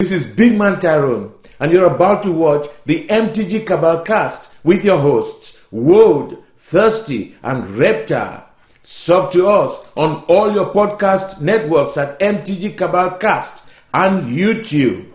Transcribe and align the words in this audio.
This 0.00 0.12
is 0.12 0.28
Big 0.28 0.56
Man 0.56 0.78
Tyrone, 0.78 1.34
and 1.58 1.72
you're 1.72 1.92
about 1.92 2.22
to 2.22 2.30
watch 2.30 2.68
the 2.86 3.08
MTG 3.08 3.66
Cabal 3.66 4.04
cast 4.04 4.54
with 4.62 4.84
your 4.84 5.00
hosts, 5.00 5.58
Woad, 5.72 6.40
Thirsty, 6.56 7.34
and 7.42 7.74
Reptar. 7.74 8.44
Sub 8.84 9.32
to 9.32 9.48
us 9.48 9.88
on 9.96 10.22
all 10.28 10.52
your 10.52 10.72
podcast 10.72 11.40
networks 11.40 11.96
at 11.96 12.20
MTG 12.20 12.78
Cabal 12.78 13.18
Cast 13.18 13.66
and 13.92 14.32
YouTube. 14.36 15.10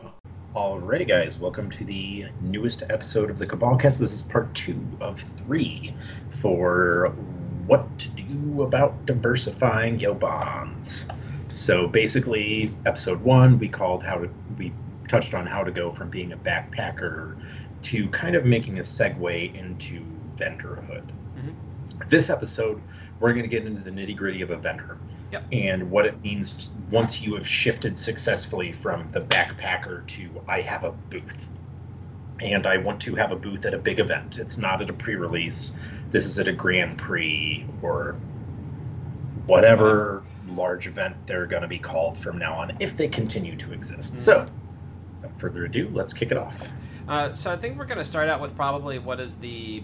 Alrighty, 0.53 1.07
guys, 1.07 1.39
welcome 1.39 1.71
to 1.71 1.85
the 1.85 2.25
newest 2.41 2.83
episode 2.89 3.29
of 3.29 3.39
the 3.39 3.47
Cabalcast. 3.47 3.99
This 3.99 4.11
is 4.13 4.23
part 4.23 4.53
two 4.53 4.85
of 4.99 5.23
three 5.37 5.95
for 6.41 7.15
what 7.67 7.99
to 7.99 8.09
do 8.09 8.63
about 8.63 9.05
diversifying 9.05 10.01
your 10.01 10.15
bonds. 10.15 11.07
So 11.53 11.87
basically, 11.87 12.73
episode 12.85 13.21
one 13.21 13.59
we 13.59 13.67
called 13.69 14.03
how 14.03 14.17
to 14.17 14.29
we 14.57 14.73
touched 15.07 15.33
on 15.33 15.45
how 15.45 15.63
to 15.63 15.71
go 15.71 15.91
from 15.91 16.09
being 16.09 16.31
a 16.33 16.37
backpacker 16.37 17.37
to 17.83 18.07
kind 18.09 18.35
of 18.35 18.45
making 18.45 18.79
a 18.79 18.81
segue 18.81 19.55
into 19.55 20.03
vendorhood. 20.35 21.03
Mm-hmm. 21.37 21.51
This 22.07 22.29
episode, 22.29 22.81
we're 23.19 23.33
going 23.33 23.43
to 23.43 23.49
get 23.49 23.65
into 23.65 23.81
the 23.81 23.91
nitty 23.91 24.15
gritty 24.15 24.41
of 24.41 24.49
a 24.49 24.57
vendor 24.57 24.97
Yep. 25.31 25.45
and 25.51 25.89
what 25.89 26.05
it 26.05 26.21
means 26.21 26.53
t- 26.53 26.69
once 26.91 27.19
you 27.21 27.33
have 27.35 27.47
shifted 27.47 27.97
successfully 27.97 28.71
from 28.71 29.09
the 29.11 29.21
backpacker 29.21 30.05
to 30.07 30.29
I 30.47 30.61
have 30.61 30.83
a 30.83 30.91
booth. 30.91 31.49
And 32.39 32.67
I 32.67 32.77
want 32.77 33.01
to 33.01 33.15
have 33.15 33.31
a 33.31 33.35
booth 33.35 33.65
at 33.65 33.73
a 33.73 33.79
big 33.79 33.99
event. 33.99 34.37
It's 34.37 34.57
not 34.57 34.81
at 34.81 34.89
a 34.89 34.93
pre 34.93 35.15
release. 35.15 35.75
This 36.11 36.25
is 36.25 36.37
at 36.39 36.47
a 36.47 36.51
Grand 36.51 36.97
Prix 36.97 37.65
or 37.81 38.15
whatever 39.45 40.23
large 40.53 40.87
event 40.87 41.15
they're 41.25 41.45
going 41.45 41.61
to 41.61 41.67
be 41.67 41.79
called 41.79 42.17
from 42.17 42.37
now 42.37 42.53
on 42.53 42.75
if 42.79 42.95
they 42.95 43.07
continue 43.07 43.55
to 43.57 43.73
exist. 43.73 44.15
So, 44.15 44.45
without 45.21 45.39
further 45.39 45.65
ado, 45.65 45.89
let's 45.93 46.13
kick 46.13 46.31
it 46.31 46.37
off. 46.37 46.55
Uh, 47.07 47.33
so 47.33 47.51
I 47.51 47.57
think 47.57 47.77
we're 47.77 47.85
going 47.85 47.97
to 47.97 48.05
start 48.05 48.29
out 48.29 48.39
with 48.39 48.55
probably 48.55 48.97
what 48.99 49.19
is 49.19 49.35
the 49.35 49.83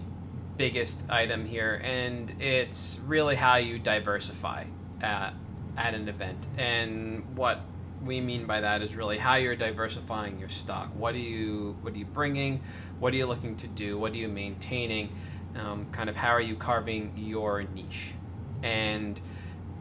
biggest 0.56 1.04
item 1.08 1.44
here, 1.44 1.80
and 1.84 2.30
it's 2.40 2.98
really 3.06 3.36
how 3.36 3.56
you 3.56 3.78
diversify 3.78 4.64
at, 5.00 5.34
at 5.76 5.94
an 5.94 6.08
event. 6.08 6.48
And 6.56 7.36
what 7.36 7.60
we 8.02 8.20
mean 8.20 8.46
by 8.46 8.60
that 8.60 8.82
is 8.82 8.96
really 8.96 9.18
how 9.18 9.34
you're 9.34 9.56
diversifying 9.56 10.38
your 10.38 10.48
stock. 10.48 10.90
What 10.94 11.14
are 11.14 11.18
you 11.18 11.76
what 11.82 11.92
are 11.94 11.98
you 11.98 12.06
bringing? 12.06 12.60
What 12.98 13.12
are 13.12 13.16
you 13.16 13.26
looking 13.26 13.56
to 13.56 13.66
do? 13.68 13.98
What 13.98 14.12
are 14.12 14.16
you 14.16 14.28
maintaining? 14.28 15.14
Um, 15.56 15.86
kind 15.92 16.08
of 16.08 16.16
how 16.16 16.30
are 16.30 16.40
you 16.40 16.56
carving 16.56 17.12
your 17.16 17.62
niche? 17.62 18.12
And 18.62 19.20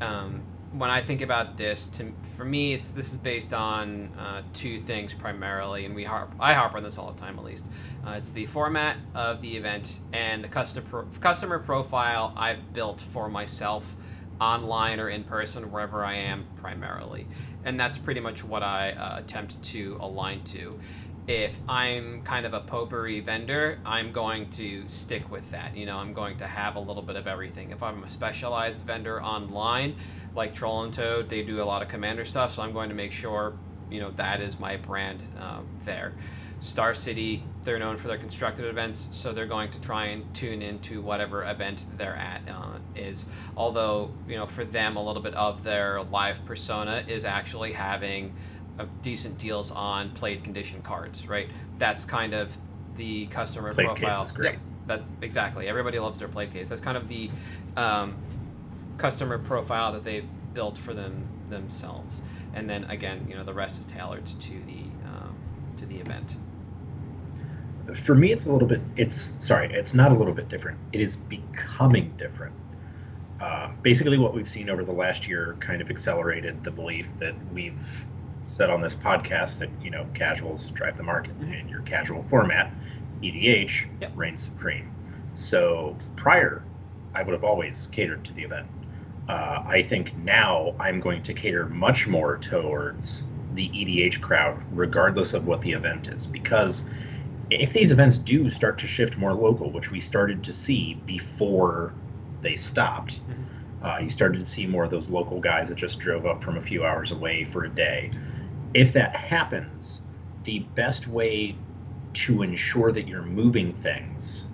um, 0.01 0.41
when 0.71 0.89
I 0.89 1.01
think 1.01 1.21
about 1.21 1.57
this, 1.57 1.87
to 1.87 2.11
for 2.37 2.45
me, 2.45 2.73
it's 2.73 2.91
this 2.91 3.11
is 3.11 3.17
based 3.17 3.53
on 3.53 4.09
uh, 4.17 4.43
two 4.53 4.79
things 4.79 5.13
primarily, 5.13 5.85
and 5.85 5.95
we 5.95 6.03
harp 6.03 6.33
I 6.39 6.53
harp 6.53 6.75
on 6.75 6.83
this 6.83 6.97
all 6.97 7.11
the 7.11 7.19
time 7.19 7.39
at 7.39 7.45
least. 7.45 7.67
Uh, 8.05 8.11
it's 8.11 8.31
the 8.31 8.45
format 8.45 8.97
of 9.15 9.41
the 9.41 9.57
event 9.57 9.99
and 10.13 10.43
the 10.43 10.47
customer 10.47 10.85
pro- 10.87 11.05
customer 11.19 11.59
profile 11.59 12.33
I've 12.37 12.71
built 12.71 13.01
for 13.01 13.29
myself, 13.29 13.95
online 14.39 14.99
or 14.99 15.09
in 15.09 15.23
person, 15.23 15.71
wherever 15.71 16.05
I 16.05 16.15
am 16.15 16.45
primarily, 16.57 17.27
and 17.65 17.79
that's 17.79 17.97
pretty 17.97 18.19
much 18.19 18.43
what 18.43 18.61
I 18.61 18.91
uh, 18.91 19.19
attempt 19.19 19.61
to 19.63 19.97
align 19.99 20.43
to. 20.45 20.79
If 21.27 21.59
I'm 21.67 22.23
kind 22.23 22.45
of 22.45 22.53
a 22.53 22.59
potpourri 22.59 23.19
vendor, 23.19 23.79
I'm 23.85 24.11
going 24.11 24.49
to 24.51 24.87
stick 24.87 25.29
with 25.29 25.51
that. 25.51 25.77
You 25.77 25.85
know, 25.85 25.93
I'm 25.93 26.13
going 26.13 26.37
to 26.37 26.47
have 26.47 26.75
a 26.75 26.79
little 26.79 27.03
bit 27.03 27.15
of 27.15 27.27
everything. 27.27 27.69
If 27.69 27.83
I'm 27.83 28.03
a 28.03 28.09
specialized 28.09 28.81
vendor 28.81 29.21
online, 29.21 29.95
like 30.35 30.53
Troll 30.53 30.83
and 30.83 30.93
Toad, 30.93 31.29
they 31.29 31.43
do 31.43 31.61
a 31.61 31.63
lot 31.63 31.81
of 31.81 31.87
commander 31.87 32.25
stuff, 32.25 32.53
so 32.53 32.61
I'm 32.61 32.73
going 32.73 32.89
to 32.89 32.95
make 32.95 33.11
sure 33.11 33.53
you 33.89 33.99
know 33.99 34.11
that 34.11 34.41
is 34.41 34.59
my 34.59 34.77
brand 34.77 35.21
um, 35.39 35.67
there. 35.85 36.13
Star 36.61 36.93
City, 36.93 37.43
they're 37.63 37.79
known 37.79 37.95
for 37.95 38.09
their 38.09 38.17
constructed 38.17 38.65
events, 38.65 39.09
so 39.13 39.31
they're 39.31 39.45
going 39.45 39.71
to 39.71 39.81
try 39.81 40.07
and 40.07 40.33
tune 40.33 40.61
into 40.61 41.01
whatever 41.01 41.43
event 41.45 41.85
they're 41.97 42.15
at 42.15 42.41
uh, 42.49 42.77
is. 42.95 43.25
Although 43.55 44.11
you 44.27 44.35
know, 44.35 44.45
for 44.45 44.65
them, 44.65 44.97
a 44.97 45.03
little 45.03 45.21
bit 45.21 45.35
of 45.35 45.63
their 45.63 46.03
live 46.03 46.45
persona 46.45 47.03
is 47.07 47.23
actually 47.23 47.73
having 47.73 48.33
decent 49.01 49.37
deals 49.37 49.71
on 49.71 50.11
played 50.11 50.43
condition 50.43 50.81
cards, 50.81 51.27
right? 51.27 51.49
That's 51.77 52.05
kind 52.05 52.33
of 52.33 52.57
the 52.95 53.27
customer 53.27 53.73
Played 53.73 53.89
case 53.89 53.99
profile. 53.99 54.23
is 54.23 54.31
great. 54.31 54.51
Yep, 54.53 54.61
that 54.87 55.01
exactly. 55.21 55.67
Everybody 55.67 55.99
loves 55.99 56.19
their 56.19 56.27
played 56.27 56.51
case. 56.51 56.69
That's 56.69 56.81
kind 56.81 56.97
of 56.97 57.07
the 57.07 57.29
um, 57.77 58.15
customer 58.97 59.37
profile 59.37 59.93
that 59.93 60.03
they've 60.03 60.25
built 60.53 60.77
for 60.77 60.93
them 60.93 61.27
themselves. 61.49 62.21
And 62.53 62.69
then 62.69 62.83
again, 62.85 63.25
you 63.29 63.35
know, 63.35 63.43
the 63.43 63.53
rest 63.53 63.79
is 63.79 63.85
tailored 63.85 64.25
to 64.25 64.51
the 64.65 64.83
um, 65.05 65.35
to 65.77 65.85
the 65.85 65.97
event. 65.97 66.37
For 67.93 68.13
me, 68.13 68.31
it's 68.31 68.45
a 68.45 68.51
little 68.51 68.67
bit, 68.67 68.81
it's, 68.97 69.33
sorry, 69.39 69.73
it's 69.73 69.95
not 69.95 70.11
a 70.11 70.15
little 70.15 70.33
bit 70.33 70.47
different. 70.47 70.77
It 70.93 71.01
is 71.01 71.15
becoming 71.15 72.13
different. 72.17 72.53
Uh, 73.41 73.71
basically, 73.81 74.17
what 74.17 74.33
we've 74.35 74.47
seen 74.47 74.69
over 74.69 74.83
the 74.83 74.91
last 74.91 75.27
year 75.27 75.55
kind 75.59 75.81
of 75.81 75.89
accelerated 75.89 76.63
the 76.63 76.69
belief 76.69 77.09
that 77.17 77.33
we've 77.51 78.05
said 78.49 78.69
on 78.71 78.81
this 78.81 78.95
podcast 78.95 79.59
that, 79.59 79.69
you 79.81 79.91
know, 79.91 80.05
casuals 80.15 80.71
drive 80.71 80.97
the 80.97 81.03
market 81.03 81.39
Mhm. 81.39 81.59
and 81.61 81.69
your 81.69 81.81
casual 81.81 82.23
format, 82.23 82.73
EDH, 83.21 83.85
Yep. 84.01 84.11
reigns 84.15 84.41
supreme. 84.41 84.89
So 85.35 85.95
prior, 86.15 86.63
I 87.13 87.21
would 87.21 87.33
have 87.33 87.43
always 87.43 87.87
catered 87.91 88.23
to 88.25 88.33
the 88.33 88.43
event. 88.43 88.65
Uh, 89.27 89.61
I 89.65 89.83
think 89.83 90.17
now 90.17 90.73
I'm 90.79 90.99
going 90.99 91.21
to 91.21 91.33
cater 91.33 91.67
much 91.67 92.07
more 92.07 92.37
towards 92.37 93.25
the 93.53 93.69
EDH 93.79 94.19
crowd, 94.19 94.57
regardless 94.71 95.33
of 95.35 95.45
what 95.45 95.61
the 95.61 95.71
event 95.71 96.07
is, 96.07 96.25
because 96.25 96.89
if 97.51 97.71
these 97.71 97.91
events 97.91 98.17
do 98.17 98.49
start 98.49 98.79
to 98.79 98.87
shift 98.87 99.17
more 99.17 99.33
local, 99.33 99.71
which 99.71 99.91
we 99.91 99.99
started 99.99 100.43
to 100.43 100.53
see 100.53 100.95
before 101.05 101.93
they 102.41 102.55
stopped, 102.55 103.21
uh, 103.83 103.99
you 104.01 104.09
started 104.09 104.39
to 104.39 104.45
see 104.45 104.65
more 104.65 104.85
of 104.85 104.91
those 104.91 105.09
local 105.09 105.39
guys 105.39 105.69
that 105.69 105.77
just 105.77 105.99
drove 105.99 106.25
up 106.25 106.43
from 106.43 106.57
a 106.57 106.61
few 106.61 106.83
hours 106.83 107.11
away 107.11 107.43
for 107.43 107.65
a 107.65 107.69
day. 107.69 108.11
If 108.73 108.93
that 108.93 109.15
happens, 109.15 110.01
the 110.43 110.59
best 110.75 111.07
way 111.07 111.55
to 112.13 112.41
ensure 112.41 112.91
that 112.91 113.07
you're 113.07 113.23
moving 113.23 113.73
things 113.73 114.47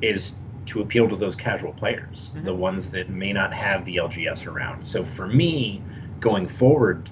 is 0.00 0.38
to 0.66 0.80
appeal 0.80 1.08
to 1.08 1.16
those 1.16 1.34
casual 1.36 1.72
players, 1.72 2.34
Mhm. 2.36 2.44
the 2.44 2.54
ones 2.54 2.90
that 2.92 3.10
may 3.10 3.32
not 3.32 3.52
have 3.52 3.84
the 3.84 3.96
LGS 3.96 4.46
around. 4.46 4.82
So 4.82 5.04
for 5.04 5.26
me, 5.26 5.82
going 6.20 6.46
forward, 6.46 7.10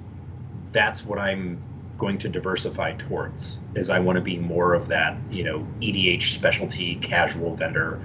that's 0.73 1.05
what 1.05 1.19
I'm 1.19 1.59
going 1.99 2.17
to 2.19 2.29
diversify 2.29 2.93
towards. 2.93 3.59
Is 3.75 3.91
I 3.91 3.99
want 3.99 4.17
to 4.17 4.23
be 4.23 4.39
more 4.39 4.75
of 4.75 4.89
that, 4.89 5.17
you 5.31 5.45
know, 5.45 5.67
EDH 5.81 6.33
specialty 6.33 6.95
casual 6.97 7.55
vendor. 7.57 8.01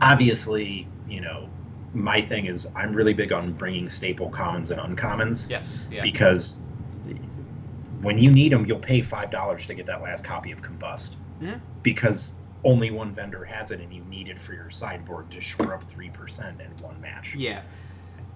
Obviously, 0.00 0.86
you 1.08 1.20
know, 1.20 1.48
my 1.92 2.20
thing 2.20 2.46
is 2.46 2.68
I'm 2.76 2.92
really 2.92 3.14
big 3.14 3.32
on 3.32 3.52
bringing 3.52 3.88
staple 3.88 4.28
commons 4.30 4.70
and 4.70 4.80
uncommons 4.80 5.50
Yes. 5.50 5.88
Yeah. 5.90 6.02
because 6.02 6.62
when 8.02 8.18
you 8.18 8.30
need 8.30 8.52
them, 8.52 8.66
you'll 8.66 8.78
pay 8.78 9.02
five 9.02 9.30
dollars 9.30 9.66
to 9.66 9.74
get 9.74 9.86
that 9.86 10.02
last 10.02 10.24
copy 10.24 10.52
of 10.52 10.62
Combust 10.62 11.16
because 11.82 12.32
only 12.64 12.90
one 12.90 13.12
vendor 13.12 13.44
has 13.44 13.70
it, 13.70 13.80
and 13.80 13.92
you 13.92 14.02
need 14.04 14.28
it 14.28 14.38
for 14.38 14.52
your 14.52 14.70
sideboard 14.70 15.30
to 15.30 15.40
shore 15.40 15.74
up 15.74 15.84
three 15.84 16.10
percent 16.10 16.60
in 16.60 16.70
one 16.84 17.00
match. 17.00 17.34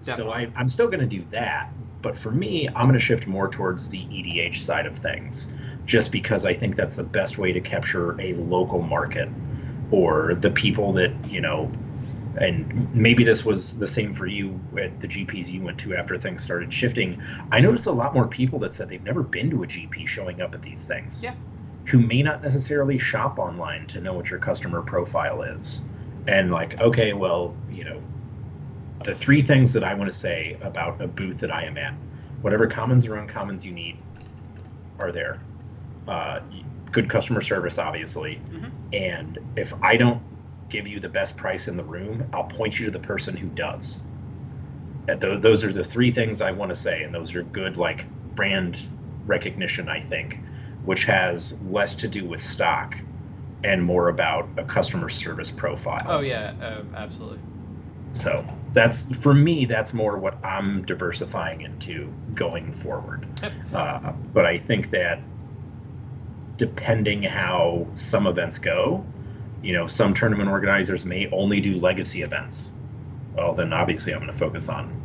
yeah. 0.03 0.15
So 0.17 0.29
I, 0.31 0.47
I'm 0.55 0.69
still 0.69 0.87
going 0.87 0.99
to 0.99 1.05
do 1.07 1.23
that, 1.31 1.69
but 2.01 2.15
for 2.17 2.31
me, 2.31 2.67
I'm 2.69 2.85
going 2.87 2.93
to 2.93 2.99
shift 2.99 3.25
more 3.27 3.47
towards 3.49 3.89
the 3.89 3.99
EDH 3.99 4.61
side 4.61 4.85
of 4.85 4.97
things, 4.97 5.51
just 5.85 6.11
because 6.11 6.45
I 6.45 6.53
think 6.53 6.75
that's 6.75 6.95
the 6.95 7.03
best 7.03 7.37
way 7.39 7.51
to 7.51 7.59
capture 7.61 8.19
a 8.21 8.33
local 8.35 8.81
market 8.81 9.29
or 9.91 10.35
the 10.35 10.51
people 10.51 10.93
that 10.93 11.11
you 11.29 11.41
know. 11.41 11.71
And 12.37 12.93
maybe 12.93 13.23
this 13.23 13.45
was 13.45 13.77
the 13.77 13.87
same 13.87 14.13
for 14.13 14.27
you 14.27 14.59
at 14.77 14.99
the 14.99 15.07
GPs 15.07 15.47
you 15.47 15.61
went 15.61 15.77
to 15.79 15.95
after 15.95 16.17
things 16.17 16.43
started 16.43 16.71
shifting. 16.71 17.21
I 17.51 17.59
noticed 17.61 17.85
a 17.85 17.91
lot 17.91 18.13
more 18.13 18.27
people 18.27 18.59
that 18.59 18.73
said 18.73 18.89
they've 18.89 19.03
never 19.03 19.23
been 19.23 19.49
to 19.51 19.63
a 19.63 19.67
GP 19.67 20.07
showing 20.07 20.41
up 20.41 20.53
at 20.53 20.61
these 20.61 20.85
things. 20.85 21.23
Yeah. 21.23 21.33
Who 21.85 21.99
may 21.99 22.21
not 22.23 22.41
necessarily 22.41 22.97
shop 22.97 23.39
online 23.39 23.87
to 23.87 24.01
know 24.01 24.13
what 24.13 24.29
your 24.29 24.39
customer 24.39 24.81
profile 24.81 25.43
is. 25.43 25.83
And 26.27 26.51
like, 26.51 26.81
okay, 26.81 27.13
well, 27.13 27.55
you 27.69 27.83
know, 27.85 28.01
the 29.03 29.15
three 29.15 29.41
things 29.41 29.71
that 29.73 29.83
I 29.83 29.93
want 29.93 30.11
to 30.11 30.17
say 30.17 30.57
about 30.61 30.99
a 31.01 31.07
booth 31.07 31.39
that 31.39 31.51
I 31.51 31.63
am 31.63 31.77
at, 31.77 31.93
whatever 32.41 32.67
commons 32.67 33.05
or 33.05 33.11
uncommons 33.11 33.63
you 33.63 33.71
need 33.71 33.97
are 34.99 35.11
there. 35.11 35.39
Uh, 36.07 36.39
good 36.91 37.09
customer 37.09 37.41
service, 37.41 37.77
obviously. 37.77 38.41
Mhm. 38.51 38.71
And 38.93 39.39
if 39.55 39.73
I 39.83 39.97
don't 39.97 40.21
give 40.69 40.87
you 40.87 40.99
the 40.99 41.09
best 41.09 41.37
price 41.37 41.67
in 41.67 41.77
the 41.77 41.83
room, 41.83 42.27
I'll 42.33 42.43
point 42.45 42.79
you 42.79 42.85
to 42.85 42.91
the 42.91 42.99
person 42.99 43.35
who 43.35 43.47
does. 43.47 44.01
Tho- 45.07 45.37
those 45.37 45.63
are 45.63 45.71
the 45.71 45.83
three 45.83 46.11
things 46.11 46.41
I 46.41 46.51
want 46.51 46.69
to 46.69 46.75
say, 46.75 47.03
and 47.03 47.13
those 47.13 47.35
are 47.35 47.43
good, 47.43 47.77
like 47.77 48.05
brand 48.35 48.81
recognition, 49.25 49.87
I 49.87 50.01
think, 50.01 50.39
which 50.83 51.05
has 51.05 51.61
less 51.63 51.95
to 51.97 52.07
do 52.07 52.25
with 52.25 52.41
stock 52.43 52.95
and 53.63 53.83
more 53.83 54.09
about 54.09 54.47
a 54.57 54.63
customer 54.63 55.09
service 55.09 55.49
profile. 55.51 56.05
Oh 56.07 56.19
yeah. 56.19 56.53
Uh, 56.61 56.83
absolutely. 56.95 57.39
So 58.13 58.45
that's 58.73 59.13
for 59.15 59.33
me. 59.33 59.65
That's 59.65 59.93
more 59.93 60.17
what 60.17 60.43
I'm 60.43 60.85
diversifying 60.85 61.61
into 61.61 62.11
going 62.33 62.71
forward. 62.73 63.27
Uh, 63.73 64.13
but 64.33 64.45
I 64.45 64.57
think 64.57 64.91
that 64.91 65.19
depending 66.57 67.23
how 67.23 67.87
some 67.95 68.27
events 68.27 68.57
go, 68.57 69.03
you 69.65 69.73
know, 69.73 69.87
some 69.87 70.13
tournament 70.13 70.47
organizers 70.47 71.05
may 71.05 71.27
only 71.31 71.59
do 71.59 71.79
legacy 71.79 72.21
events. 72.21 72.71
Well, 73.33 73.53
then 73.53 73.73
obviously 73.73 74.13
I'm 74.13 74.19
going 74.19 74.31
to 74.31 74.37
focus 74.37 74.69
on 74.69 75.01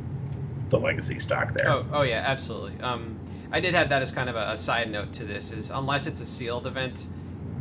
the 0.68 0.78
legacy 0.78 1.18
stock 1.18 1.54
there. 1.54 1.68
Oh, 1.70 1.86
oh 1.92 2.02
yeah, 2.02 2.22
absolutely. 2.26 2.78
Um, 2.82 3.18
I 3.50 3.58
did 3.58 3.74
have 3.74 3.88
that 3.88 4.02
as 4.02 4.12
kind 4.12 4.28
of 4.28 4.36
a, 4.36 4.50
a 4.50 4.56
side 4.58 4.90
note 4.90 5.14
to 5.14 5.24
this. 5.24 5.50
Is 5.50 5.70
unless 5.70 6.06
it's 6.06 6.20
a 6.20 6.26
sealed 6.26 6.66
event, 6.66 7.08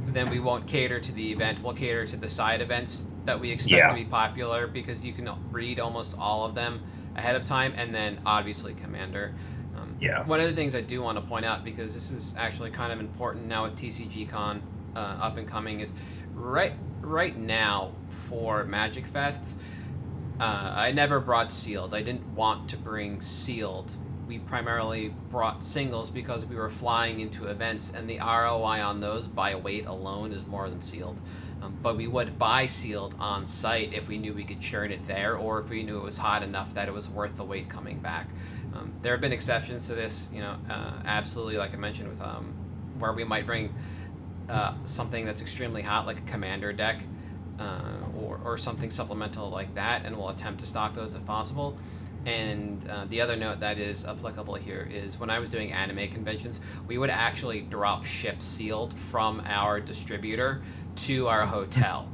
then 0.07 0.29
we 0.29 0.41
won't 0.41 0.67
cater 0.67 0.99
to 0.99 1.11
the 1.13 1.31
event. 1.31 1.63
We'll 1.63 1.73
cater 1.73 2.05
to 2.05 2.17
the 2.17 2.27
side 2.27 2.61
events 2.61 3.05
that 3.23 3.39
we 3.39 3.49
expect 3.49 3.77
Yeah. 3.77 3.87
to 3.87 3.95
be 3.95 4.05
popular 4.05 4.67
because 4.67 5.03
you 5.03 5.13
can 5.13 5.29
read 5.51 5.79
almost 5.79 6.17
all 6.19 6.45
of 6.45 6.53
them 6.53 6.81
ahead 7.15 7.35
of 7.37 7.45
time, 7.45 7.73
and 7.77 7.95
then 7.95 8.19
obviously 8.25 8.73
Commander. 8.73 9.33
Um, 9.77 9.95
Yeah. 10.01 10.25
One 10.25 10.41
of 10.41 10.47
the 10.47 10.53
things 10.53 10.75
I 10.75 10.81
do 10.81 11.01
want 11.01 11.17
to 11.17 11.21
point 11.21 11.45
out 11.45 11.63
because 11.63 11.93
this 11.93 12.11
is 12.11 12.35
actually 12.37 12.71
kind 12.71 12.91
of 12.91 12.99
important 12.99 13.47
now 13.47 13.63
with 13.63 13.75
TCG 13.75 14.27
Con 14.27 14.61
uh, 14.95 14.99
up 14.99 15.37
and 15.37 15.47
coming 15.47 15.79
is 15.79 15.93
right 16.33 16.73
right 17.01 17.37
now 17.37 17.91
for 18.07 18.63
Magic 18.63 19.05
Fests. 19.05 19.55
Uh, 20.39 20.73
I 20.75 20.91
never 20.91 21.19
brought 21.19 21.51
sealed. 21.51 21.93
I 21.93 22.01
didn't 22.01 22.25
want 22.33 22.69
to 22.69 22.77
bring 22.77 23.19
sealed. 23.19 23.93
We 24.27 24.39
primarily 24.39 25.09
brought 25.29 25.63
singles 25.63 26.09
because 26.09 26.45
we 26.45 26.55
were 26.55 26.69
flying 26.69 27.19
into 27.19 27.47
events, 27.47 27.91
and 27.93 28.09
the 28.09 28.19
ROI 28.19 28.81
on 28.81 28.99
those 28.99 29.27
by 29.27 29.55
weight 29.55 29.85
alone 29.85 30.31
is 30.31 30.45
more 30.45 30.69
than 30.69 30.81
sealed. 30.81 31.19
Um, 31.61 31.77
but 31.81 31.97
we 31.97 32.07
would 32.07 32.39
buy 32.39 32.67
sealed 32.67 33.15
on 33.19 33.45
site 33.45 33.93
if 33.93 34.07
we 34.07 34.17
knew 34.17 34.33
we 34.33 34.45
could 34.45 34.61
churn 34.61 34.91
it 34.91 35.03
there, 35.05 35.35
or 35.35 35.59
if 35.59 35.69
we 35.69 35.83
knew 35.83 35.97
it 35.97 36.03
was 36.03 36.17
hot 36.17 36.41
enough 36.41 36.73
that 36.75 36.87
it 36.87 36.93
was 36.93 37.09
worth 37.09 37.35
the 37.35 37.43
wait 37.43 37.67
coming 37.67 37.99
back. 37.99 38.29
Um, 38.73 38.93
there 39.01 39.11
have 39.11 39.21
been 39.21 39.33
exceptions 39.33 39.87
to 39.87 39.95
this, 39.95 40.29
you 40.31 40.39
know, 40.39 40.55
uh, 40.69 40.93
absolutely, 41.03 41.57
like 41.57 41.73
I 41.73 41.77
mentioned, 41.77 42.09
with 42.09 42.21
um, 42.21 42.53
where 42.97 43.11
we 43.11 43.23
might 43.23 43.45
bring 43.45 43.73
uh, 44.49 44.73
something 44.85 45.25
that's 45.25 45.41
extremely 45.41 45.81
hot, 45.81 46.05
like 46.05 46.19
a 46.19 46.23
commander 46.23 46.73
deck, 46.73 47.03
uh, 47.59 47.81
or, 48.17 48.39
or 48.43 48.57
something 48.57 48.89
supplemental 48.89 49.49
like 49.49 49.75
that, 49.75 50.05
and 50.05 50.17
we'll 50.17 50.29
attempt 50.29 50.59
to 50.61 50.65
stock 50.65 50.93
those 50.93 51.15
if 51.15 51.25
possible. 51.25 51.77
And 52.25 52.85
uh, 52.89 53.05
the 53.05 53.21
other 53.21 53.35
note 53.37 53.61
that 53.61 53.77
is 53.77 54.05
applicable 54.05 54.55
here 54.55 54.87
is 54.91 55.17
when 55.17 55.29
I 55.29 55.39
was 55.39 55.51
doing 55.51 55.71
anime 55.71 56.09
conventions, 56.09 56.59
we 56.87 56.97
would 56.97 57.09
actually 57.09 57.61
drop 57.61 58.05
ship 58.05 58.41
sealed 58.41 58.93
from 58.93 59.41
our 59.45 59.79
distributor 59.79 60.61
to 61.07 61.27
our 61.27 61.45
hotel. 61.45 62.09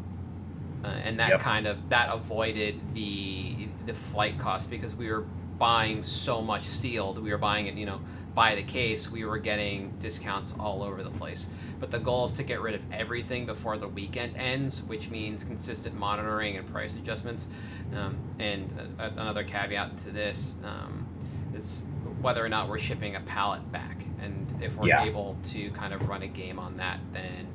Uh, 0.84 0.90
and 1.04 1.20
that 1.20 1.30
Yep. 1.30 1.40
kind 1.40 1.66
of 1.66 1.90
that 1.90 2.14
avoided 2.14 2.80
the 2.94 3.68
the 3.88 3.94
flight 3.94 4.38
cost 4.38 4.70
because 4.70 4.94
we 4.94 5.10
were 5.10 5.26
buying 5.58 6.04
so 6.04 6.42
much 6.42 6.64
sealed. 6.64 7.18
We 7.18 7.32
were 7.32 7.40
buying 7.40 7.66
it, 7.66 7.74
you 7.76 7.86
know, 7.88 8.00
by 8.36 8.54
the 8.54 8.62
case. 8.64 9.10
We 9.10 9.24
were 9.26 9.38
getting 9.40 9.92
discounts 9.98 10.54
all 10.60 10.84
over 10.84 11.02
the 11.02 11.10
place. 11.12 11.48
But 11.80 11.90
the 11.90 12.00
goal 12.00 12.26
is 12.26 12.34
to 12.34 12.44
get 12.44 12.62
rid 12.62 12.76
of 12.76 12.82
everything 12.92 13.46
before 13.46 13.78
the 13.78 13.88
weekend 13.88 14.36
ends, 14.38 14.84
which 14.84 15.10
means 15.10 15.44
consistent 15.44 15.98
monitoring 15.98 16.58
and 16.58 16.68
price 16.68 16.96
adjustments. 16.96 17.48
Um, 17.96 18.18
and 18.38 18.72
a, 19.00 19.06
another 19.08 19.44
caveat 19.44 19.98
to 20.00 20.12
this 20.12 20.56
um, 20.66 21.08
is 21.56 21.86
whether 22.22 22.44
or 22.46 22.50
not 22.50 22.68
we're 22.70 22.80
shipping 22.80 23.16
a 23.16 23.22
pallet 23.22 23.72
back. 23.72 24.04
And 24.22 24.54
if 24.62 24.76
we're 24.76 24.88
Yeah. 24.90 25.06
able 25.06 25.38
to 25.46 25.70
kind 25.72 25.94
of 25.94 26.08
run 26.10 26.22
a 26.22 26.28
game 26.28 26.60
on 26.60 26.78
that, 26.78 27.00
then 27.14 27.48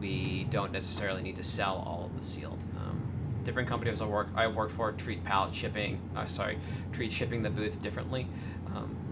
we 0.00 0.46
don't 0.50 0.72
necessarily 0.72 1.22
need 1.22 1.36
to 1.36 1.44
sell 1.44 1.82
all 1.86 2.06
of 2.06 2.16
the 2.16 2.24
sealed. 2.24 2.62
Um, 2.78 3.02
different 3.44 3.68
companies 3.68 4.00
I 4.00 4.06
work 4.06 4.28
I 4.34 4.46
work 4.46 4.70
for 4.70 4.92
treat 4.92 5.22
pallet 5.24 5.54
shipping. 5.54 5.98
Uh, 6.16 6.26
sorry, 6.26 6.58
treat 6.92 7.12
shipping 7.12 7.42
the 7.42 7.50
booth 7.50 7.82
differently. 7.82 8.26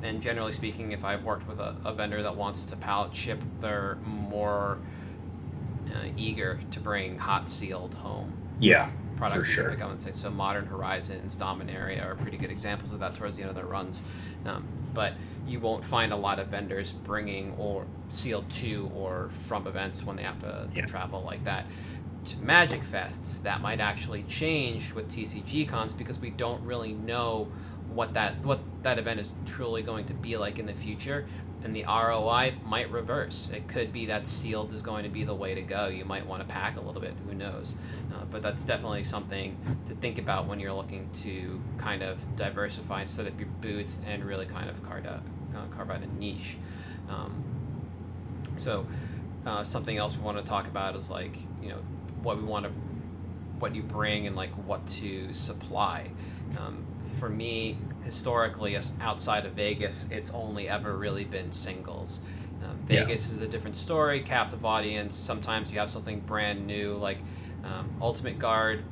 And 0.02 0.20
generally 0.20 0.52
speaking, 0.52 0.92
if 0.92 1.04
I've 1.04 1.24
worked 1.24 1.46
with 1.48 1.60
a, 1.60 1.76
a 1.84 1.94
vendor 1.94 2.22
that 2.22 2.36
wants 2.36 2.64
to 2.66 2.76
pallet 2.76 3.14
ship, 3.14 3.40
they're 3.60 3.98
more 4.04 4.78
uh, 5.94 6.08
eager 6.16 6.60
to 6.70 6.80
bring 6.80 7.18
hot 7.18 7.48
sealed 7.48 7.94
home 7.94 8.32
Yeah, 8.58 8.90
products 9.16 9.48
sure. 9.48 9.70
pick 9.70 9.80
up 9.80 9.90
and 9.90 10.00
say. 10.00 10.12
So 10.12 10.30
Modern 10.30 10.66
Horizons, 10.66 11.36
Dominaria 11.36 12.04
are 12.04 12.14
pretty 12.16 12.36
good 12.36 12.50
examples 12.50 12.92
of 12.92 13.00
that 13.00 13.14
towards 13.14 13.36
the 13.36 13.42
end 13.42 13.50
of 13.50 13.56
their 13.56 13.66
runs. 13.66 14.02
Um, 14.44 14.66
but 14.94 15.14
you 15.46 15.60
won't 15.60 15.84
find 15.84 16.12
a 16.12 16.16
lot 16.16 16.38
of 16.38 16.48
vendors 16.48 16.92
bringing 16.92 17.52
or 17.58 17.86
sealed 18.08 18.48
to 18.50 18.90
or 18.94 19.30
from 19.32 19.66
events 19.66 20.04
when 20.04 20.16
they 20.16 20.22
have 20.22 20.38
to, 20.40 20.68
to 20.74 20.82
travel 20.82 21.22
like 21.22 21.44
that 21.44 21.66
to 22.26 22.38
Magic 22.38 22.82
Fests. 22.82 23.42
That 23.42 23.60
might 23.60 23.80
actually 23.80 24.22
change 24.24 24.92
with 24.92 25.10
TCG 25.10 25.68
cons 25.68 25.94
because 25.94 26.18
we 26.18 26.30
don't 26.30 26.62
really 26.64 26.92
know 26.92 27.48
what 27.94 28.14
that 28.14 28.42
what 28.44 28.60
that 28.82 28.98
event 28.98 29.20
is 29.20 29.34
truly 29.46 29.82
going 29.82 30.04
to 30.06 30.14
be 30.14 30.36
like 30.36 30.58
in 30.58 30.66
the 30.66 30.74
future 30.74 31.26
and 31.64 31.74
the 31.74 31.84
ROI 31.84 32.54
might 32.64 32.90
reverse. 32.90 33.50
It 33.54 33.68
could 33.68 33.92
be 33.92 34.06
that 34.06 34.26
sealed 34.26 34.72
is 34.74 34.82
going 34.82 35.04
to 35.04 35.08
be 35.08 35.24
the 35.24 35.34
way 35.34 35.54
to 35.54 35.62
go. 35.62 35.88
You 35.88 36.04
might 36.04 36.26
want 36.26 36.46
to 36.46 36.52
pack 36.52 36.76
a 36.76 36.80
little 36.80 37.00
bit. 37.00 37.14
Who 37.26 37.34
knows? 37.34 37.76
Uh, 38.12 38.24
but 38.30 38.42
that's 38.42 38.64
definitely 38.64 39.04
something 39.04 39.56
to 39.86 39.94
think 39.94 40.18
about 40.18 40.46
when 40.46 40.58
you're 40.58 40.72
looking 40.72 41.08
to 41.22 41.60
kind 41.78 42.02
of 42.02 42.18
diversify, 42.36 43.04
set 43.04 43.26
up 43.26 43.38
your 43.38 43.48
booth, 43.60 43.98
and 44.06 44.24
really 44.24 44.46
kind 44.46 44.68
of 44.68 44.82
carve 44.82 45.06
out, 45.06 45.22
uh, 45.54 45.66
carve 45.74 45.90
out 45.90 46.02
a 46.02 46.18
niche. 46.18 46.56
Um, 47.08 47.44
so 48.56 48.86
uh, 49.46 49.62
something 49.64 49.96
else 49.96 50.16
we 50.16 50.22
want 50.22 50.38
to 50.38 50.44
talk 50.44 50.66
about 50.66 50.96
is 50.96 51.10
like 51.10 51.36
you 51.62 51.68
know 51.68 51.78
what 52.22 52.36
we 52.36 52.44
want 52.44 52.66
to 52.66 52.72
what 53.58 53.74
you 53.74 53.82
bring 53.82 54.26
and 54.26 54.34
like 54.34 54.50
what 54.66 54.84
to 54.86 55.32
supply. 55.32 56.10
Um, 56.58 56.84
for 57.12 57.28
me, 57.28 57.78
historically, 58.04 58.78
outside 59.00 59.46
of 59.46 59.52
Vegas, 59.52 60.06
it's 60.10 60.30
only 60.32 60.68
ever 60.68 60.96
really 60.96 61.24
been 61.24 61.52
singles. 61.52 62.20
Um, 62.62 62.78
Yeah. 62.88 63.04
Vegas 63.04 63.30
is 63.30 63.40
a 63.42 63.48
different 63.48 63.76
story, 63.76 64.20
captive 64.20 64.64
audience. 64.64 65.16
Sometimes 65.16 65.70
you 65.72 65.78
have 65.78 65.90
something 65.90 66.20
brand 66.20 66.66
new, 66.66 66.94
like 66.96 67.18
um, 67.64 67.90
Ultimate 68.00 68.38
Guard. 68.38 68.84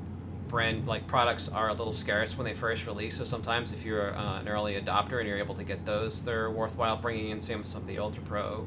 Brand 0.48 0.88
like 0.88 1.06
products 1.06 1.48
are 1.48 1.68
a 1.68 1.72
little 1.72 1.92
scarce 1.92 2.36
when 2.36 2.44
they 2.44 2.54
first 2.54 2.84
release, 2.84 3.16
so 3.16 3.22
sometimes 3.22 3.72
if 3.72 3.84
you're 3.84 4.16
uh, 4.16 4.40
an 4.40 4.48
early 4.48 4.74
adopter 4.74 5.20
and 5.20 5.28
you're 5.28 5.38
able 5.38 5.54
to 5.54 5.62
get 5.62 5.86
those, 5.86 6.24
they're 6.24 6.50
worthwhile 6.50 6.96
bringing 6.96 7.28
in. 7.30 7.38
Same 7.38 7.58
with 7.58 7.68
some 7.68 7.82
of 7.82 7.86
the 7.86 8.00
Ultra 8.00 8.22
Pro 8.24 8.66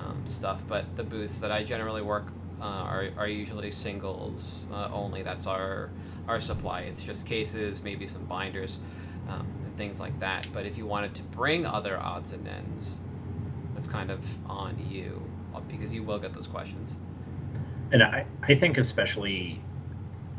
um, 0.00 0.22
stuff, 0.24 0.62
but 0.66 0.96
the 0.96 1.04
booths 1.04 1.38
that 1.40 1.52
I 1.52 1.64
generally 1.64 2.00
work 2.00 2.32
uh, 2.60 2.64
are, 2.64 3.08
are 3.16 3.28
usually 3.28 3.70
singles 3.70 4.66
uh, 4.72 4.88
only. 4.92 5.22
That's 5.22 5.46
our 5.46 5.90
our 6.26 6.40
supply. 6.40 6.80
It's 6.80 7.02
just 7.02 7.24
cases, 7.26 7.82
maybe 7.82 8.06
some 8.06 8.24
binders, 8.26 8.78
um, 9.28 9.46
and 9.64 9.76
things 9.76 9.98
like 9.98 10.18
that. 10.20 10.46
But 10.52 10.66
if 10.66 10.76
you 10.76 10.86
wanted 10.86 11.14
to 11.14 11.22
bring 11.22 11.64
other 11.64 11.98
odds 11.98 12.32
and 12.32 12.46
ends, 12.46 12.98
that's 13.74 13.86
kind 13.86 14.10
of 14.10 14.50
on 14.50 14.76
you 14.90 15.22
uh, 15.54 15.60
because 15.60 15.92
you 15.92 16.02
will 16.02 16.18
get 16.18 16.34
those 16.34 16.46
questions. 16.46 16.98
and 17.92 18.02
I, 18.02 18.26
I 18.42 18.54
think 18.54 18.76
especially 18.76 19.62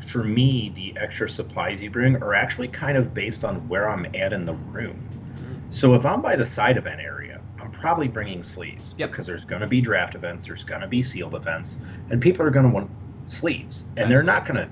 for 0.00 0.24
me, 0.24 0.72
the 0.74 0.94
extra 0.98 1.28
supplies 1.28 1.82
you 1.82 1.90
bring 1.90 2.16
are 2.16 2.34
actually 2.34 2.68
kind 2.68 2.96
of 2.96 3.12
based 3.12 3.44
on 3.44 3.68
where 3.68 3.88
I'm 3.88 4.06
at 4.14 4.32
in 4.32 4.44
the 4.44 4.54
room. 4.54 5.08
Mm. 5.34 5.74
So 5.74 5.94
if 5.94 6.06
I'm 6.06 6.22
by 6.22 6.36
the 6.36 6.46
side 6.46 6.76
event 6.76 7.00
area, 7.00 7.39
probably 7.80 8.08
bringing 8.08 8.42
sleeves 8.42 8.94
Yep. 8.98 9.10
because 9.10 9.26
there's 9.26 9.44
going 9.44 9.60
to 9.62 9.66
be 9.66 9.80
draft 9.80 10.14
events, 10.14 10.46
there's 10.46 10.64
going 10.64 10.80
to 10.82 10.86
be 10.86 11.02
sealed 11.02 11.34
events, 11.34 11.78
and 12.10 12.20
people 12.20 12.44
are 12.46 12.50
going 12.50 12.66
to 12.66 12.72
want 12.72 12.90
sleeves, 13.28 13.84
and 13.96 14.10
they're 14.10 14.22
not 14.22 14.46
going 14.46 14.56
to 14.56 14.68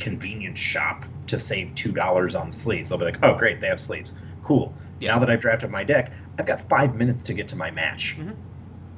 convenience 0.00 0.58
shop 0.58 1.04
to 1.28 1.38
save 1.38 1.74
two 1.74 1.92
dollars 1.92 2.34
on 2.34 2.50
sleeves. 2.50 2.90
They'll 2.90 2.98
be 2.98 3.04
like, 3.06 3.18
"Oh, 3.22 3.34
great, 3.36 3.60
they 3.60 3.68
have 3.68 3.80
sleeves. 3.80 4.14
Cool. 4.42 4.74
Yeah. 5.00 5.12
Now 5.12 5.18
that 5.20 5.30
I've 5.30 5.40
drafted 5.40 5.70
my 5.70 5.84
deck, 5.84 6.12
I've 6.38 6.46
got 6.46 6.68
five 6.68 6.94
minutes 6.96 7.22
to 7.24 7.34
get 7.34 7.48
to 7.48 7.56
my 7.56 7.70
match. 7.70 8.16
Mhm. 8.18 8.34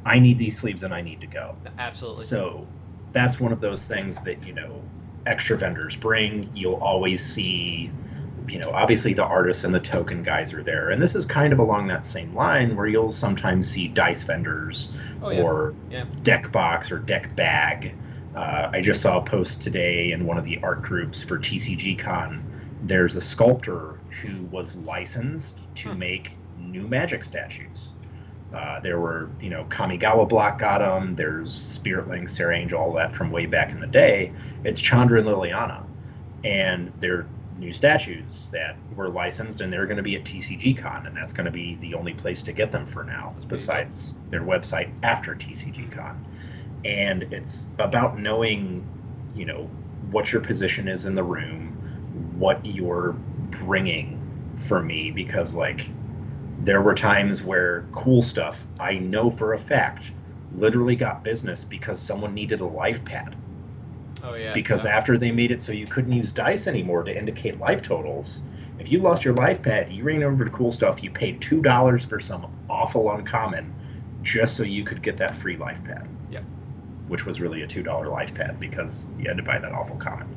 I 0.04 0.18
need 0.18 0.38
these 0.38 0.58
sleeves, 0.58 0.82
and 0.82 0.92
I 0.94 1.02
need 1.02 1.20
to 1.20 1.26
go." 1.26 1.54
Absolutely. 1.78 2.24
So 2.24 2.66
that's 3.12 3.38
one 3.38 3.52
of 3.52 3.60
those 3.60 3.84
things 3.84 4.20
that, 4.22 4.44
you 4.46 4.52
know, 4.54 4.80
extra 5.26 5.56
vendors 5.56 5.96
bring. 5.96 6.48
You'll 6.54 6.74
always 6.76 7.22
see, 7.24 7.90
you 8.48 8.58
know, 8.58 8.70
obviously 8.72 9.12
the 9.12 9.24
artists 9.24 9.64
and 9.64 9.74
the 9.74 9.80
token 9.80 10.22
guys 10.22 10.52
are 10.52 10.62
there. 10.62 10.90
And 10.90 11.00
this 11.02 11.14
is 11.14 11.26
kind 11.26 11.52
of 11.52 11.58
along 11.58 11.88
that 11.88 12.04
same 12.04 12.32
line 12.34 12.76
where 12.76 12.86
you'll 12.86 13.12
sometimes 13.12 13.68
see 13.68 13.88
dice 13.88 14.22
vendors 14.24 14.90
oh 15.22 15.30
yeah. 15.30 15.40
or 15.42 15.74
Yeah. 15.90 16.04
deck 16.22 16.52
box 16.52 16.90
or 16.92 16.98
deck 16.98 17.34
bag. 17.36 17.92
Uh, 18.34 18.68
I 18.72 18.80
just 18.82 19.00
saw 19.00 19.18
a 19.18 19.22
post 19.22 19.62
today 19.62 20.12
in 20.12 20.26
one 20.26 20.36
of 20.38 20.44
the 20.44 20.58
art 20.62 20.82
groups 20.82 21.22
for 21.22 21.38
TCG 21.38 21.98
Con. 21.98 22.42
There's 22.82 23.16
a 23.16 23.20
sculptor 23.20 23.94
who 24.22 24.44
was 24.50 24.76
licensed 24.76 25.58
to 25.76 25.90
Hmm. 25.90 25.98
make 25.98 26.36
new 26.58 26.86
magic 26.86 27.24
statues. 27.24 27.90
Uh, 28.54 28.78
there 28.80 29.00
were, 29.00 29.28
you 29.40 29.50
know, 29.50 29.64
Kamigawa 29.70 30.28
Block 30.28 30.58
got 30.58 30.78
them. 30.78 31.16
There's 31.16 31.52
Spirit 31.52 32.08
Link, 32.08 32.28
Serra 32.28 32.56
Angel, 32.56 32.78
all 32.78 32.92
that 32.92 33.14
from 33.14 33.30
way 33.30 33.46
back 33.46 33.72
in 33.72 33.80
the 33.80 33.86
day. 33.86 34.32
It's 34.64 34.80
Chandra 34.80 35.18
and 35.18 35.26
Liliana. 35.28 35.82
And 36.44 36.88
they're 37.00 37.26
new 37.58 37.72
statues 37.72 38.48
that 38.52 38.76
were 38.94 39.08
licensed 39.08 39.60
and 39.60 39.72
they're 39.72 39.86
going 39.86 39.96
to 39.96 40.02
be 40.02 40.16
at 40.16 40.24
TCG 40.24 40.78
Con. 40.78 41.06
And 41.06 41.16
that's 41.16 41.32
going 41.32 41.46
to 41.46 41.50
be 41.50 41.76
the 41.80 41.94
only 41.94 42.14
place 42.14 42.42
to 42.44 42.52
get 42.52 42.72
them 42.72 42.86
for 42.86 43.04
now, 43.04 43.34
besides 43.48 44.18
their 44.30 44.42
website 44.42 44.90
after 45.02 45.34
TCG 45.34 45.90
Con. 45.90 46.24
And 46.84 47.24
it's 47.32 47.72
about 47.78 48.18
knowing, 48.18 48.86
you 49.34 49.44
know, 49.44 49.70
what 50.10 50.32
your 50.32 50.42
position 50.42 50.88
is 50.88 51.04
in 51.04 51.14
the 51.14 51.24
room, 51.24 51.72
what 52.38 52.64
you're 52.64 53.12
bringing 53.50 54.20
for 54.58 54.82
me, 54.82 55.10
because, 55.10 55.54
like, 55.54 55.88
there 56.60 56.80
were 56.80 56.94
times 56.94 57.42
where 57.42 57.86
cool 57.92 58.22
stuff 58.22 58.66
I 58.80 58.94
know 58.94 59.30
for 59.30 59.54
a 59.54 59.58
fact 59.58 60.12
literally 60.54 60.96
got 60.96 61.22
business 61.22 61.64
because 61.64 62.00
someone 62.00 62.34
needed 62.34 62.60
a 62.60 62.66
life 62.66 63.04
pad. 63.04 63.36
Oh 64.22 64.34
yeah. 64.34 64.54
Because 64.54 64.84
yeah. 64.84 64.96
after 64.96 65.18
they 65.18 65.30
made 65.30 65.50
it 65.50 65.60
so 65.60 65.72
you 65.72 65.86
couldn't 65.86 66.12
use 66.12 66.32
dice 66.32 66.66
anymore 66.66 67.02
to 67.04 67.16
indicate 67.16 67.58
life 67.58 67.82
totals, 67.82 68.42
if 68.78 68.90
you 68.90 68.98
lost 68.98 69.24
your 69.24 69.34
life 69.34 69.62
pad, 69.62 69.92
you 69.92 70.04
ran 70.04 70.22
over 70.22 70.44
to 70.44 70.50
Cool 70.50 70.72
Stuff, 70.72 71.02
you 71.02 71.10
paid 71.10 71.40
two 71.40 71.62
dollars 71.62 72.04
for 72.04 72.20
some 72.20 72.46
awful 72.68 73.10
uncommon, 73.10 73.74
just 74.22 74.56
so 74.56 74.62
you 74.62 74.84
could 74.84 75.02
get 75.02 75.16
that 75.18 75.36
free 75.36 75.56
life 75.56 75.82
pad. 75.84 76.08
Yep. 76.30 76.44
Which 77.08 77.24
was 77.24 77.40
really 77.40 77.62
a 77.62 77.66
two 77.66 77.82
dollar 77.82 78.08
life 78.08 78.34
pad 78.34 78.60
because 78.60 79.08
you 79.18 79.28
had 79.28 79.36
to 79.36 79.42
buy 79.42 79.58
that 79.58 79.72
awful 79.72 79.96
common. 79.96 80.28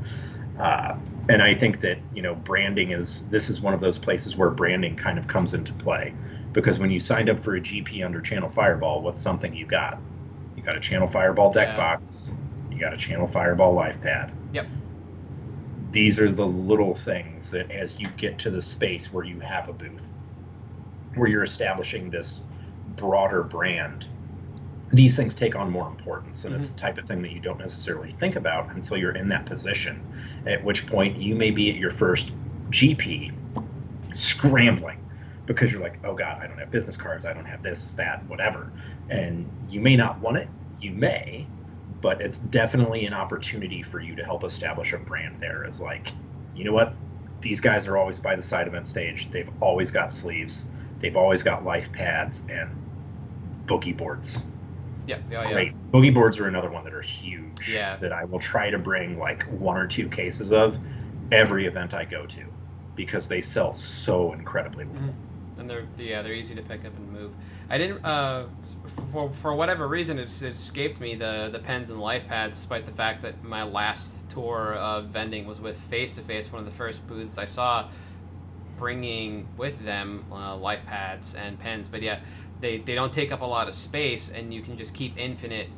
Uh, 0.59 0.97
and 1.29 1.41
I 1.41 1.55
think 1.55 1.79
that 1.81 1.99
you 2.13 2.21
know 2.21 2.35
branding 2.35 2.91
is 2.91 3.23
this 3.29 3.49
is 3.49 3.61
one 3.61 3.73
of 3.73 3.79
those 3.79 3.97
places 3.97 4.35
where 4.35 4.49
branding 4.49 4.95
kind 4.95 5.17
of 5.17 5.27
comes 5.27 5.53
into 5.53 5.73
play 5.73 6.13
because 6.53 6.79
when 6.79 6.89
you 6.89 6.99
signed 6.99 7.29
up 7.29 7.39
for 7.39 7.55
a 7.55 7.61
GP 7.61 8.03
under 8.03 8.21
Channel 8.21 8.49
Fireball, 8.49 9.01
what's 9.01 9.21
something 9.21 9.53
you 9.53 9.65
got? 9.65 9.99
You 10.55 10.63
got 10.63 10.75
a 10.75 10.79
Channel 10.79 11.07
Fireball 11.07 11.51
deck 11.51 11.69
Yeah. 11.69 11.77
box. 11.77 12.31
You 12.79 12.85
got 12.85 12.93
a 12.93 12.97
Channel 12.97 13.27
Fireball 13.27 13.73
life 13.73 13.99
pad. 13.99 14.31
Yep. 14.53 14.67
These 15.91 16.17
are 16.17 16.31
the 16.31 16.45
little 16.45 16.95
things 16.95 17.51
that, 17.51 17.69
as 17.71 17.99
you 17.99 18.07
get 18.15 18.39
to 18.39 18.49
the 18.49 18.61
space 18.61 19.11
where 19.11 19.25
you 19.25 19.41
have 19.41 19.67
a 19.67 19.73
booth, 19.73 20.13
where 21.15 21.27
you're 21.27 21.43
establishing 21.43 22.09
this 22.09 22.39
broader 22.95 23.43
brand, 23.43 24.07
these 24.93 25.17
things 25.17 25.35
take 25.35 25.57
on 25.57 25.69
more 25.69 25.89
importance. 25.89 26.45
And 26.45 26.55
it's 26.55 26.67
mm-hmm. 26.67 26.75
the 26.75 26.79
type 26.79 26.97
of 26.99 27.05
thing 27.05 27.21
that 27.21 27.33
you 27.33 27.41
don't 27.41 27.59
necessarily 27.59 28.13
think 28.13 28.37
about 28.37 28.73
until 28.73 28.95
you're 28.95 29.11
in 29.11 29.27
that 29.27 29.45
position, 29.45 30.01
at 30.45 30.63
which 30.63 30.87
point 30.87 31.17
you 31.17 31.35
may 31.35 31.51
be 31.51 31.69
at 31.69 31.75
your 31.75 31.91
first 31.91 32.31
GP 32.69 33.33
scrambling 34.13 35.05
because 35.47 35.69
you're 35.69 35.81
like, 35.81 35.99
oh 36.05 36.13
God, 36.13 36.41
I 36.41 36.47
don't 36.47 36.59
have 36.59 36.71
business 36.71 36.95
cards, 36.95 37.25
I 37.25 37.33
don't 37.33 37.43
have 37.43 37.61
this, 37.61 37.91
that, 37.95 38.25
whatever. 38.29 38.71
And 39.09 39.49
you 39.69 39.81
may 39.81 39.97
not 39.97 40.19
want 40.19 40.37
it, 40.37 40.47
you 40.79 40.91
may, 40.91 41.45
but 42.01 42.21
it's 42.21 42.39
definitely 42.39 43.05
an 43.05 43.13
opportunity 43.13 43.81
for 43.81 43.99
you 43.99 44.15
to 44.15 44.23
help 44.23 44.43
establish 44.43 44.93
a 44.93 44.97
brand 44.97 45.39
there 45.39 45.65
as 45.65 45.79
like, 45.79 46.13
you 46.55 46.63
know 46.63 46.71
what? 46.73 46.93
These 47.41 47.61
guys 47.61 47.87
are 47.87 47.97
always 47.97 48.19
by 48.19 48.35
the 48.35 48.43
side 48.43 48.67
event 48.67 48.87
stage. 48.87 49.31
They've 49.31 49.49
always 49.61 49.91
got 49.91 50.11
sleeves. 50.11 50.65
They've 50.99 51.15
always 51.15 51.43
got 51.43 51.63
life 51.63 51.91
pads 51.91 52.43
and 52.49 52.69
boogie 53.65 53.95
boards. 53.95 54.39
Yeah. 55.07 55.19
Yeah. 55.31 55.43
Yeah. 55.43 55.53
Great. 55.53 55.91
Boogie 55.91 56.13
boards 56.13 56.37
are 56.39 56.47
another 56.47 56.69
one 56.69 56.83
that 56.83 56.93
are 56.93 57.01
huge. 57.01 57.71
Yeah. 57.73 57.95
That 57.97 58.11
I 58.13 58.25
will 58.25 58.39
try 58.39 58.69
to 58.69 58.77
bring 58.77 59.17
like 59.17 59.43
one 59.51 59.77
or 59.77 59.87
two 59.87 60.07
cases 60.09 60.51
of 60.51 60.77
every 61.31 61.65
event 61.65 61.93
I 61.93 62.05
go 62.05 62.25
to 62.25 62.45
because 62.95 63.27
they 63.27 63.41
sell 63.41 63.71
so 63.73 64.33
incredibly 64.33 64.85
well. 64.85 65.01
Mhm. 65.01 65.13
And 65.59 65.69
they're 65.69 65.85
yeah 65.97 66.21
they're 66.21 66.33
easy 66.33 66.55
to 66.55 66.61
pick 66.61 66.85
up 66.85 66.95
and 66.95 67.11
move. 67.11 67.31
I 67.69 67.77
didn't 67.77 68.03
uh 68.05 68.45
for, 69.11 69.31
for 69.31 69.53
whatever 69.53 69.87
reason 69.87 70.19
it's, 70.19 70.41
it 70.41 70.49
escaped 70.49 70.99
me 70.99 71.15
the 71.15 71.49
the 71.51 71.59
pens 71.59 71.89
and 71.89 71.99
life 71.99 72.27
pads 72.27 72.57
despite 72.57 72.85
the 72.85 72.91
fact 72.91 73.21
that 73.21 73.43
my 73.43 73.63
last 73.63 74.29
tour 74.29 74.73
of 74.75 75.05
vending 75.05 75.45
was 75.47 75.59
with 75.59 75.77
Face 75.77 76.13
to 76.13 76.21
Face 76.21 76.51
one 76.51 76.59
of 76.59 76.65
the 76.65 76.75
first 76.75 77.05
booths 77.07 77.37
I 77.37 77.45
saw 77.45 77.89
bringing 78.77 79.47
with 79.57 79.83
them 79.83 80.25
uh, 80.31 80.55
life 80.55 80.85
pads 80.85 81.35
and 81.35 81.59
pens. 81.59 81.89
But 81.89 82.01
yeah 82.01 82.19
they, 82.61 82.77
they 82.79 82.95
don't 82.95 83.13
take 83.13 83.31
up 83.31 83.41
a 83.41 83.45
lot 83.45 83.67
of 83.67 83.75
space 83.75 84.29
and 84.29 84.53
you 84.53 84.61
can 84.61 84.77
just 84.77 84.93
keep 84.93 85.17
infinite 85.17 85.69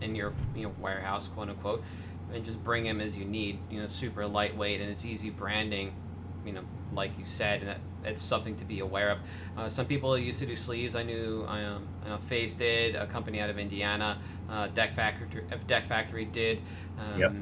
in 0.00 0.14
your 0.14 0.32
you 0.56 0.64
know 0.64 0.74
warehouse 0.80 1.28
quote 1.28 1.48
unquote 1.48 1.84
and 2.32 2.44
just 2.44 2.62
bring 2.64 2.84
them 2.84 3.00
as 3.00 3.16
you 3.16 3.24
need 3.24 3.58
you 3.70 3.80
know 3.80 3.86
super 3.86 4.26
lightweight 4.26 4.80
and 4.80 4.90
it's 4.90 5.04
easy 5.04 5.30
branding 5.30 5.92
you 6.44 6.52
know 6.52 6.62
like 6.92 7.16
you 7.18 7.24
said 7.24 7.60
and 7.60 7.68
that 7.68 7.78
it's 8.04 8.22
something 8.22 8.56
to 8.56 8.64
be 8.64 8.80
aware 8.80 9.10
of 9.10 9.18
uh, 9.56 9.68
some 9.68 9.86
people 9.86 10.16
used 10.18 10.38
to 10.38 10.46
do 10.46 10.56
sleeves 10.56 10.94
i 10.94 11.02
knew 11.02 11.44
i 11.48 11.64
um, 11.64 11.86
I 12.04 12.08
know 12.10 12.18
face 12.18 12.54
did 12.54 12.94
a 12.94 13.06
company 13.06 13.40
out 13.40 13.50
of 13.50 13.58
indiana 13.58 14.18
uh, 14.48 14.68
deck 14.68 14.92
factory 14.94 15.42
uh, 15.52 15.56
deck 15.66 15.84
factory 15.84 16.24
did 16.24 16.60
um, 16.98 17.20
Yep. 17.20 17.32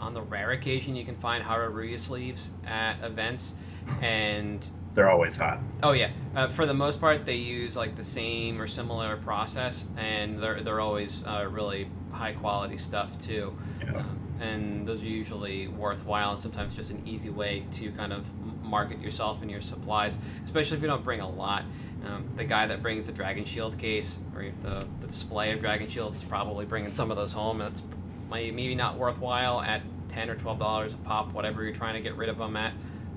on 0.00 0.14
the 0.14 0.22
rare 0.22 0.50
occasion 0.52 0.94
you 0.96 1.04
can 1.04 1.16
find 1.16 1.42
Hareruya 1.44 1.98
sleeves 1.98 2.50
at 2.66 3.02
events 3.02 3.54
and 4.02 4.68
They're 4.94 5.08
always 5.10 5.36
hot. 5.36 5.60
Oh 5.82 5.92
yeah, 5.92 6.10
uh, 6.36 6.48
for 6.48 6.66
the 6.66 6.74
most 6.74 7.00
part, 7.00 7.24
they 7.24 7.36
use 7.36 7.74
like 7.76 7.96
the 7.96 8.04
same 8.04 8.60
or 8.60 8.66
similar 8.66 9.16
process, 9.16 9.86
and 9.96 10.38
they're 10.42 10.60
they're 10.60 10.80
always 10.80 11.24
uh, 11.26 11.46
really 11.50 11.88
high 12.12 12.32
quality 12.32 12.76
stuff 12.76 13.18
too. 13.18 13.56
Yeah. 13.80 13.96
Um, 13.98 14.18
and 14.40 14.86
those 14.86 15.02
are 15.02 15.06
usually 15.06 15.68
worthwhile 15.68 16.32
and 16.32 16.40
sometimes 16.40 16.74
just 16.74 16.90
an 16.90 17.02
easy 17.06 17.30
way 17.30 17.64
to 17.72 17.90
kind 17.92 18.12
of 18.12 18.30
market 18.68 19.00
yourself 19.00 19.42
and 19.42 19.50
your 19.50 19.60
supplies, 19.60 20.18
especially 20.44 20.76
if 20.76 20.82
you 20.82 20.88
don't 20.88 21.04
bring 21.04 21.20
a 21.20 21.28
lot. 21.28 21.64
Um, 22.06 22.24
the 22.36 22.44
guy 22.44 22.66
that 22.66 22.80
brings 22.82 23.06
the 23.06 23.12
Dragon 23.12 23.44
Shield 23.44 23.76
case 23.78 24.20
or 24.36 24.44
the, 24.60 24.86
the 25.00 25.06
display 25.08 25.50
of 25.52 25.58
Dragon 25.60 25.88
Shields 25.88 26.16
is 26.18 26.24
probably 26.24 26.64
bringing 26.64 26.92
some 26.92 27.10
of 27.10 27.16
those 27.16 27.32
home. 27.32 27.58
That's 27.58 27.82
maybe 28.30 28.74
not 28.74 28.96
worthwhile 28.96 29.60
at 29.60 29.82
ten 30.08 30.30
or 30.30 30.36
twelve 30.36 30.58
dollars 30.60 30.94
a 30.94 30.98
pop, 30.98 31.32
whatever 31.32 31.64
you're 31.64 31.72
trying 31.74 31.94
to 31.94 32.00
get 32.00 32.16
rid 32.16 32.28
of 32.28 32.38
them 32.38 32.56
at. 32.56 32.72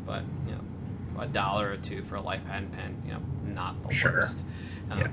But 0.06 0.24
you 0.48 0.54
know, 0.54 1.22
a 1.22 1.28
dollar 1.28 1.72
or 1.72 1.78
two 1.78 2.02
for 2.02 2.16
a 2.16 2.22
life 2.22 2.42
pen 2.48 2.70
pen, 2.70 3.00
you 3.06 3.12
know, 3.14 3.22
not 3.54 3.82
the 3.88 3.94
Sure. 3.94 4.12
worst. 4.14 4.40
Um, 4.90 5.00
Yeah. 5.00 5.08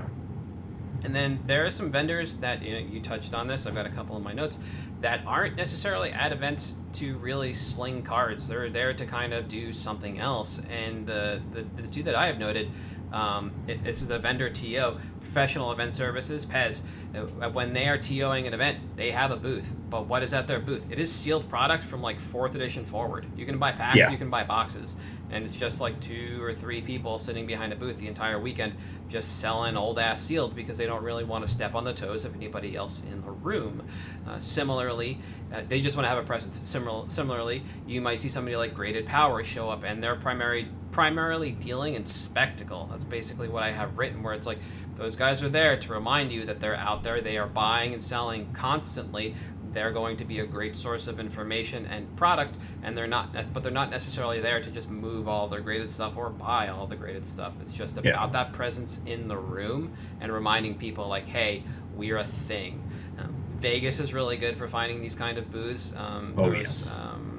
And 1.04 1.14
then 1.14 1.38
there 1.46 1.64
are 1.64 1.70
some 1.70 1.90
vendors 1.90 2.36
that 2.36 2.62
you 2.62 2.72
know 2.72 2.78
you 2.78 3.00
touched 3.00 3.34
on 3.34 3.46
this. 3.46 3.66
I've 3.66 3.74
got 3.74 3.86
a 3.86 3.90
couple 3.90 4.16
of 4.16 4.22
my 4.22 4.32
notes 4.32 4.58
that 5.00 5.20
aren't 5.26 5.56
necessarily 5.56 6.10
at 6.10 6.32
events 6.32 6.74
to 6.94 7.16
really 7.18 7.54
sling 7.54 8.02
cards. 8.02 8.48
They're 8.48 8.68
there 8.68 8.92
to 8.94 9.06
kind 9.06 9.32
of 9.32 9.46
do 9.46 9.72
something 9.72 10.18
else. 10.18 10.60
And 10.70 11.06
the 11.06 11.40
the, 11.52 11.62
the 11.80 11.88
two 11.88 12.02
that 12.04 12.14
I 12.14 12.26
have 12.26 12.38
noted, 12.38 12.70
um, 13.12 13.52
it, 13.66 13.82
this 13.82 14.02
is 14.02 14.10
a 14.10 14.18
vendor 14.18 14.50
TO, 14.50 14.96
professional 15.38 15.70
event 15.70 15.94
services, 15.94 16.44
PES. 16.44 16.82
Uh, 17.14 17.48
When 17.50 17.72
they 17.72 17.86
are 17.88 17.96
TOing 17.96 18.48
an 18.48 18.54
event, 18.54 18.78
they 18.96 19.12
have 19.12 19.30
a 19.30 19.36
booth. 19.36 19.72
But 19.88 20.06
what 20.06 20.22
is 20.24 20.34
at 20.34 20.48
their 20.48 20.58
booth? 20.58 20.84
It 20.90 20.98
is 20.98 21.10
sealed 21.12 21.48
product 21.48 21.84
from 21.84 22.02
like 22.02 22.18
fourth 22.18 22.56
edition 22.56 22.84
forward. 22.84 23.24
You 23.36 23.46
can 23.46 23.56
buy 23.56 23.70
packs, 23.72 23.96
Yeah. 23.96 24.10
you 24.10 24.18
can 24.18 24.30
buy 24.30 24.42
boxes, 24.42 24.96
and 25.30 25.44
it's 25.44 25.56
just 25.56 25.80
like 25.80 25.98
two 26.00 26.42
or 26.42 26.52
three 26.52 26.82
people 26.82 27.18
sitting 27.18 27.46
behind 27.46 27.72
a 27.72 27.76
booth 27.76 27.98
the 27.98 28.08
entire 28.08 28.38
weekend, 28.40 28.74
just 29.08 29.38
selling 29.38 29.76
old 29.76 29.98
ass 30.00 30.20
sealed 30.20 30.54
because 30.56 30.76
they 30.76 30.86
don't 30.86 31.02
really 31.04 31.24
want 31.24 31.46
to 31.46 31.50
step 31.52 31.74
on 31.76 31.84
the 31.84 31.94
toes 31.94 32.24
of 32.24 32.34
anybody 32.34 32.74
else 32.74 33.02
in 33.12 33.22
the 33.22 33.30
room. 33.30 33.82
Uh, 34.28 34.38
similarly, 34.40 35.18
uh, 35.54 35.62
they 35.68 35.80
just 35.80 35.96
want 35.96 36.04
to 36.04 36.10
have 36.10 36.18
a 36.18 36.26
presence. 36.26 36.58
Similar, 36.58 37.08
similarly, 37.08 37.62
you 37.86 38.00
might 38.00 38.20
see 38.20 38.28
somebody 38.28 38.56
like 38.56 38.74
Graded 38.74 39.06
Power 39.06 39.42
show 39.44 39.70
up, 39.70 39.84
and 39.84 40.02
they're 40.02 40.16
primary 40.16 40.66
primarily 40.90 41.52
dealing 41.52 41.94
in 41.94 42.04
spectacle. 42.06 42.88
That's 42.90 43.04
basically 43.04 43.46
what 43.48 43.62
I 43.62 43.70
have 43.70 43.98
written, 43.98 44.22
where 44.22 44.32
it's 44.34 44.46
like 44.46 44.58
those 44.98 45.16
guys 45.16 45.42
are 45.42 45.48
there 45.48 45.76
to 45.78 45.92
remind 45.92 46.32
you 46.32 46.44
that 46.46 46.60
they're 46.60 46.74
out 46.76 47.02
there, 47.02 47.20
they 47.20 47.38
are 47.38 47.46
buying 47.46 47.92
and 47.94 48.02
selling 48.02 48.52
constantly. 48.52 49.34
They're 49.72 49.92
going 49.92 50.16
to 50.16 50.24
be 50.24 50.40
a 50.40 50.46
great 50.46 50.74
source 50.74 51.06
of 51.08 51.20
information 51.20 51.84
and 51.86 52.14
product, 52.16 52.56
and 52.82 52.96
they're 52.96 53.06
not, 53.06 53.34
but 53.52 53.62
they're 53.62 53.70
not 53.70 53.90
necessarily 53.90 54.40
there 54.40 54.60
to 54.60 54.70
just 54.70 54.88
move 54.90 55.28
all 55.28 55.46
their 55.46 55.60
graded 55.60 55.90
stuff 55.90 56.16
or 56.16 56.30
buy 56.30 56.68
all 56.68 56.86
the 56.86 56.96
graded 56.96 57.26
stuff. 57.26 57.52
It's 57.60 57.74
just 57.74 57.92
about 57.98 58.04
Yeah. 58.06 58.26
that 58.28 58.52
presence 58.54 59.00
in 59.06 59.28
the 59.28 59.36
room 59.36 59.92
and 60.20 60.32
reminding 60.32 60.76
people, 60.76 61.06
like, 61.06 61.26
hey, 61.26 61.62
we're 61.94 62.16
a 62.16 62.24
thing. 62.24 62.82
Um, 63.18 63.34
Vegas 63.60 64.00
is 64.00 64.14
really 64.14 64.36
good 64.38 64.56
for 64.56 64.68
finding 64.68 65.00
these 65.02 65.14
kind 65.14 65.36
of 65.36 65.50
booths. 65.50 65.94
Um, 65.96 66.32
Oh, 66.38 66.50
yes. 66.50 66.98
Um, 67.00 67.37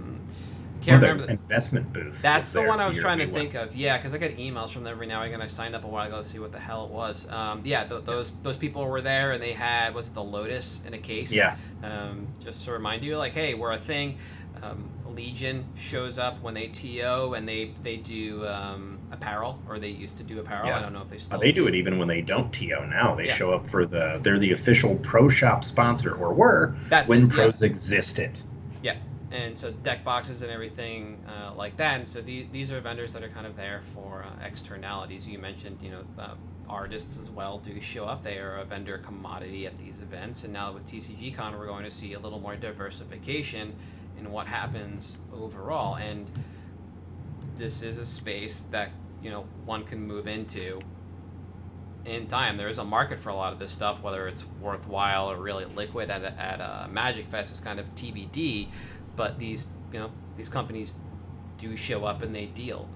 can't 0.82 1.02
remember. 1.02 1.26
The, 1.26 1.32
investment 1.34 1.92
booths. 1.94 2.22
that's 2.22 2.52
the 2.54 2.64
one 2.64 2.80
I 2.80 2.88
was 2.88 2.98
trying 2.98 3.20
to 3.20 3.28
think 3.28 3.54
of. 3.54 3.76
Yeah, 3.76 3.98
because 3.98 4.14
I 4.14 4.18
get 4.18 4.38
emails 4.38 4.70
from 4.72 4.84
them 4.84 4.94
every 4.94 5.08
now 5.08 5.22
and 5.22 5.28
again. 5.34 5.42
I 5.42 5.48
signed 5.48 5.76
up 5.76 5.84
a 5.84 5.88
while 5.88 6.08
ago 6.08 6.18
to 6.22 6.24
see 6.28 6.40
what 6.40 6.52
the 6.52 6.60
hell 6.60 6.86
it 6.86 6.92
was. 6.92 7.30
Um, 7.30 7.62
yeah, 7.64 7.84
th- 7.86 8.06
those 8.06 8.32
those 8.44 8.58
people 8.58 8.86
were 8.88 9.02
there 9.02 9.32
and 9.34 9.42
they 9.44 9.54
had 9.54 9.94
was 9.94 10.08
it 10.08 10.14
the 10.14 10.24
Lotus 10.24 10.82
in 10.86 10.94
a 10.94 10.98
case? 10.98 11.32
Yeah, 11.32 11.56
Um, 11.84 12.28
just 12.40 12.66
to 12.66 12.72
remind 12.72 13.04
you, 13.04 13.18
like, 13.18 13.34
hey, 13.34 13.54
we're 13.54 13.72
a 13.74 13.78
thing. 13.78 14.18
Um, 14.62 14.90
Legion 15.08 15.66
shows 15.76 16.18
up 16.18 16.42
when 16.42 16.54
they 16.54 16.68
TO 16.68 17.34
and 17.36 17.48
they 17.48 17.72
they 17.82 17.98
do 17.98 18.46
um, 18.48 19.00
apparel, 19.12 19.60
or 19.68 19.80
they 19.80 19.90
used 19.90 20.18
to 20.18 20.24
do 20.24 20.40
apparel. 20.40 20.68
Yeah. 20.68 20.78
I 20.78 20.82
don't 20.82 20.94
know 20.94 21.02
if 21.02 21.10
they 21.10 21.16
Uh, 21.16 21.20
still. 21.20 21.40
they 21.40 21.52
do 21.52 21.68
it 21.68 21.76
even 21.76 21.98
when 21.98 22.08
they 22.08 22.22
don't 22.22 22.52
TO 22.54 22.86
now. 22.88 23.16
They 23.16 23.26
Yeah. 23.26 23.36
show 23.36 23.52
up 23.52 23.68
for 23.68 23.86
the. 23.86 24.20
They're 24.22 24.40
the 24.40 24.52
official 24.54 24.96
pro 24.98 25.28
shop 25.28 25.64
sponsor, 25.64 26.14
or 26.14 26.34
were 26.34 26.76
That's 26.90 27.10
when 27.10 27.24
it, 27.24 27.30
yeah. 27.30 27.36
pros 27.36 27.62
existed. 27.64 28.40
And 29.32 29.58
so 29.58 29.72
deck 29.72 30.04
boxes 30.04 30.42
and 30.42 30.52
everything 30.52 31.24
uh, 31.28 31.54
like 31.56 31.78
that. 31.78 31.96
And 31.96 32.08
so 32.08 32.22
the, 32.22 32.48
these 32.52 32.72
are 32.72 32.82
vendors 32.82 33.14
that 33.14 33.24
are 33.24 33.30
kind 33.30 33.46
of 33.46 33.56
there 33.56 33.82
for 33.84 34.24
uh, 34.24 34.46
externalities. 34.46 35.28
You 35.28 35.40
mentioned, 35.40 35.80
you 35.82 35.92
know, 35.92 36.04
uh, 36.18 36.34
artists 36.68 37.20
as 37.20 37.30
well 37.30 37.60
do 37.60 37.80
show 37.82 38.06
up. 38.06 38.24
They 38.24 38.38
are 38.38 38.58
a 38.58 38.66
vendor 38.66 38.98
commodity 39.00 39.66
at 39.66 39.78
these 39.78 40.02
events. 40.02 40.44
And 40.44 40.54
now 40.54 40.72
with 40.72 40.86
TCGCon, 40.86 41.58
we're 41.58 41.68
going 41.68 41.84
to 41.84 41.92
see 41.92 42.14
a 42.14 42.20
little 42.20 42.40
more 42.40 42.56
diversification 42.56 43.76
in 44.18 44.32
what 44.32 44.48
happens 44.48 45.18
overall. 45.34 45.96
And 45.96 46.30
this 47.56 47.82
is 47.82 47.98
a 47.98 48.06
space 48.06 48.64
that 48.72 48.90
you 49.22 49.30
know 49.30 49.46
one 49.66 49.84
can 49.84 50.02
move 50.02 50.28
into 50.28 50.80
in 52.06 52.28
time. 52.28 52.56
There 52.56 52.70
is 52.70 52.78
a 52.78 52.84
market 52.84 53.20
for 53.20 53.30
a 53.30 53.36
lot 53.36 53.54
of 53.54 53.60
this 53.60 53.72
stuff, 53.72 54.02
whether 54.02 54.28
it's 54.28 54.46
worthwhile 54.62 55.30
or 55.32 55.38
really 55.38 55.66
liquid 55.66 56.10
at 56.10 56.24
a, 56.24 56.32
at 56.40 56.60
a 56.62 56.88
Magic 56.90 57.28
Fest 57.28 57.54
is 57.54 57.60
kind 57.60 57.80
of 57.80 57.94
TBD. 57.96 58.70
But 59.20 59.38
these 59.38 59.66
you 59.92 60.00
know 60.00 60.12
these 60.38 60.48
companies 60.48 60.96
do 61.58 61.76
show 61.76 62.06
up 62.06 62.22
and 62.22 62.34
they 62.34 62.46
deal. 62.46 62.88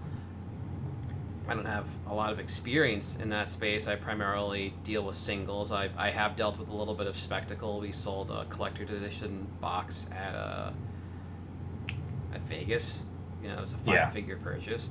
I 1.49 1.53
don't 1.53 1.65
have 1.65 1.85
a 2.07 2.13
lot 2.13 2.31
of 2.31 2.39
experience 2.39 3.17
in 3.17 3.27
that 3.31 3.49
space. 3.49 3.89
I 3.89 3.97
primarily 3.97 4.73
deal 4.85 5.03
with 5.03 5.17
singles. 5.17 5.73
I, 5.73 5.89
I 5.97 6.09
have 6.11 6.37
dealt 6.37 6.57
with 6.57 6.69
a 6.69 6.73
little 6.73 6.93
bit 6.93 7.07
of 7.07 7.17
spectacle. 7.17 7.81
We 7.81 7.91
sold 7.91 8.31
a 8.31 8.45
collector's 8.45 8.89
edition 8.89 9.45
box 9.59 10.07
at 10.13 10.33
uh, 10.33 10.71
at 12.33 12.41
Vegas. 12.43 13.03
You 13.41 13.49
know, 13.49 13.55
it 13.55 13.61
was 13.61 13.73
a 13.73 13.77
five 13.79 13.93
Yeah. 13.95 14.09
figure 14.09 14.37
purchase. 14.37 14.87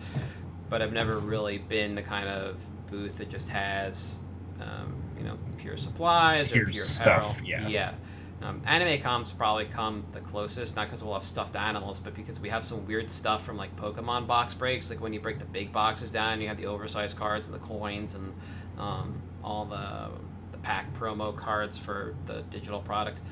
But 0.68 0.82
I've 0.82 0.92
never 0.92 1.16
really 1.18 1.56
been 1.56 1.94
the 1.94 2.02
kind 2.02 2.28
of 2.28 2.56
booth 2.90 3.16
that 3.16 3.30
just 3.30 3.48
has, 3.48 4.18
um, 4.60 4.92
you 5.16 5.24
know, 5.24 5.38
pure 5.56 5.78
supplies 5.78 6.50
or 6.52 6.56
Pure 6.56 6.66
pure 6.66 6.84
stuff, 6.84 7.38
apparel. 7.40 7.48
yeah. 7.48 7.68
Yeah. 7.68 7.94
Um, 8.42 8.60
anime 8.66 9.00
comps 9.00 9.30
probably 9.30 9.66
come 9.66 10.04
the 10.12 10.20
closest, 10.20 10.74
not 10.74 10.88
because 10.88 11.02
we'll 11.04 11.14
have 11.14 11.22
stuffed 11.22 11.54
animals, 11.54 12.00
but 12.00 12.14
because 12.14 12.40
we 12.40 12.48
have 12.48 12.64
some 12.64 12.84
weird 12.86 13.08
stuff 13.08 13.44
from 13.44 13.56
like 13.56 13.74
Pokemon 13.76 14.26
box 14.26 14.52
breaks, 14.52 14.90
like 14.90 15.00
when 15.00 15.12
you 15.12 15.20
break 15.20 15.38
the 15.38 15.44
big 15.44 15.70
boxes 15.72 16.10
down, 16.10 16.40
you 16.40 16.48
have 16.48 16.56
the 16.56 16.66
oversized 16.66 17.16
cards 17.16 17.46
and 17.46 17.54
the 17.54 17.60
coins 17.60 18.14
and 18.16 18.34
um, 18.78 19.22
all 19.44 19.64
the 19.64 20.10
the 20.50 20.58
pack 20.58 20.92
promo 20.98 21.34
cards 21.36 21.78
for 21.78 22.14
the 22.26 22.42
digital 22.50 22.80
product. 22.80 23.22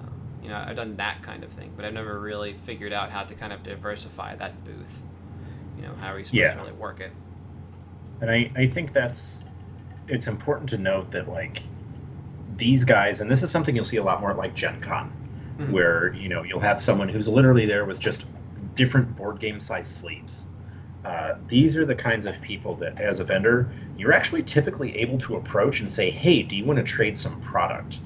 Um, 0.00 0.12
you 0.42 0.48
know, 0.48 0.56
I've 0.56 0.76
done 0.76 0.96
that 0.96 1.22
kind 1.22 1.42
of 1.42 1.50
thing, 1.50 1.72
but 1.74 1.84
I've 1.84 1.94
never 1.94 2.20
really 2.20 2.52
figured 2.54 2.92
out 2.92 3.10
how 3.10 3.24
to 3.24 3.34
kind 3.34 3.52
of 3.52 3.62
diversify 3.64 4.36
that 4.36 4.64
booth. 4.64 5.02
You 5.76 5.82
know, 5.82 5.94
how 6.00 6.12
are 6.12 6.18
you 6.18 6.24
supposed 6.24 6.40
Yeah. 6.40 6.54
to 6.54 6.60
really 6.60 6.72
work 6.72 7.00
it? 7.00 7.10
And 8.20 8.30
I, 8.30 8.50
I 8.54 8.68
think 8.68 8.92
that's 8.92 9.40
it's 10.06 10.28
important 10.28 10.68
to 10.70 10.78
note 10.78 11.10
that 11.10 11.28
like 11.28 11.62
these 12.56 12.84
guys, 12.84 13.20
and 13.20 13.30
this 13.30 13.42
is 13.42 13.50
something 13.50 13.74
you'll 13.74 13.84
see 13.84 13.96
a 13.98 14.02
lot 14.04 14.20
more 14.20 14.30
at 14.30 14.38
like 14.38 14.54
Gen 14.54 14.80
Con, 14.80 15.12
Mhm. 15.58 15.70
where 15.70 16.14
you 16.14 16.28
know 16.28 16.42
you'll 16.42 16.60
have 16.60 16.80
someone 16.80 17.08
who's 17.08 17.28
literally 17.28 17.66
there 17.66 17.84
with 17.84 18.00
just 18.00 18.26
different 18.74 19.14
board 19.16 19.40
game 19.40 19.60
size 19.60 19.88
sleeves. 19.88 20.46
Uh, 21.04 21.32
these 21.48 21.76
are 21.76 21.84
the 21.84 21.94
kinds 21.94 22.26
of 22.26 22.40
people 22.42 22.76
that, 22.76 22.98
as 23.00 23.18
a 23.20 23.24
vendor, 23.24 23.72
you're 23.96 24.12
actually 24.12 24.42
typically 24.42 24.96
able 24.98 25.18
to 25.18 25.36
approach 25.36 25.80
and 25.80 25.90
say, 25.90 26.10
"Hey, 26.10 26.42
do 26.42 26.56
you 26.56 26.64
want 26.64 26.78
to 26.78 26.84
trade 26.84 27.18
some 27.18 27.40
product?" 27.40 28.00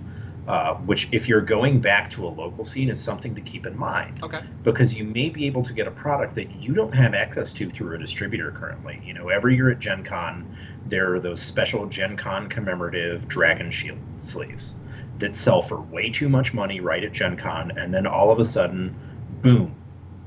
Uh, 0.46 0.74
which, 0.86 1.08
if 1.10 1.28
you're 1.28 1.40
going 1.40 1.80
back 1.80 2.08
to 2.08 2.24
a 2.24 2.28
local 2.28 2.64
scene, 2.64 2.88
is 2.88 3.02
something 3.02 3.34
to 3.34 3.40
keep 3.40 3.66
in 3.66 3.76
mind 3.76 4.20
Okay. 4.22 4.40
because 4.62 4.94
you 4.94 5.02
may 5.02 5.28
be 5.28 5.44
able 5.44 5.60
to 5.62 5.72
get 5.72 5.88
a 5.88 5.90
product 5.90 6.36
that 6.36 6.52
you 6.52 6.72
don't 6.72 6.94
have 6.94 7.14
access 7.14 7.52
to 7.52 7.68
through 7.68 7.96
a 7.96 7.98
distributor 7.98 8.52
currently. 8.52 9.00
You 9.04 9.12
know, 9.12 9.28
every 9.28 9.56
year 9.56 9.70
at 9.70 9.80
Gen 9.80 10.04
Con, 10.04 10.46
there 10.86 11.12
are 11.14 11.18
those 11.20 11.42
special 11.42 11.86
Gen 11.86 12.16
Con 12.16 12.48
commemorative 12.48 13.26
Dragon 13.26 13.72
Shield 13.72 13.98
sleeves 14.18 14.76
that 15.18 15.34
sell 15.34 15.62
for 15.62 15.80
way 15.80 16.10
too 16.10 16.28
much 16.28 16.54
money 16.54 16.78
right 16.78 17.02
at 17.02 17.12
Gen 17.12 17.36
Con, 17.36 17.72
and 17.76 17.92
then 17.92 18.06
all 18.06 18.30
of 18.30 18.38
a 18.38 18.44
sudden, 18.44 18.94
boom, 19.42 19.74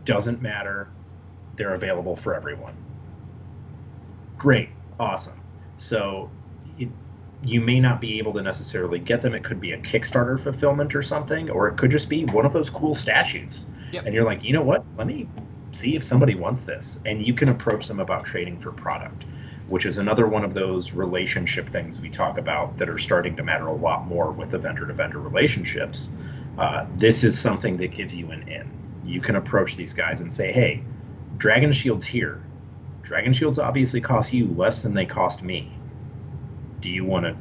doesn't 0.03 0.41
matter, 0.41 0.89
they're 1.55 1.75
available 1.75 2.17
for 2.17 2.35
everyone. 2.35 2.73
Great, 4.37 4.69
awesome. 4.99 5.39
So, 5.77 6.29
you 7.43 7.61
may 7.61 7.79
not 7.79 8.01
be 8.01 8.17
able 8.17 8.33
to 8.33 8.41
necessarily 8.41 8.99
get 8.99 9.21
them. 9.21 9.33
It 9.33 9.43
could 9.43 9.61
be 9.61 9.71
a 9.71 9.77
Kickstarter 9.77 10.39
fulfillment 10.39 10.93
or 10.93 11.01
something, 11.01 11.49
or 11.49 11.67
it 11.67 11.77
could 11.77 11.91
just 11.91 12.09
be 12.09 12.25
one 12.25 12.45
of 12.45 12.51
those 12.51 12.69
cool 12.69 12.93
statues. 12.93 13.65
Yep. 13.91 14.05
And 14.05 14.13
you're 14.13 14.25
like, 14.25 14.43
you 14.43 14.53
know 14.53 14.61
what? 14.61 14.83
Let 14.97 15.07
me 15.07 15.27
see 15.71 15.95
if 15.95 16.03
somebody 16.03 16.35
wants 16.35 16.63
this. 16.63 16.99
And 17.05 17.25
you 17.25 17.33
can 17.33 17.49
approach 17.49 17.87
them 17.87 17.99
about 17.99 18.25
trading 18.25 18.59
for 18.59 18.71
product, 18.71 19.23
which 19.67 19.85
is 19.85 19.97
another 19.97 20.27
one 20.27 20.43
of 20.43 20.53
those 20.53 20.91
relationship 20.91 21.69
things 21.69 21.99
we 21.99 22.09
talk 22.09 22.37
about 22.37 22.77
that 22.77 22.89
are 22.89 22.99
starting 22.99 23.35
to 23.37 23.43
matter 23.43 23.67
a 23.67 23.73
lot 23.73 24.05
more 24.05 24.31
with 24.31 24.51
the 24.51 24.57
vendor 24.57 24.85
to 24.85 24.93
vendor 24.93 25.19
relationships. 25.19 26.11
Uh, 26.57 26.85
this 26.97 27.23
is 27.23 27.39
something 27.39 27.77
that 27.77 27.87
gives 27.87 28.13
you 28.13 28.31
an 28.31 28.47
in. 28.49 28.69
You 29.05 29.21
can 29.21 29.37
approach 29.37 29.75
these 29.75 29.93
guys 29.93 30.19
and 30.19 30.31
say, 30.31 30.51
hey, 30.51 30.83
Dragon 31.37 31.71
Shield's 31.71 32.05
here. 32.05 32.43
Dragon 33.01 33.31
Shields 33.31 33.57
obviously 33.57 34.01
cost 34.01 34.33
you 34.33 34.47
less 34.55 34.81
than 34.81 34.93
they 34.93 35.05
cost 35.05 35.41
me. 35.41 35.71
Do 36.81 36.89
you 36.89 37.05
want 37.05 37.25
to 37.25 37.35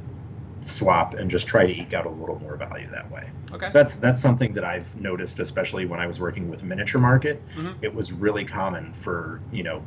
swap 0.60 1.14
and 1.14 1.30
just 1.30 1.46
try 1.46 1.64
to 1.66 1.72
eke 1.72 1.94
out 1.94 2.06
a 2.06 2.10
little 2.10 2.38
more 2.40 2.56
value 2.56 2.88
that 2.90 3.10
way? 3.10 3.30
Okay. 3.52 3.68
So 3.68 3.72
that's 3.78 3.96
that's 3.96 4.20
something 4.20 4.52
that 4.54 4.64
I've 4.64 4.94
noticed, 5.00 5.38
especially 5.40 5.86
when 5.86 6.00
I 6.00 6.06
was 6.06 6.18
working 6.20 6.50
with 6.50 6.62
Miniature 6.62 7.00
Market. 7.00 7.42
Mhm. 7.56 7.76
It 7.82 7.94
was 7.94 8.12
really 8.12 8.44
common 8.44 8.92
for 8.92 9.40
you 9.52 9.62
know 9.62 9.82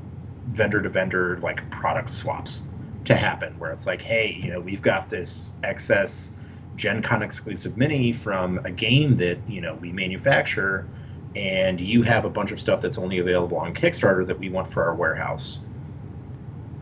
vendor 0.48 0.82
to 0.82 0.90
vendor 0.90 1.38
like 1.42 1.70
product 1.70 2.10
swaps 2.10 2.68
to 3.06 3.16
happen, 3.16 3.54
where 3.60 3.72
it's 3.72 3.86
like, 3.86 4.02
hey, 4.02 4.40
you 4.42 4.52
know, 4.52 4.60
we've 4.60 4.82
got 4.82 5.10
this 5.10 5.54
excess 5.64 6.32
Gen 6.78 7.02
Con 7.02 7.22
exclusive 7.22 7.78
mini 7.78 8.12
from 8.12 8.60
a 8.64 8.72
game 8.72 9.14
that 9.16 9.38
you 9.48 9.60
know 9.62 9.76
we 9.76 9.92
manufacture, 9.92 10.88
and 11.36 11.80
you 11.80 12.02
have 12.04 12.26
a 12.26 12.30
bunch 12.30 12.52
of 12.52 12.60
stuff 12.60 12.82
that's 12.82 12.98
only 12.98 13.20
available 13.20 13.58
on 13.58 13.74
Kickstarter 13.74 14.26
that 14.26 14.40
we 14.40 14.50
want 14.50 14.72
for 14.72 14.84
our 14.84 14.96
warehouse. 14.96 15.60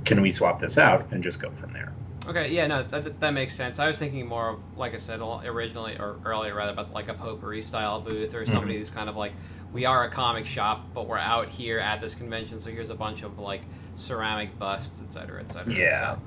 Can 0.05 0.21
we 0.21 0.31
swap 0.31 0.59
this 0.59 0.77
out 0.77 1.11
and 1.11 1.21
just 1.23 1.39
go 1.41 1.49
from 1.51 1.71
there? 1.71 1.91
Okay, 2.27 2.51
yeah, 2.51 2.67
no, 2.67 2.83
that, 2.83 3.19
that 3.19 3.31
makes 3.31 3.55
sense. 3.55 3.79
I 3.79 3.87
was 3.87 3.97
thinking 3.97 4.27
more 4.27 4.49
of, 4.49 4.59
like 4.77 4.93
I 4.93 4.97
said 4.97 5.19
originally, 5.21 5.97
or 5.97 6.17
earlier 6.25 6.53
rather, 6.53 6.73
about 6.73 6.91
like 6.93 7.07
a 7.07 7.13
potpourri 7.13 7.61
style 7.61 8.01
booth 8.01 8.35
or 8.35 8.45
somebody 8.45 8.77
who's 8.77 8.89
kind 8.89 9.09
of 9.09 9.15
like, 9.15 9.33
we 9.73 9.85
are 9.85 10.03
a 10.03 10.09
comic 10.09 10.45
shop, 10.45 10.85
but 10.93 11.07
we're 11.07 11.17
out 11.17 11.47
here 11.47 11.79
at 11.79 12.01
this 12.01 12.15
convention, 12.15 12.59
so 12.59 12.71
here's 12.71 12.89
a 12.89 12.95
bunch 12.95 13.23
of 13.23 13.39
like 13.39 13.61
ceramic 13.95 14.57
busts, 14.59 15.01
et 15.01 15.07
cetera, 15.07 15.41
et 15.41 15.49
cetera. 15.49 15.73
Yeah. 15.73 16.15
So, 16.15 16.21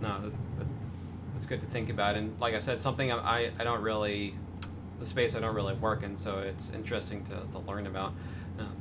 no, 0.00 0.20
that, 0.22 0.32
that, 0.58 0.66
that's 1.34 1.46
good 1.46 1.60
to 1.60 1.66
think 1.66 1.90
about. 1.90 2.16
And 2.16 2.38
like 2.40 2.54
I 2.54 2.58
said, 2.58 2.80
something 2.80 3.12
I, 3.12 3.16
I, 3.16 3.50
I 3.58 3.64
don't 3.64 3.82
really, 3.82 4.34
the 4.98 5.06
space 5.06 5.34
I 5.34 5.40
don't 5.40 5.54
really 5.54 5.74
work 5.74 6.02
in, 6.02 6.16
so 6.16 6.38
it's 6.38 6.70
interesting 6.70 7.24
to, 7.24 7.40
to 7.52 7.58
learn 7.60 7.86
about. 7.86 8.12
Um, 8.58 8.72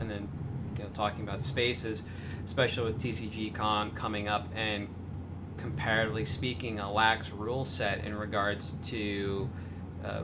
and 0.00 0.10
then, 0.10 0.28
you 0.76 0.84
know, 0.84 0.90
talking 0.94 1.22
about 1.22 1.44
spaces, 1.44 2.04
especially 2.46 2.84
with 2.84 3.00
TCG 3.00 3.52
Con 3.54 3.90
coming 3.90 4.28
up 4.28 4.48
and 4.54 4.88
comparatively 5.58 6.24
speaking, 6.24 6.78
a 6.80 6.90
lax 6.90 7.30
rule 7.30 7.64
set 7.64 8.04
in 8.04 8.14
regards 8.16 8.74
to 8.90 9.48
uh, 10.04 10.22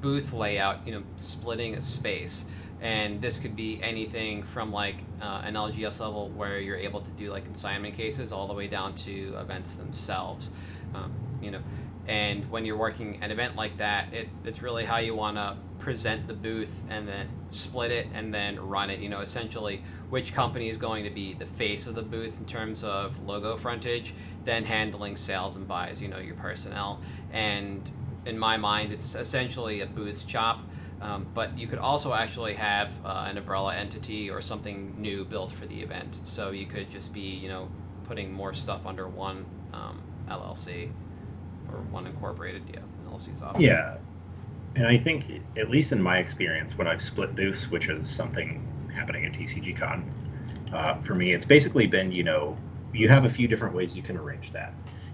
booth 0.00 0.32
layout, 0.32 0.86
you 0.86 0.92
know, 0.92 1.02
splitting 1.16 1.74
a 1.76 1.82
space. 1.82 2.44
And 2.80 3.22
this 3.22 3.38
could 3.38 3.54
be 3.54 3.80
anything 3.80 4.42
from 4.42 4.72
like 4.72 4.96
uh, 5.20 5.42
an 5.44 5.54
LGS 5.54 6.00
level 6.00 6.30
where 6.30 6.58
you're 6.58 6.76
able 6.76 7.00
to 7.00 7.10
do 7.12 7.30
like 7.30 7.44
consignment 7.44 7.94
cases 7.94 8.32
all 8.32 8.48
the 8.48 8.54
way 8.54 8.66
down 8.66 8.94
to 8.96 9.36
events 9.38 9.76
themselves. 9.76 10.50
Um, 10.94 11.12
you 11.40 11.52
know, 11.52 11.60
and 12.06 12.50
when 12.50 12.64
you're 12.64 12.76
working 12.76 13.22
an 13.22 13.30
event 13.30 13.54
like 13.54 13.76
that, 13.76 14.12
it, 14.12 14.28
it's 14.44 14.60
really 14.60 14.84
how 14.84 14.98
you 14.98 15.14
want 15.14 15.36
to 15.36 15.56
present 15.78 16.26
the 16.26 16.34
booth 16.34 16.82
and 16.88 17.06
then 17.06 17.28
split 17.50 17.90
it 17.90 18.08
and 18.14 18.32
then 18.34 18.58
run 18.60 18.90
it. 18.90 18.98
You 18.98 19.08
know, 19.08 19.20
essentially 19.20 19.82
which 20.10 20.34
company 20.34 20.68
is 20.68 20.76
going 20.76 21.04
to 21.04 21.10
be 21.10 21.34
the 21.34 21.46
face 21.46 21.86
of 21.86 21.94
the 21.94 22.02
booth 22.02 22.38
in 22.38 22.46
terms 22.46 22.82
of 22.82 23.22
logo 23.24 23.56
frontage, 23.56 24.14
then 24.44 24.64
handling 24.64 25.16
sales 25.16 25.56
and 25.56 25.66
buys, 25.68 26.02
you 26.02 26.08
know, 26.08 26.18
your 26.18 26.34
personnel. 26.34 27.00
And 27.32 27.88
in 28.26 28.38
my 28.38 28.56
mind, 28.56 28.92
it's 28.92 29.14
essentially 29.14 29.80
a 29.80 29.86
booth 29.86 30.26
chop. 30.26 30.60
Um, 31.00 31.26
but 31.34 31.58
you 31.58 31.66
could 31.66 31.80
also 31.80 32.12
actually 32.12 32.54
have 32.54 32.90
uh, 33.04 33.26
an 33.28 33.36
umbrella 33.36 33.74
entity 33.74 34.30
or 34.30 34.40
something 34.40 34.94
new 34.98 35.24
built 35.24 35.50
for 35.50 35.66
the 35.66 35.80
event. 35.80 36.20
So 36.24 36.52
you 36.52 36.66
could 36.66 36.90
just 36.90 37.12
be, 37.12 37.20
you 37.20 37.48
know, 37.48 37.68
putting 38.04 38.32
more 38.32 38.54
stuff 38.54 38.86
under 38.86 39.08
one 39.08 39.44
um, 39.72 40.00
LLC 40.28 40.90
or 41.72 41.80
one 41.90 42.06
incorporated, 42.06 42.62
yeah, 42.72 42.80
LLC's 43.08 43.42
off. 43.42 43.58
Yeah. 43.58 43.96
And 44.74 44.86
I 44.86 44.96
think, 44.96 45.26
at 45.56 45.70
least 45.70 45.92
in 45.92 46.00
my 46.00 46.18
experience, 46.18 46.78
when 46.78 46.86
I've 46.86 47.02
split 47.02 47.34
booths, 47.34 47.70
which 47.70 47.88
is 47.88 48.08
something 48.08 48.66
happening 48.94 49.26
at 49.26 49.32
TCG 49.32 49.76
Con, 49.76 50.10
uh, 50.72 50.94
for 51.02 51.14
me, 51.14 51.32
it's 51.32 51.44
basically 51.44 51.86
been, 51.86 52.10
you 52.10 52.22
know, 52.24 52.56
you 52.94 53.08
have 53.08 53.24
a 53.24 53.28
few 53.28 53.48
different 53.48 53.74
ways 53.74 53.94
you 53.96 54.02
can 54.02 54.16
arrange 54.16 54.52
that. 54.52 54.72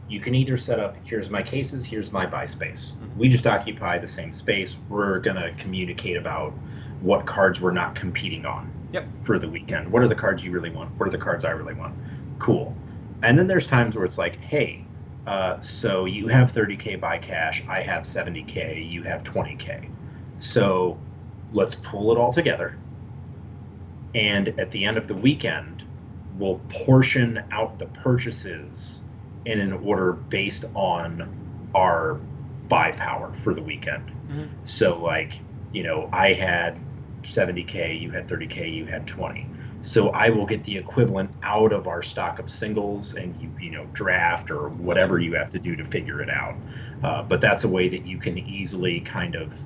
You 0.09 0.21
can 0.21 0.35
either 0.35 0.57
set 0.57 0.79
up, 0.79 0.97
here's 1.05 1.29
my 1.29 1.43
cases, 1.43 1.85
here's 1.85 2.13
my 2.13 2.25
buy 2.25 2.47
space. 2.47 2.95
We 3.17 3.29
just 3.29 3.47
occupy 3.47 3.99
the 3.99 4.09
same 4.09 4.33
space. 4.33 4.79
We're 4.89 5.19
going 5.19 5.37
to 5.37 5.51
communicate 5.59 6.17
about 6.17 6.53
what 7.01 7.27
cards 7.27 7.61
we're 7.61 7.73
not 7.73 7.95
competing 7.95 8.47
on 8.47 8.73
Yep. 8.93 9.07
for 9.23 9.39
the 9.39 9.49
weekend. 9.49 9.91
What 9.93 10.03
are 10.03 10.09
the 10.09 10.15
cards 10.15 10.43
you 10.45 10.51
really 10.51 10.71
want? 10.71 10.91
What 10.99 11.09
are 11.09 11.11
the 11.11 11.19
cards 11.19 11.45
I 11.45 11.51
really 11.51 11.75
want? 11.75 11.95
Cool. 12.39 12.75
And 13.23 13.39
then 13.39 13.47
there's 13.47 13.67
times 13.67 13.97
where 13.97 14.05
it's 14.05 14.17
like, 14.17 14.37
hey, 14.37 14.85
uh, 15.29 15.61
so 15.61 16.07
you 16.07 16.27
have 16.29 16.55
30k 16.55 16.99
by 16.99 17.19
cash, 17.19 17.63
I 17.69 17.83
have 17.83 18.05
70k, 18.05 18.91
you 18.91 19.03
have 19.03 19.23
20k. 19.25 19.87
So 20.39 20.99
let's 21.53 21.75
pull 21.75 22.13
it 22.13 22.19
all 22.19 22.33
together. 22.33 22.75
And 24.15 24.49
at 24.59 24.71
the 24.71 24.87
end 24.87 24.97
of 24.97 25.07
the 25.07 25.15
weekend, 25.15 25.85
we'll 26.39 26.61
portion 26.71 27.45
out 27.53 27.79
the 27.79 27.85
purchases 27.85 29.03
in 29.45 29.61
an 29.61 29.75
order 29.75 30.13
based 30.13 30.65
on 30.75 31.29
our 31.75 32.19
buy 32.71 32.93
power 32.93 33.31
for 33.35 33.55
the 33.55 33.63
weekend. 33.63 34.11
Mhm. 34.31 34.49
So, 34.65 34.99
like, 34.99 35.39
you 35.75 35.83
know, 35.83 36.09
I 36.11 36.33
had 36.33 36.79
70k, 37.23 37.93
you 37.93 38.13
had 38.13 38.27
30k, 38.29 38.67
you 38.67 38.87
had 38.87 39.07
20. 39.07 39.47
So 39.83 40.11
I 40.11 40.31
will 40.31 40.47
get 40.47 40.65
the 40.65 40.77
equivalent 40.77 41.31
out 41.43 41.73
of 41.73 41.87
our 41.87 42.03
stock 42.03 42.39
of 42.39 42.51
singles, 42.51 43.15
and 43.15 43.37
you 43.41 43.51
you 43.61 43.71
know 43.71 43.87
draft 43.93 44.51
or 44.51 44.71
whatever 44.71 45.19
you 45.19 45.35
have 45.35 45.51
to 45.51 45.59
do 45.59 45.77
to 45.77 45.85
figure 45.85 46.21
it 46.21 46.31
out. 46.31 46.55
Uh, 47.03 47.23
but 47.23 47.41
that's 47.41 47.65
a 47.65 47.69
way 47.69 47.89
that 47.89 48.05
you 48.07 48.19
can 48.19 48.39
easily 48.39 49.01
kind 49.01 49.35
of 49.37 49.65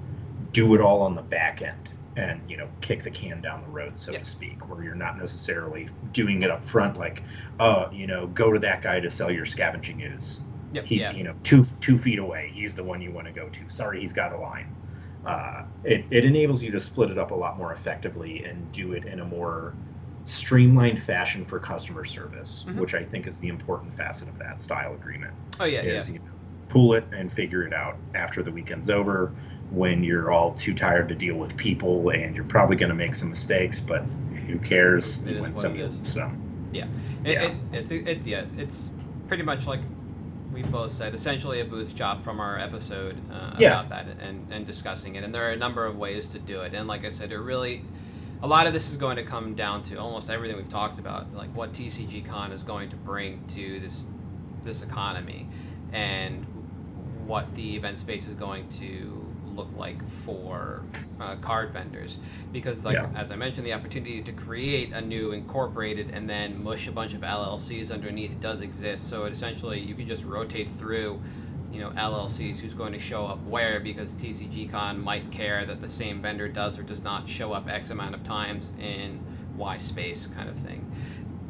do 0.52 0.74
it 0.74 0.80
all 0.80 1.00
on 1.02 1.14
the 1.14 1.22
back 1.22 1.62
end 1.62 1.94
and 2.16 2.40
you 2.48 2.56
know 2.56 2.68
kick 2.82 3.02
the 3.02 3.10
can 3.10 3.40
down 3.40 3.62
the 3.62 3.68
road 3.68 3.96
so 3.96 4.12
to 4.12 4.24
speak 4.24 4.68
where 4.68 4.84
you're 4.84 4.94
not 4.94 5.18
necessarily 5.18 5.88
doing 6.12 6.42
it 6.42 6.50
up 6.50 6.62
front 6.62 6.98
like 6.98 7.22
oh 7.58 7.90
you 7.90 8.06
know 8.06 8.26
go 8.28 8.52
to 8.52 8.58
that 8.58 8.82
guy 8.82 9.00
to 9.00 9.10
sell 9.10 9.30
your 9.30 9.46
scavenging 9.46 10.02
ooze 10.02 10.40
Yep. 10.72 10.86
he's 10.86 11.00
yeah. 11.02 11.12
you 11.12 11.24
know 11.24 11.34
two 11.42 11.64
two 11.80 11.98
feet 11.98 12.18
away 12.18 12.50
he's 12.54 12.74
the 12.74 12.84
one 12.84 13.00
you 13.02 13.12
want 13.12 13.26
to 13.26 13.32
go 13.32 13.48
to 13.50 13.68
sorry 13.68 14.00
he's 14.00 14.12
got 14.12 14.32
a 14.32 14.38
line 14.38 14.66
uh, 15.24 15.64
it, 15.84 16.06
it 16.10 16.24
enables 16.24 16.62
you 16.62 16.70
to 16.72 16.80
split 16.80 17.10
it 17.10 17.18
up 17.18 17.30
a 17.30 17.34
lot 17.34 17.56
more 17.56 17.72
effectively 17.72 18.42
and 18.44 18.72
do 18.72 18.92
it 18.92 19.04
in 19.04 19.20
a 19.20 19.24
more 19.24 19.76
streamlined 20.24 21.02
fashion 21.02 21.44
for 21.44 21.58
customer 21.58 22.04
service 22.04 22.64
Mhm. 22.68 22.76
which 22.76 22.94
i 22.94 23.02
think 23.02 23.26
is 23.26 23.38
the 23.40 23.48
important 23.48 23.92
facet 23.94 24.28
of 24.28 24.38
that 24.38 24.60
style 24.60 24.94
agreement 24.94 25.32
oh 25.60 25.64
yeah, 25.64 25.82
yeah. 25.82 26.04
you 26.06 26.14
know, 26.14 26.24
pull 26.68 26.94
it 26.94 27.04
and 27.12 27.30
figure 27.32 27.64
it 27.64 27.72
out 27.74 27.96
after 28.14 28.42
the 28.42 28.50
weekend's 28.50 28.88
over 28.88 29.32
when 29.70 30.02
you're 30.04 30.30
all 30.30 30.52
too 30.54 30.74
tired 30.74 31.08
to 31.08 31.14
deal 31.14 31.34
with 31.36 31.56
people 31.56 32.08
and 32.10 32.34
you're 32.36 32.44
probably 32.44 32.76
going 32.76 32.88
to 32.88 32.94
make 32.94 33.14
some 33.14 33.28
mistakes 33.30 33.80
but 33.80 34.02
who 34.46 34.58
cares 34.58 35.22
It 35.22 35.28
is 35.28 35.40
when 35.40 35.50
what 35.50 35.56
some 35.56 35.76
is. 35.76 35.96
lose 35.96 36.16
It, 36.16 36.30
Yeah. 36.72 36.86
it, 37.24 37.54
it's 37.72 37.90
it, 37.90 38.26
yeah, 38.26 38.44
it's 38.56 38.90
pretty 39.28 39.42
much 39.42 39.66
like 39.66 39.80
we 40.52 40.62
both 40.62 40.90
said, 40.90 41.14
essentially 41.14 41.60
a 41.60 41.64
booth 41.64 41.94
job 41.94 42.22
from 42.22 42.38
our 42.40 42.58
episode 42.58 43.16
uh, 43.32 43.54
Yeah. 43.58 43.80
about 43.80 43.88
that 43.88 44.06
and, 44.20 44.46
and 44.52 44.66
discussing 44.66 45.16
it. 45.16 45.24
And 45.24 45.34
there 45.34 45.46
are 45.48 45.52
a 45.52 45.56
number 45.56 45.86
of 45.86 45.96
ways 45.96 46.28
to 46.30 46.38
do 46.38 46.60
it. 46.60 46.74
And 46.74 46.86
like 46.86 47.06
I 47.06 47.08
said, 47.08 47.32
it 47.32 47.38
really, 47.38 47.82
a 48.42 48.46
lot 48.46 48.66
of 48.66 48.72
this 48.72 48.90
is 48.90 48.96
going 48.96 49.16
to 49.16 49.22
come 49.22 49.54
down 49.54 49.82
to 49.84 49.96
almost 49.96 50.28
everything 50.30 50.56
we've 50.56 50.68
talked 50.68 50.98
about, 50.98 51.32
like 51.34 51.54
what 51.54 51.72
TCG 51.72 52.24
Con 52.24 52.52
is 52.52 52.64
going 52.64 52.90
to 52.90 52.96
bring 52.96 53.44
to 53.48 53.80
this 53.80 54.06
this 54.64 54.82
economy, 54.82 55.48
and 55.92 56.44
what 57.26 57.52
the 57.54 57.76
event 57.76 57.98
space 57.98 58.26
is 58.28 58.34
going 58.34 58.68
to 58.68 59.24
look 59.54 59.68
like 59.76 60.06
for 60.08 60.82
uh, 61.20 61.36
card 61.36 61.72
vendors 61.72 62.18
because 62.52 62.86
like 62.86 62.94
Yeah. 62.94 63.10
as 63.14 63.30
i 63.30 63.36
mentioned 63.36 63.66
the 63.66 63.74
opportunity 63.74 64.22
to 64.22 64.32
create 64.32 64.92
a 64.92 65.00
new 65.02 65.32
incorporated 65.32 66.10
and 66.10 66.28
then 66.28 66.62
mush 66.64 66.88
a 66.88 66.92
bunch 66.92 67.12
of 67.12 67.20
llcs 67.20 67.92
underneath 67.92 68.40
does 68.40 68.62
exist 68.62 69.10
so 69.10 69.24
it 69.26 69.32
essentially 69.32 69.78
you 69.78 69.94
can 69.94 70.06
just 70.08 70.24
rotate 70.24 70.70
through 70.70 71.20
you 71.72 71.80
know 71.80 71.90
llcs 71.90 72.58
who's 72.60 72.74
going 72.74 72.92
to 72.92 72.98
show 72.98 73.24
up 73.26 73.42
where 73.46 73.80
because 73.80 74.12
tcgcon 74.14 74.98
might 75.02 75.30
care 75.30 75.64
that 75.64 75.80
the 75.80 75.88
same 75.88 76.20
vendor 76.20 76.46
does 76.48 76.78
or 76.78 76.82
does 76.82 77.02
not 77.02 77.28
show 77.28 77.52
up 77.52 77.68
x 77.68 77.90
amount 77.90 78.14
of 78.14 78.22
times 78.24 78.72
in 78.78 79.18
y 79.56 79.78
space 79.78 80.26
kind 80.28 80.48
of 80.48 80.56
thing 80.56 80.90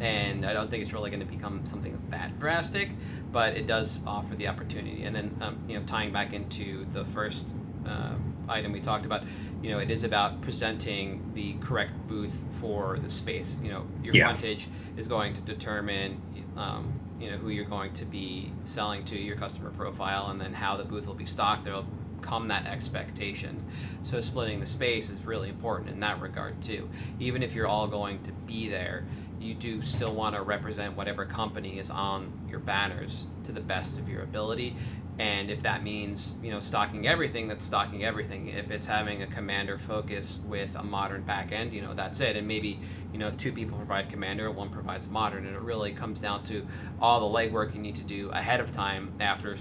and 0.00 0.44
I 0.44 0.52
don't 0.52 0.68
think 0.68 0.82
it's 0.82 0.92
really 0.92 1.10
going 1.10 1.20
to 1.20 1.26
become 1.26 1.64
something 1.64 1.96
that 2.10 2.36
drastic, 2.40 2.90
but 3.30 3.56
it 3.56 3.68
does 3.68 4.00
offer 4.04 4.34
the 4.34 4.48
opportunity. 4.48 5.04
And 5.04 5.14
then, 5.14 5.36
um, 5.40 5.58
you 5.68 5.78
know, 5.78 5.84
tying 5.84 6.10
back 6.12 6.32
into 6.32 6.86
the 6.92 7.04
first 7.04 7.46
uh, 7.86 8.14
item 8.48 8.72
we 8.72 8.80
talked 8.80 9.06
about, 9.06 9.22
you 9.62 9.70
know, 9.70 9.78
it 9.78 9.92
is 9.92 10.02
about 10.02 10.40
presenting 10.40 11.30
the 11.34 11.52
correct 11.60 11.92
booth 12.08 12.42
for 12.60 12.98
the 13.00 13.08
space. 13.08 13.58
You 13.62 13.70
know, 13.70 13.86
your 14.02 14.12
Yeah. 14.16 14.24
frontage 14.24 14.66
is 14.96 15.06
going 15.06 15.34
to 15.34 15.40
determine, 15.42 16.20
um, 16.56 16.92
you 17.22 17.30
know, 17.30 17.36
who 17.36 17.50
you're 17.50 17.64
going 17.64 17.92
to 17.94 18.04
be 18.04 18.52
selling 18.64 19.04
to, 19.04 19.18
your 19.18 19.36
customer 19.36 19.70
profile, 19.70 20.30
and 20.30 20.40
then 20.40 20.52
how 20.52 20.76
the 20.76 20.84
booth 20.84 21.06
will 21.06 21.14
be 21.14 21.26
stocked. 21.26 21.64
There'll 21.64 21.86
come 22.20 22.48
that 22.48 22.66
expectation. 22.66 23.62
So 24.02 24.20
splitting 24.20 24.60
the 24.60 24.66
space 24.66 25.10
is 25.10 25.24
really 25.24 25.48
important 25.48 25.90
in 25.90 26.00
that 26.00 26.20
regard 26.20 26.60
too. 26.60 26.88
Even 27.18 27.42
if 27.42 27.54
you're 27.54 27.66
all 27.66 27.86
going 27.86 28.22
to 28.22 28.32
be 28.32 28.68
there, 28.68 29.04
you 29.42 29.54
do 29.54 29.82
still 29.82 30.14
want 30.14 30.34
to 30.36 30.42
represent 30.42 30.96
whatever 30.96 31.26
company 31.26 31.78
is 31.78 31.90
on 31.90 32.32
your 32.48 32.60
banners 32.60 33.26
to 33.44 33.52
the 33.52 33.60
best 33.60 33.98
of 33.98 34.08
your 34.08 34.22
ability. 34.22 34.76
And 35.18 35.50
if 35.50 35.62
that 35.62 35.82
means, 35.82 36.36
you 36.42 36.50
know, 36.50 36.60
stocking 36.60 37.06
everything, 37.06 37.46
that's 37.46 37.66
stocking 37.66 38.02
everything. 38.02 38.48
If 38.48 38.70
it's 38.70 38.86
having 38.86 39.22
a 39.22 39.26
commander 39.26 39.78
focus 39.78 40.40
with 40.46 40.74
a 40.74 40.82
modern 40.82 41.22
back 41.22 41.52
end, 41.52 41.74
you 41.74 41.82
know, 41.82 41.92
that's 41.92 42.20
it. 42.20 42.36
And 42.36 42.48
maybe, 42.48 42.80
you 43.12 43.18
know, 43.18 43.30
two 43.30 43.52
people 43.52 43.76
provide 43.76 44.08
commander, 44.08 44.50
one 44.50 44.70
provides 44.70 45.06
modern. 45.08 45.46
And 45.46 45.54
it 45.54 45.60
really 45.60 45.92
comes 45.92 46.20
down 46.20 46.44
to 46.44 46.66
all 47.00 47.28
the 47.28 47.38
legwork 47.38 47.74
you 47.74 47.80
need 47.80 47.96
to 47.96 48.04
do 48.04 48.30
ahead 48.30 48.60
of 48.60 48.72
time 48.72 49.12
after 49.20 49.58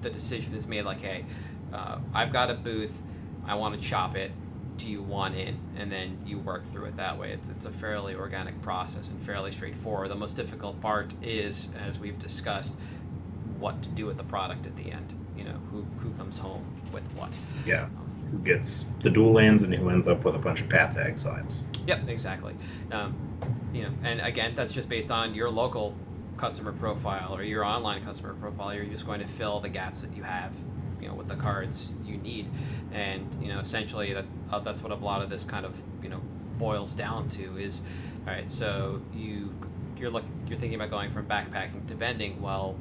the 0.00 0.08
decision 0.08 0.54
is 0.54 0.66
made 0.66 0.84
like, 0.84 1.02
hey, 1.02 1.24
uh, 1.72 1.98
I've 2.14 2.32
got 2.32 2.50
a 2.50 2.54
booth, 2.54 3.02
I 3.46 3.56
want 3.56 3.74
to 3.74 3.80
chop 3.86 4.16
it. 4.16 4.30
Do 4.76 4.88
you 4.88 5.02
want 5.02 5.36
in? 5.36 5.58
And 5.76 5.90
then 5.90 6.18
you 6.26 6.38
work 6.38 6.64
through 6.64 6.86
it 6.86 6.96
that 6.96 7.18
way. 7.18 7.32
It's, 7.32 7.48
it's 7.48 7.64
a 7.64 7.70
fairly 7.70 8.14
organic 8.14 8.60
process 8.62 9.08
and 9.08 9.22
fairly 9.22 9.52
straightforward. 9.52 10.10
The 10.10 10.16
most 10.16 10.34
difficult 10.34 10.80
part 10.80 11.14
is, 11.22 11.68
as 11.86 11.98
we've 11.98 12.18
discussed, 12.18 12.76
what 13.58 13.82
to 13.82 13.88
do 13.90 14.06
with 14.06 14.16
the 14.16 14.24
product 14.24 14.66
at 14.66 14.76
the 14.76 14.90
end. 14.90 15.14
You 15.36 15.44
know, 15.44 15.60
who, 15.70 15.82
who 15.98 16.10
comes 16.12 16.38
home 16.38 16.64
with 16.92 17.04
what. 17.14 17.32
yeah 17.66 17.88
who 18.30 18.38
gets 18.38 18.86
the 19.02 19.10
dual 19.10 19.32
lands 19.32 19.64
and 19.64 19.74
who 19.74 19.90
ends 19.90 20.08
up 20.08 20.24
with 20.24 20.34
a 20.34 20.38
bunch 20.38 20.62
of 20.62 20.68
pat 20.68 20.90
tag 20.90 21.18
sides 21.18 21.64
Yep, 21.86 22.08
exactly. 22.08 22.54
Um, 22.92 23.14
you 23.72 23.82
know, 23.82 23.90
and 24.02 24.20
again, 24.20 24.54
that's 24.54 24.72
just 24.72 24.88
based 24.88 25.10
on 25.10 25.34
your 25.34 25.50
local 25.50 25.94
customer 26.36 26.72
profile 26.72 27.34
or 27.34 27.42
your 27.42 27.64
online 27.64 28.02
customer 28.02 28.34
profile. 28.34 28.74
You're 28.74 28.84
just 28.86 29.06
going 29.06 29.20
to 29.20 29.26
fill 29.26 29.60
the 29.60 29.68
gaps 29.68 30.02
that 30.02 30.14
you 30.16 30.22
have, 30.22 30.52
you 31.04 31.10
know, 31.10 31.14
with 31.14 31.28
the 31.28 31.36
cards 31.36 31.92
you 32.02 32.16
need, 32.16 32.50
and 32.92 33.36
you 33.40 33.48
know, 33.48 33.60
essentially 33.60 34.14
that 34.14 34.24
uh, 34.50 34.58
that's 34.60 34.82
what 34.82 34.90
a 34.90 34.94
lot 34.94 35.20
of 35.20 35.28
this 35.28 35.44
kind 35.44 35.66
of 35.66 35.80
you 36.02 36.08
know 36.08 36.20
boils 36.58 36.92
down 36.92 37.28
to 37.28 37.56
is, 37.58 37.82
all 38.26 38.32
right. 38.32 38.50
So 38.50 39.02
you 39.12 39.54
you're 39.98 40.10
look 40.10 40.24
you're 40.48 40.58
thinking 40.58 40.80
about 40.80 40.90
going 40.90 41.10
from 41.10 41.26
backpacking 41.26 41.86
to 41.88 41.94
vending. 41.94 42.40
Well, 42.40 42.76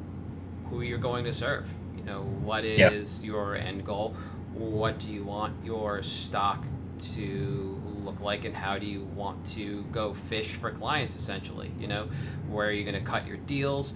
who 0.70 0.82
you're 0.82 0.98
going 0.98 1.26
to 1.26 1.34
serve? 1.34 1.70
You 1.98 2.06
know, 2.06 2.24
what 2.24 2.64
is 2.64 3.24
your 3.24 3.56
end 3.56 3.86
goal? 3.86 4.16
What 4.54 5.00
do 5.00 5.12
you 5.12 5.24
want 5.24 5.54
your 5.66 6.02
stock 6.02 6.64
to 7.00 7.82
look 8.04 8.22
like 8.22 8.46
and 8.46 8.56
how 8.56 8.78
do 8.78 8.86
you 8.86 9.04
want 9.16 9.44
to 9.46 9.84
go 9.92 10.14
fish 10.14 10.54
for 10.54 10.70
clients 10.70 11.16
essentially 11.16 11.72
you 11.80 11.88
know 11.88 12.08
where 12.50 12.68
are 12.68 12.72
you 12.72 12.84
going 12.84 12.96
to 12.96 13.10
cut 13.10 13.26
your 13.26 13.38
deals 13.38 13.94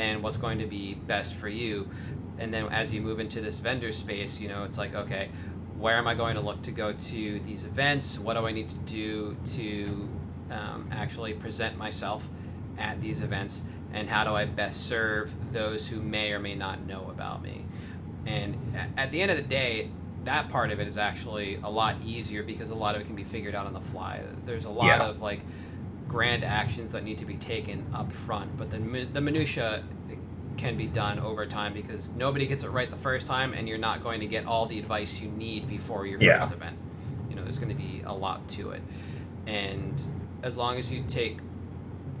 and 0.00 0.22
what's 0.22 0.36
going 0.38 0.58
to 0.58 0.66
be 0.66 0.94
best 0.94 1.34
for 1.34 1.48
you 1.48 1.88
and 2.38 2.52
then 2.54 2.66
as 2.68 2.92
you 2.92 3.00
move 3.00 3.20
into 3.20 3.40
this 3.40 3.58
vendor 3.58 3.92
space 3.92 4.40
you 4.40 4.48
know 4.48 4.64
it's 4.64 4.78
like 4.78 4.94
okay 4.94 5.28
where 5.78 5.96
am 5.96 6.06
i 6.06 6.14
going 6.14 6.34
to 6.34 6.40
look 6.40 6.60
to 6.62 6.70
go 6.70 6.92
to 6.92 7.38
these 7.40 7.64
events 7.64 8.18
what 8.18 8.34
do 8.34 8.46
i 8.46 8.50
need 8.52 8.68
to 8.68 8.78
do 8.78 9.36
to 9.46 10.08
um, 10.50 10.88
actually 10.90 11.32
present 11.34 11.76
myself 11.76 12.28
at 12.78 13.00
these 13.00 13.20
events 13.20 13.62
and 13.92 14.08
how 14.08 14.24
do 14.24 14.30
i 14.34 14.44
best 14.44 14.86
serve 14.86 15.32
those 15.52 15.86
who 15.86 16.00
may 16.00 16.32
or 16.32 16.38
may 16.38 16.54
not 16.54 16.80
know 16.86 17.06
about 17.10 17.42
me 17.42 17.64
and 18.26 18.56
at 18.96 19.10
the 19.10 19.20
end 19.20 19.30
of 19.30 19.36
the 19.36 19.42
day 19.42 19.90
that 20.24 20.48
part 20.50 20.70
of 20.70 20.80
it 20.80 20.86
is 20.86 20.98
actually 20.98 21.58
a 21.64 21.70
lot 21.70 21.96
easier 22.04 22.42
because 22.42 22.68
a 22.70 22.74
lot 22.74 22.94
of 22.94 23.00
it 23.00 23.06
can 23.06 23.16
be 23.16 23.24
figured 23.24 23.54
out 23.54 23.64
on 23.64 23.72
the 23.72 23.80
fly. 23.80 24.20
There's 24.44 24.66
a 24.66 24.70
lot 24.70 24.84
Yeah. 24.84 25.06
of 25.08 25.22
like 25.22 25.40
grand 26.10 26.42
actions 26.42 26.90
that 26.90 27.04
need 27.04 27.16
to 27.18 27.24
be 27.24 27.36
taken 27.36 27.86
up 27.94 28.10
front, 28.10 28.56
but 28.56 28.68
the 28.68 28.78
the 29.12 29.20
minutia 29.20 29.84
can 30.56 30.76
be 30.76 30.88
done 30.88 31.20
over 31.20 31.46
time 31.46 31.72
because 31.72 32.10
nobody 32.10 32.46
gets 32.48 32.64
it 32.64 32.68
right 32.70 32.90
the 32.90 32.96
first 32.96 33.28
time, 33.28 33.52
and 33.54 33.68
you're 33.68 33.78
not 33.78 34.02
going 34.02 34.18
to 34.18 34.26
get 34.26 34.44
all 34.44 34.66
the 34.66 34.76
advice 34.80 35.20
you 35.20 35.28
need 35.30 35.68
before 35.68 36.06
your 36.06 36.20
Yeah. 36.20 36.40
first 36.40 36.52
event. 36.52 36.76
You 37.28 37.36
know, 37.36 37.44
there's 37.44 37.60
going 37.60 37.68
to 37.70 37.80
be 37.80 38.02
a 38.04 38.12
lot 38.12 38.46
to 38.50 38.70
it, 38.72 38.82
and 39.46 40.02
as 40.42 40.56
long 40.56 40.76
as 40.78 40.90
you 40.90 41.04
take 41.06 41.38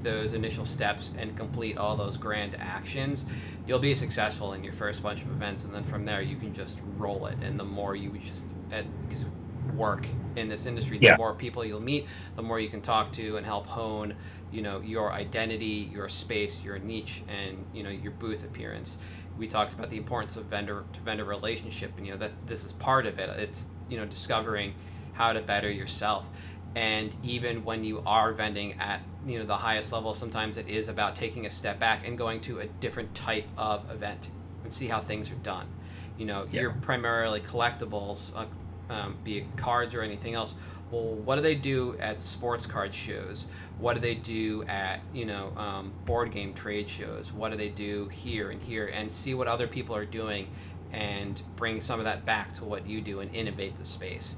those 0.02 0.34
initial 0.34 0.64
steps 0.64 1.10
and 1.18 1.36
complete 1.36 1.76
all 1.76 1.96
those 1.96 2.16
grand 2.16 2.54
actions, 2.58 3.26
you'll 3.66 3.80
be 3.80 3.94
successful 3.96 4.52
in 4.52 4.62
your 4.62 4.72
first 4.72 5.02
bunch 5.02 5.20
of 5.20 5.28
events, 5.32 5.64
and 5.64 5.74
then 5.74 5.82
from 5.82 6.04
there 6.04 6.22
you 6.22 6.36
can 6.36 6.54
just 6.54 6.80
roll 6.96 7.26
it. 7.26 7.36
And 7.42 7.58
the 7.58 7.64
more 7.64 7.96
you 7.96 8.10
just 8.22 8.46
because 8.70 9.24
work 9.70 10.08
in 10.36 10.48
this 10.48 10.66
industry, 10.66 10.98
the 10.98 11.06
Yeah. 11.06 11.16
more 11.16 11.34
people 11.34 11.64
you'll 11.64 11.80
meet, 11.80 12.08
the 12.36 12.42
more 12.42 12.60
you 12.60 12.68
can 12.68 12.82
talk 12.82 13.12
to 13.12 13.36
and 13.36 13.46
help 13.46 13.66
hone, 13.66 14.14
you 14.52 14.62
know, 14.62 14.80
your 14.80 15.12
identity, 15.12 15.90
your 15.92 16.08
space, 16.08 16.64
your 16.64 16.78
niche, 16.78 17.22
and 17.28 17.66
you 17.74 17.82
know 17.82 17.90
your 17.90 18.12
booth 18.12 18.44
appearance. 18.44 18.98
We 19.38 19.48
talked 19.48 19.72
about 19.74 19.90
the 19.90 19.96
importance 19.98 20.36
of 20.36 20.46
vendor 20.46 20.84
to 20.92 21.00
vendor 21.00 21.24
relationship, 21.24 21.92
and 21.98 22.06
you 22.06 22.12
know 22.12 22.18
that 22.18 22.32
this 22.46 22.64
is 22.64 22.72
part 22.72 23.06
of 23.06 23.18
it. 23.18 23.30
It's 23.40 23.68
you 23.88 23.98
know 23.98 24.06
discovering 24.06 24.74
how 25.14 25.32
to 25.32 25.40
better 25.42 25.70
yourself 25.70 26.28
and 26.76 27.16
even 27.22 27.64
when 27.64 27.84
you 27.84 28.02
are 28.06 28.32
vending 28.32 28.74
at 28.80 29.02
you 29.26 29.38
know 29.38 29.44
the 29.44 29.56
highest 29.56 29.92
level 29.92 30.14
sometimes 30.14 30.56
it 30.56 30.68
is 30.68 30.88
about 30.88 31.16
taking 31.16 31.46
a 31.46 31.50
step 31.50 31.78
back 31.78 32.06
and 32.06 32.16
going 32.16 32.40
to 32.40 32.60
a 32.60 32.66
different 32.66 33.14
type 33.14 33.46
of 33.58 33.90
event 33.90 34.28
and 34.64 34.72
see 34.72 34.88
how 34.88 35.00
things 35.00 35.30
are 35.30 35.36
done 35.36 35.66
you 36.18 36.24
know 36.26 36.46
Yeah. 36.52 36.62
you're 36.62 36.70
primarily 36.72 37.40
collectibles 37.40 38.36
uh, 38.36 38.46
um, 38.90 39.16
be 39.24 39.38
it 39.38 39.56
cards 39.56 39.94
or 39.94 40.02
anything 40.02 40.34
else 40.34 40.54
well 40.90 41.14
what 41.14 41.36
do 41.36 41.42
they 41.42 41.54
do 41.54 41.96
at 41.98 42.20
sports 42.20 42.66
card 42.66 42.92
shows 42.92 43.46
what 43.78 43.94
do 43.94 44.00
they 44.00 44.14
do 44.14 44.62
at 44.64 45.00
you 45.14 45.24
know 45.24 45.52
um, 45.56 45.92
board 46.04 46.30
game 46.30 46.52
trade 46.52 46.88
shows 46.88 47.32
what 47.32 47.50
do 47.50 47.56
they 47.56 47.68
do 47.68 48.08
here 48.08 48.50
and 48.50 48.60
here 48.62 48.88
and 48.88 49.10
see 49.10 49.34
what 49.34 49.46
other 49.46 49.66
people 49.66 49.94
are 49.94 50.04
doing 50.04 50.46
and 50.92 51.40
bring 51.54 51.80
some 51.80 52.00
of 52.00 52.04
that 52.04 52.24
back 52.24 52.52
to 52.52 52.64
what 52.64 52.86
you 52.86 53.00
do 53.00 53.20
and 53.20 53.34
innovate 53.34 53.78
the 53.78 53.84
space 53.84 54.36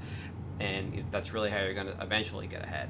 and 0.61 1.05
that's 1.11 1.33
really 1.35 1.51
how 1.51 1.59
you're 1.59 1.75
going 1.75 1.87
to 1.87 2.01
eventually 2.01 2.47
get 2.47 2.63
ahead. 2.63 2.89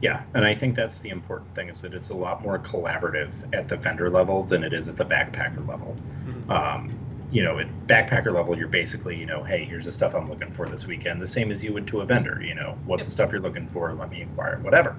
Yeah, 0.00 0.22
and 0.34 0.44
I 0.44 0.54
think 0.54 0.74
that's 0.74 0.98
the 0.98 1.10
important 1.10 1.54
thing 1.54 1.68
is 1.68 1.80
that 1.82 1.94
it's 1.94 2.10
a 2.10 2.14
lot 2.14 2.42
more 2.42 2.58
collaborative 2.58 3.30
at 3.54 3.68
the 3.68 3.76
vendor 3.76 4.10
level 4.10 4.42
than 4.42 4.64
it 4.64 4.72
is 4.72 4.88
at 4.88 4.96
the 4.96 5.04
backpacker 5.04 5.66
level. 5.66 5.96
Mhm. 6.24 6.50
Um, 6.50 6.98
you 7.32 7.42
know, 7.42 7.58
at 7.58 7.66
backpacker 7.86 8.32
level, 8.32 8.56
you're 8.56 8.68
basically, 8.68 9.16
you 9.16 9.24
know, 9.24 9.42
hey, 9.42 9.64
here's 9.64 9.86
the 9.86 9.92
stuff 9.92 10.14
I'm 10.14 10.28
looking 10.28 10.52
for 10.52 10.68
this 10.68 10.86
weekend, 10.86 11.20
the 11.20 11.26
same 11.26 11.50
as 11.50 11.64
you 11.64 11.72
would 11.72 11.86
to 11.88 12.02
a 12.02 12.04
vendor. 12.04 12.42
You 12.44 12.54
know, 12.54 12.78
what's 12.84 13.06
the 13.06 13.10
stuff 13.10 13.32
you're 13.32 13.40
looking 13.40 13.66
for? 13.68 13.92
Let 13.94 14.10
me 14.10 14.20
inquire, 14.20 14.58
whatever. 14.58 14.96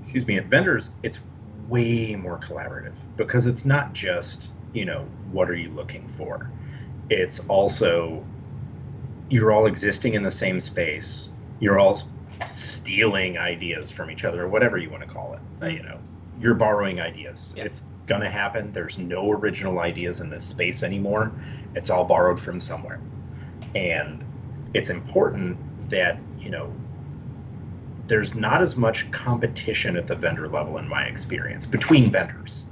Excuse 0.00 0.26
me. 0.26 0.38
At 0.38 0.46
vendors, 0.46 0.90
it's 1.04 1.20
way 1.68 2.16
more 2.16 2.38
collaborative 2.38 2.94
because 3.16 3.46
it's 3.46 3.64
not 3.64 3.92
just, 3.92 4.50
you 4.72 4.84
know, 4.84 5.06
what 5.30 5.48
are 5.48 5.54
you 5.54 5.70
looking 5.70 6.06
for? 6.08 6.50
It's 7.10 7.40
also 7.48 8.24
you're 9.28 9.52
all 9.52 9.66
existing 9.66 10.14
in 10.14 10.22
the 10.24 10.30
same 10.30 10.58
space. 10.58 11.30
You're 11.60 11.78
all 11.78 12.02
stealing 12.46 13.38
ideas 13.38 13.90
from 13.90 14.10
each 14.10 14.24
other, 14.24 14.44
or 14.44 14.48
whatever 14.48 14.78
you 14.78 14.90
want 14.90 15.02
to 15.02 15.08
call 15.08 15.34
it. 15.34 15.64
Uh, 15.64 15.68
you 15.68 15.82
know, 15.82 15.98
you're 16.40 16.54
borrowing 16.54 17.00
ideas. 17.00 17.54
Yeah. 17.56 17.64
It's 17.64 17.84
gonna 18.06 18.30
happen. 18.30 18.72
There's 18.72 18.98
no 18.98 19.30
original 19.32 19.78
ideas 19.80 20.20
in 20.20 20.30
this 20.30 20.44
space 20.44 20.82
anymore. 20.82 21.32
It's 21.74 21.90
all 21.90 22.04
borrowed 22.04 22.40
from 22.40 22.60
somewhere, 22.60 23.00
and 23.74 24.22
it's 24.74 24.90
important 24.90 25.58
that 25.90 26.18
you 26.40 26.50
know 26.50 26.72
there's 28.08 28.34
not 28.34 28.62
as 28.62 28.76
much 28.76 29.10
competition 29.10 29.96
at 29.96 30.06
the 30.06 30.14
vendor 30.14 30.48
level 30.48 30.78
in 30.78 30.88
my 30.88 31.04
experience 31.04 31.66
between 31.66 32.10
vendors 32.10 32.66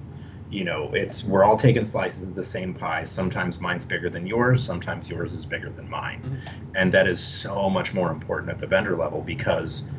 you 0.51 0.63
know 0.63 0.93
it's 0.93 1.25
we're 1.25 1.43
all 1.43 1.57
taking 1.57 1.83
slices 1.83 2.23
of 2.23 2.35
the 2.35 2.43
same 2.45 2.73
pie 2.75 3.05
sometimes 3.05 3.61
mine's 3.61 3.85
bigger 3.85 4.09
than 4.11 4.27
yours 4.27 4.63
sometimes 4.63 5.09
yours 5.09 5.33
is 5.33 5.45
bigger 5.45 5.71
than 5.71 5.89
mine 5.91 6.21
Mhm. 6.23 6.39
and 6.77 6.93
that 6.93 7.09
is 7.09 7.19
so 7.19 7.69
much 7.71 7.95
more 7.95 8.11
important 8.13 8.51
at 8.51 8.59
the 8.59 8.67
vendor 8.67 8.97
level 8.97 9.23
because 9.23 9.91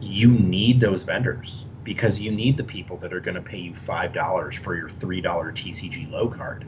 you 0.00 0.30
need 0.30 0.80
those 0.80 1.04
vendors 1.04 1.64
because 1.84 2.20
you 2.20 2.30
need 2.30 2.56
the 2.56 2.64
people 2.64 2.96
that 2.98 3.12
are 3.12 3.20
going 3.20 3.34
to 3.34 3.42
pay 3.42 3.58
you 3.58 3.74
five 3.74 4.12
dollars 4.12 4.56
for 4.56 4.76
your 4.76 4.88
three 4.88 5.20
dollar 5.20 5.52
tcg 5.52 6.10
low 6.10 6.28
card. 6.28 6.66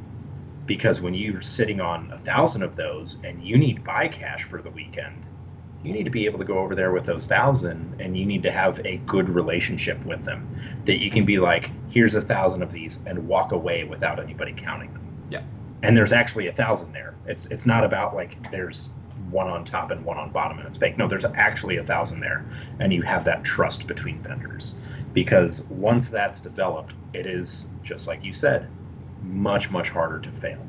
Because 0.67 1.01
when 1.01 1.15
you're 1.15 1.43
sitting 1.43 1.81
on 1.81 2.11
a 2.13 2.19
thousand 2.19 2.63
of 2.63 2.77
those 2.77 3.19
and 3.25 3.43
you 3.43 3.59
need 3.59 3.85
buy 3.85 4.09
cash 4.09 4.45
for 4.45 4.63
the 4.63 4.71
weekend 4.71 5.27
you 5.85 5.93
need 5.93 6.05
to 6.05 6.11
be 6.11 6.25
able 6.25 6.39
to 6.39 6.45
go 6.45 6.59
over 6.59 6.75
there 6.75 6.93
with 6.93 7.05
those 7.05 7.27
thousand 7.27 8.01
and 8.01 8.17
you 8.17 8.25
need 8.25 8.43
to 8.43 8.51
have 8.51 8.81
a 8.87 8.97
good 8.99 9.29
relationship 9.29 10.03
with 10.05 10.25
them. 10.25 10.49
That 10.87 10.99
you 10.99 11.11
can 11.11 11.25
be 11.27 11.39
like 11.39 11.71
here's 11.91 12.15
a 12.15 12.23
thousand 12.23 12.63
of 12.63 12.73
these 12.73 12.99
and 13.07 13.29
walk 13.29 13.53
away 13.53 13.85
without 13.85 14.19
anybody 14.19 14.55
counting 14.57 14.93
them. 14.95 15.03
Yeah. 15.31 15.43
and 15.83 15.97
there's 15.97 16.13
actually 16.13 16.47
a 16.49 16.53
thousand 16.53 16.93
there. 16.93 17.15
It's 17.27 17.47
it's 17.47 17.67
not 17.67 17.85
about 17.85 18.15
like 18.15 18.51
there's 18.51 18.91
one 19.31 19.49
on 19.49 19.65
top 19.65 19.91
and 19.91 20.05
one 20.05 20.17
on 20.17 20.31
bottom 20.31 20.59
and 20.59 20.67
it's 20.67 20.79
fake. 20.79 20.97
No 20.99 21.07
there's 21.07 21.25
actually 21.27 21.77
a 21.77 21.85
thousand 21.85 22.21
there. 22.21 22.47
And 22.81 22.93
you 22.93 23.03
have 23.03 23.25
that 23.27 23.45
trust 23.45 23.87
between 23.87 24.23
vendors 24.23 24.77
because 25.15 25.63
once 25.71 26.09
that's 26.09 26.41
developed 26.41 26.93
it 27.15 27.27
is 27.27 27.71
just 27.83 28.07
like 28.07 28.23
you 28.23 28.33
said 28.33 28.69
much 29.23 29.71
much 29.71 29.89
harder 29.89 30.19
to 30.19 30.31
fail 30.31 30.61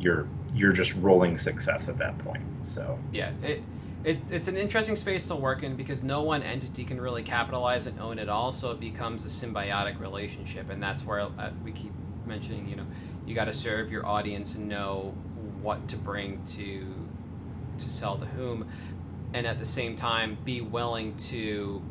you're 0.00 0.26
you're 0.54 0.72
just 0.72 0.94
rolling 0.96 1.36
success 1.36 1.88
at 1.88 1.96
that 1.98 2.18
point 2.18 2.42
so 2.64 2.98
Yeah, 3.12 3.32
it, 3.42 3.62
it 4.04 4.18
it's 4.30 4.48
an 4.48 4.56
interesting 4.56 4.96
space 4.96 5.24
to 5.24 5.36
work 5.36 5.62
in 5.62 5.76
because 5.76 6.02
no 6.02 6.22
one 6.22 6.42
entity 6.42 6.84
can 6.84 7.00
really 7.00 7.22
capitalize 7.22 7.86
and 7.86 7.98
own 8.00 8.18
it 8.18 8.28
all, 8.28 8.52
so 8.52 8.70
it 8.70 8.80
becomes 8.80 9.24
a 9.24 9.28
symbiotic 9.28 10.00
relationship, 10.00 10.70
and 10.70 10.82
that's 10.82 11.04
where 11.04 11.20
uh, 11.20 11.50
we 11.64 11.72
keep 11.72 11.92
mentioning. 12.26 12.68
You 12.68 12.76
know, 12.76 12.86
you 13.26 13.34
got 13.34 13.44
to 13.46 13.52
serve 13.52 13.90
your 13.90 14.06
audience 14.06 14.54
and 14.54 14.68
know 14.68 15.14
what 15.62 15.86
to 15.88 15.96
bring 15.96 16.44
to 16.46 16.86
to 17.78 17.90
sell 17.90 18.16
to 18.16 18.26
whom, 18.26 18.68
and 19.34 19.46
at 19.46 19.58
the 19.58 19.66
same 19.66 19.96
time 19.96 20.38
be 20.44 20.60
willing 20.60 21.16
to 21.16 21.82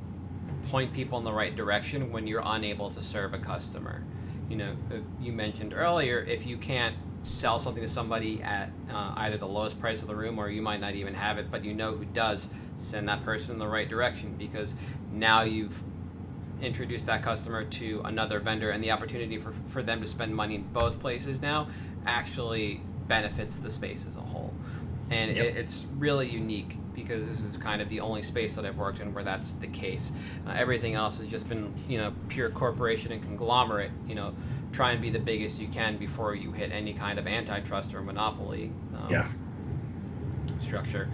point 0.70 0.94
people 0.94 1.18
in 1.18 1.24
the 1.24 1.34
right 1.34 1.56
direction 1.56 2.12
when 2.12 2.28
you're 2.28 2.44
unable 2.46 2.90
to 2.92 3.02
serve 3.02 3.34
a 3.34 3.40
customer. 3.40 4.04
You 4.50 4.58
know, 4.58 4.76
uh, 4.92 4.98
you 5.20 5.32
mentioned 5.32 5.74
earlier 5.74 6.20
if 6.22 6.46
you 6.46 6.58
can't 6.58 6.96
sell 7.24 7.60
something 7.60 7.84
to 7.84 7.90
somebody 7.90 8.42
at 8.42 8.70
uh, 8.92 9.14
either 9.18 9.38
the 9.38 9.48
lowest 9.48 9.80
price 9.80 10.02
of 10.02 10.08
the 10.08 10.16
room 10.16 10.40
or 10.40 10.50
you 10.50 10.62
might 10.62 10.80
not 10.80 10.96
even 10.96 11.14
have 11.14 11.38
it, 11.38 11.52
but 11.52 11.66
you 11.66 11.74
know 11.74 11.94
who 11.94 12.06
does, 12.06 12.50
send 12.78 13.10
that 13.10 13.24
person 13.26 13.52
in 13.52 13.60
the 13.60 13.68
right 13.68 13.90
direction 13.90 14.36
because 14.38 14.74
now 15.12 15.42
you've 15.42 15.84
introduced 16.62 17.06
that 17.06 17.22
customer 17.22 17.64
to 17.66 18.02
another 18.06 18.40
vendor 18.40 18.70
and 18.70 18.84
the 18.84 18.92
opportunity 18.92 19.38
for, 19.38 19.54
for 19.68 19.84
them 19.84 20.02
to 20.02 20.08
spend 20.08 20.34
money 20.34 20.56
in 20.56 20.64
both 20.74 21.00
places 21.00 21.42
now 21.42 21.68
actually 22.06 22.82
benefits 23.08 23.60
the 23.60 23.70
space 23.70 24.06
as 24.08 24.16
a 24.16 24.22
whole. 24.22 24.54
And 25.12 25.36
Yep. 25.36 25.46
it, 25.46 25.58
it's 25.58 25.86
really 25.98 26.30
unique 26.30 26.78
because 26.94 27.28
this 27.28 27.42
is 27.42 27.58
kind 27.58 27.82
of 27.82 27.90
the 27.90 28.00
only 28.02 28.22
space 28.22 28.56
that 28.56 28.66
I've 28.66 28.78
worked 28.78 29.00
in 29.00 29.14
where 29.14 29.24
that's 29.24 29.54
the 29.54 29.68
case. 29.68 30.12
Uh, 30.46 30.52
everything 30.56 30.96
else 30.96 31.18
has 31.20 31.28
just 31.28 31.48
been, 31.50 31.74
you 31.88 31.98
know, 31.98 32.14
pure 32.28 32.50
corporation 32.50 33.12
and 33.12 33.22
conglomerate, 33.22 33.92
you 34.08 34.16
know, 34.16 34.36
try 34.72 34.92
and 34.92 35.02
be 35.02 35.10
the 35.10 35.20
biggest 35.20 35.60
you 35.60 35.68
can 35.68 35.98
before 35.98 36.36
you 36.36 36.52
hit 36.52 36.72
any 36.72 36.94
kind 36.94 37.18
of 37.18 37.26
antitrust 37.26 37.94
or 37.96 38.02
monopoly 38.02 38.72
um, 38.96 39.12
Yeah. 39.12 39.28
structure. 40.60 41.10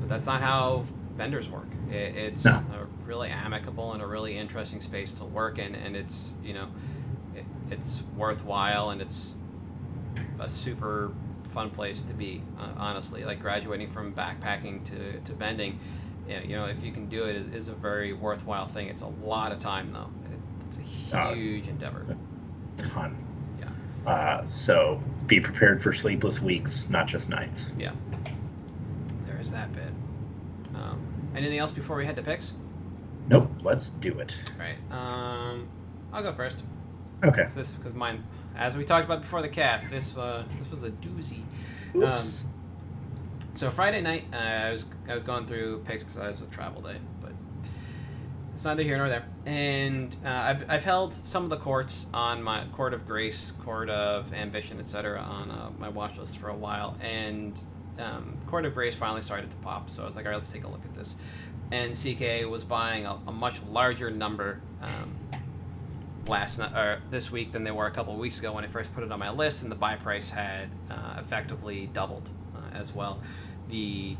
But 0.00 0.08
that's 0.08 0.26
not 0.26 0.42
how 0.42 0.84
vendors 1.16 1.48
work. 1.48 1.68
It, 1.90 2.16
it's 2.16 2.44
No. 2.44 2.50
a 2.52 2.86
really 3.06 3.30
amicable 3.30 3.92
and 3.92 4.02
a 4.02 4.06
really 4.06 4.36
interesting 4.36 4.80
space 4.80 5.12
to 5.14 5.24
work 5.24 5.58
in, 5.58 5.74
and 5.74 5.96
it's 5.96 6.34
you 6.44 6.54
know, 6.54 6.68
it, 7.34 7.44
it's 7.70 8.02
worthwhile 8.16 8.90
and 8.90 9.00
it's 9.00 9.38
a 10.38 10.48
super 10.48 11.12
fun 11.50 11.70
place 11.70 12.02
to 12.02 12.14
be. 12.14 12.42
Uh, 12.58 12.68
honestly, 12.76 13.24
like 13.24 13.40
graduating 13.40 13.88
from 13.88 14.12
backpacking 14.14 14.84
to 14.84 15.18
to 15.20 15.32
vending, 15.34 15.78
yeah, 16.28 16.40
you 16.42 16.56
know, 16.56 16.66
if 16.66 16.82
you 16.82 16.92
can 16.92 17.06
do 17.08 17.24
it, 17.24 17.36
it 17.36 17.54
is 17.54 17.68
a 17.68 17.72
very 17.74 18.12
worthwhile 18.12 18.66
thing. 18.66 18.88
It's 18.88 19.02
a 19.02 19.06
lot 19.24 19.52
of 19.52 19.58
time 19.58 19.92
though. 19.92 20.10
It's 20.68 21.12
a 21.12 21.18
Uh, 21.18 21.34
huge 21.34 21.68
endeavor. 21.68 22.16
ton 22.76 23.16
Yeah. 23.60 24.10
uh, 24.10 24.44
so 24.44 25.00
be 25.26 25.40
prepared 25.40 25.82
for 25.82 25.92
sleepless 25.92 26.40
weeks 26.40 26.88
not 26.90 27.06
just 27.06 27.28
nights 27.28 27.72
Yeah. 27.78 27.92
There 29.26 29.38
is 29.40 29.50
that 29.52 29.72
bit. 29.74 29.92
Um, 30.74 31.00
anything 31.34 31.58
else 31.58 31.72
before 31.72 31.96
we 31.96 32.04
head 32.06 32.16
to 32.16 32.22
picks? 32.22 32.54
nope 33.28 33.50
let's 33.62 33.90
do 33.90 34.18
it 34.20 34.36
Right. 34.58 34.76
Um, 34.90 35.66
I'll 36.12 36.22
go 36.22 36.32
first. 36.32 36.62
okay 37.24 37.42
Is 37.42 37.54
this 37.54 37.72
because 37.72 37.94
mine, 37.94 38.22
as 38.58 38.76
we 38.76 38.84
talked 38.84 39.04
about 39.04 39.22
before 39.22 39.40
the 39.40 39.48
cast, 39.48 39.88
this 39.88 40.16
uh, 40.16 40.44
this 40.58 40.70
was 40.70 40.82
a 40.82 40.90
doozy. 40.90 41.42
Oops. 41.94 42.44
So 43.54 43.70
Friday 43.70 44.00
night, 44.00 44.24
uh, 44.32 44.36
I 44.36 44.72
was 44.72 44.84
I 45.08 45.14
was 45.14 45.24
going 45.24 45.46
through 45.46 45.84
picks 45.84 46.04
because 46.04 46.18
I 46.18 46.30
was 46.30 46.40
a 46.40 46.46
travel 46.46 46.82
day, 46.82 46.96
but 47.22 47.32
it's 48.52 48.64
neither 48.64 48.82
here 48.82 48.98
nor 48.98 49.08
there. 49.08 49.24
And 49.46 50.14
uh, 50.24 50.28
I've, 50.28 50.70
I've 50.70 50.84
held 50.84 51.14
some 51.14 51.44
of 51.44 51.50
the 51.50 51.56
courts 51.56 52.06
on 52.12 52.42
my 52.42 52.64
court 52.72 52.92
of 52.92 53.06
grace, 53.06 53.52
court 53.64 53.88
of 53.88 54.32
ambition, 54.34 54.78
etc. 54.80 55.20
on 55.20 55.50
uh, 55.50 55.70
my 55.78 55.88
watch 55.88 56.18
list 56.18 56.38
for 56.38 56.48
a 56.48 56.56
while, 56.56 56.96
and 57.00 57.60
um, 57.98 58.36
court 58.46 58.64
of 58.64 58.74
grace 58.74 58.94
finally 58.94 59.22
started 59.22 59.50
to 59.50 59.56
pop. 59.58 59.90
So 59.90 60.02
I 60.02 60.06
was 60.06 60.16
like, 60.16 60.24
all 60.24 60.30
right, 60.30 60.36
let's 60.36 60.50
take 60.50 60.64
a 60.64 60.68
look 60.68 60.84
at 60.84 60.94
this. 60.94 61.14
And 61.70 61.94
CK 61.94 62.50
was 62.50 62.64
buying 62.64 63.06
a, 63.06 63.18
a 63.26 63.32
much 63.32 63.62
larger 63.64 64.10
number. 64.10 64.60
Um, 64.80 65.37
last 66.28 66.58
night 66.58 66.72
or 66.76 67.00
this 67.10 67.30
week 67.30 67.52
than 67.52 67.64
they 67.64 67.70
were 67.70 67.86
a 67.86 67.90
couple 67.90 68.12
of 68.12 68.18
weeks 68.18 68.38
ago 68.38 68.52
when 68.52 68.64
I 68.64 68.68
first 68.68 68.94
put 68.94 69.04
it 69.04 69.12
on 69.12 69.18
my 69.18 69.30
list, 69.30 69.62
and 69.62 69.70
the 69.70 69.76
buy 69.76 69.96
price 69.96 70.30
had 70.30 70.68
uh, 70.90 71.16
effectively 71.18 71.88
doubled 71.92 72.28
uh, 72.54 72.76
as 72.76 72.94
well. 72.94 73.20
The 73.68 74.16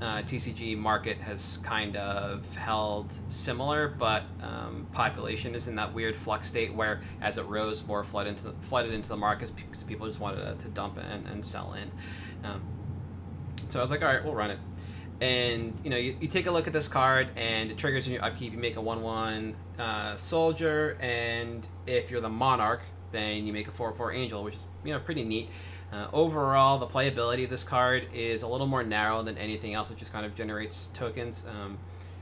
uh, 0.00 0.22
TCG 0.22 0.76
market 0.76 1.18
has 1.18 1.58
kind 1.62 1.96
of 1.96 2.54
held 2.56 3.12
similar, 3.28 3.88
but 3.88 4.24
um, 4.42 4.86
population 4.92 5.54
is 5.54 5.66
in 5.66 5.74
that 5.74 5.92
weird 5.92 6.14
flux 6.14 6.46
state 6.46 6.72
where, 6.72 7.00
as 7.20 7.38
it 7.38 7.46
rose, 7.46 7.84
more 7.84 8.04
flood 8.04 8.26
into 8.26 8.52
flooded 8.60 8.92
into 8.92 9.08
the 9.08 9.16
market 9.16 9.50
because 9.56 9.82
people 9.82 10.06
just 10.06 10.20
wanted 10.20 10.36
to, 10.36 10.64
to 10.64 10.70
dump 10.70 10.98
and, 10.98 11.26
and 11.26 11.44
sell 11.44 11.74
in. 11.74 11.90
Um, 12.48 12.62
so 13.68 13.80
I 13.80 13.82
was 13.82 13.90
like, 13.90 14.02
all 14.02 14.08
right, 14.08 14.24
we'll 14.24 14.34
run 14.34 14.50
it. 14.50 14.58
And 15.20 15.76
you 15.82 15.90
know, 15.90 15.96
you, 15.96 16.16
you 16.20 16.28
take 16.28 16.46
a 16.46 16.50
look 16.50 16.66
at 16.66 16.72
this 16.72 16.86
card, 16.86 17.28
and 17.36 17.70
it 17.70 17.76
triggers 17.76 18.06
in 18.06 18.12
your 18.12 18.24
upkeep. 18.24 18.52
You 18.52 18.58
make 18.58 18.76
a 18.76 18.80
one-one 18.80 19.56
uh, 19.78 20.16
soldier, 20.16 20.96
and 21.00 21.66
if 21.86 22.10
you're 22.10 22.20
the 22.20 22.28
monarch, 22.28 22.82
then 23.10 23.46
you 23.46 23.52
make 23.52 23.66
a 23.66 23.70
four-four 23.70 24.12
angel, 24.12 24.44
which 24.44 24.54
is 24.54 24.64
you 24.84 24.92
know 24.92 25.00
pretty 25.00 25.24
neat. 25.24 25.48
Uh, 25.92 26.06
overall, 26.12 26.78
the 26.78 26.86
playability 26.86 27.44
of 27.44 27.50
this 27.50 27.64
card 27.64 28.06
is 28.12 28.42
a 28.42 28.48
little 28.48 28.66
more 28.66 28.84
narrow 28.84 29.22
than 29.22 29.36
anything 29.38 29.74
else. 29.74 29.90
It 29.90 29.96
just 29.96 30.12
kind 30.12 30.24
of 30.24 30.34
generates 30.34 30.88
tokens. 30.88 31.44
Um, 31.48 31.78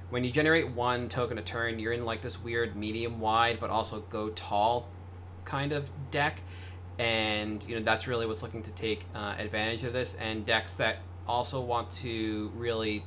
when 0.08 0.22
you 0.22 0.30
generate 0.30 0.70
one 0.70 1.08
token 1.08 1.36
a 1.36 1.42
turn, 1.42 1.78
you're 1.78 1.92
in 1.92 2.04
like 2.04 2.22
this 2.22 2.42
weird 2.42 2.76
medium 2.76 3.20
wide, 3.20 3.58
but 3.60 3.70
also 3.70 4.00
go 4.08 4.30
tall 4.30 4.88
kind 5.44 5.72
of 5.72 5.90
deck, 6.10 6.40
and 6.98 7.64
you 7.68 7.76
know 7.76 7.82
that's 7.82 8.06
really 8.06 8.24
what's 8.24 8.42
looking 8.42 8.62
to 8.62 8.70
take 8.70 9.04
uh, 9.14 9.34
advantage 9.36 9.82
of 9.82 9.92
this. 9.92 10.14
And 10.14 10.46
decks 10.46 10.74
that 10.76 10.98
also 11.26 11.60
want 11.60 11.90
to 11.90 12.50
really 12.54 13.04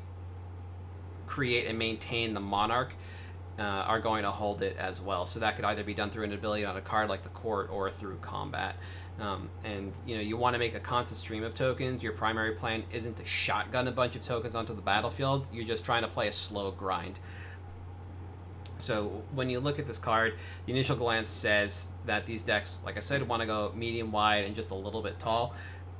create 1.27 1.67
and 1.67 1.77
maintain 1.77 2.33
the 2.33 2.39
monarch 2.39 2.93
uh, 3.59 3.63
are 3.63 3.99
going 3.99 4.23
to 4.23 4.31
hold 4.31 4.61
it 4.61 4.77
as 4.77 5.01
well. 5.01 5.25
So 5.25 5.39
that 5.41 5.55
could 5.55 5.65
either 5.65 5.83
be 5.83 5.93
done 5.93 6.09
through 6.09 6.23
an 6.23 6.33
ability 6.33 6.65
on 6.65 6.77
a 6.77 6.81
card 6.81 7.09
like 7.09 7.23
the 7.23 7.29
court 7.29 7.69
or 7.71 7.91
through 7.91 8.17
combat. 8.17 8.75
Um, 9.19 9.49
and 9.65 9.91
you 10.05 10.15
know 10.15 10.21
you 10.21 10.37
want 10.37 10.53
to 10.53 10.59
make 10.59 10.75
a 10.75 10.79
constant 10.79 11.19
stream 11.19 11.43
of 11.43 11.53
tokens. 11.53 12.01
Your 12.01 12.13
primary 12.13 12.53
plan 12.53 12.83
isn't 12.91 13.17
to 13.17 13.25
shotgun 13.25 13.87
a 13.87 13.91
bunch 13.91 14.15
of 14.15 14.23
tokens 14.23 14.55
onto 14.55 14.73
the 14.73 14.81
battlefield. 14.81 15.47
You're 15.51 15.65
just 15.65 15.83
trying 15.83 16.03
to 16.03 16.07
play 16.07 16.29
a 16.29 16.31
slow 16.31 16.71
grind. 16.71 17.19
So 18.77 19.23
when 19.33 19.49
you 19.49 19.59
look 19.59 19.77
at 19.77 19.87
this 19.87 19.99
card, 19.99 20.35
the 20.65 20.71
initial 20.71 20.95
glance 20.95 21.27
says 21.27 21.89
that 22.05 22.25
these 22.25 22.43
decks, 22.43 22.79
like 22.85 22.95
I 22.95 23.01
said, 23.01 23.27
want 23.27 23.41
to 23.41 23.45
go 23.45 23.73
medium 23.75 24.09
wide 24.13 24.45
and 24.45 24.55
just 24.55 24.71
a 24.71 24.75
little 24.75 25.01
bit 25.01 25.19
tall. 25.19 25.53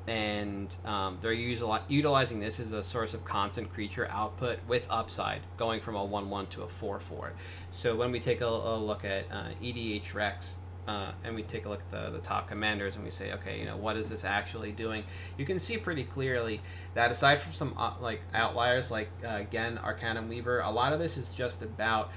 And 0.07 0.75
um, 0.85 1.19
they're 1.21 1.33
util- 1.33 1.81
utilizing 1.88 2.39
this 2.39 2.59
as 2.59 2.73
a 2.73 2.81
source 2.81 3.13
of 3.13 3.23
constant 3.25 3.71
creature 3.71 4.07
output 4.09 4.57
with 4.67 4.88
upside, 4.89 5.41
going 5.57 5.81
from 5.81 5.95
a 5.95 6.03
1 6.03 6.29
1 6.29 6.47
to 6.47 6.63
a 6.63 6.67
4 6.67 6.99
4. 6.99 7.33
So 7.69 7.95
when 7.95 8.12
we 8.12 8.19
take 8.19 8.41
a, 8.41 8.47
a 8.47 8.77
look 8.77 9.05
at 9.05 9.25
uh, 9.31 9.49
EDHREC, 9.62 10.55
uh, 10.89 11.12
and 11.23 11.35
we 11.35 11.43
take 11.43 11.67
a 11.67 11.69
look 11.69 11.81
at 11.81 11.91
the, 11.91 12.09
the 12.09 12.23
top 12.23 12.47
commanders 12.47 12.95
and 12.95 13.05
we 13.05 13.12
say, 13.12 13.31
okay, 13.33 13.59
you 13.59 13.65
know, 13.65 13.77
what 13.77 13.95
is 13.95 14.09
this 14.09 14.25
actually 14.25 14.71
doing? 14.71 15.03
You 15.38 15.45
can 15.45 15.59
see 15.59 15.77
pretty 15.77 16.03
clearly 16.03 16.62
that 16.95 17.12
aside 17.12 17.39
from 17.39 17.53
some 17.53 17.75
uh, 17.77 17.93
like 18.01 18.21
outliers 18.33 18.89
like 18.89 19.09
uh, 19.23 19.35
again 19.35 19.77
Arcanum 19.77 20.27
Weaver, 20.27 20.62
a 20.62 20.71
lot 20.71 20.91
of 20.91 20.97
this 20.97 21.15
is 21.15 21.35
just 21.35 21.62
about 21.62 22.12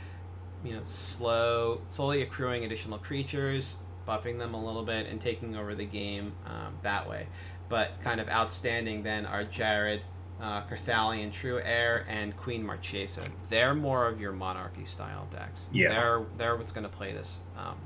you 0.64 0.72
know 0.72 0.80
slow, 0.84 1.82
slowly 1.88 2.22
accruing 2.22 2.64
additional 2.64 2.96
creatures, 2.96 3.76
buffing 4.08 4.38
them 4.38 4.54
a 4.54 4.64
little 4.64 4.84
bit, 4.84 5.06
and 5.06 5.20
taking 5.20 5.54
over 5.54 5.74
the 5.74 5.84
game 5.84 6.32
um, 6.46 6.74
that 6.82 7.06
way. 7.06 7.26
But 7.72 8.02
kind 8.02 8.20
of 8.20 8.28
outstanding 8.28 9.02
then 9.02 9.24
are 9.24 9.44
Jared. 9.44 10.02
Uh, 10.40 10.60
Carthalion 10.68 11.30
True 11.30 11.60
Heir, 11.62 12.04
and 12.08 12.36
Queen 12.36 12.66
Marchesa. 12.66 13.22
They're 13.48 13.76
more 13.76 14.08
of 14.08 14.20
your 14.20 14.32
monarchy 14.32 14.84
style 14.84 15.28
decks. 15.30 15.70
Yeah. 15.72 15.88
They're 15.90 16.22
they're 16.36 16.56
what's 16.56 16.72
going 16.72 16.82
to 16.82 16.90
play 16.90 17.12
this 17.12 17.40
um, 17.56 17.76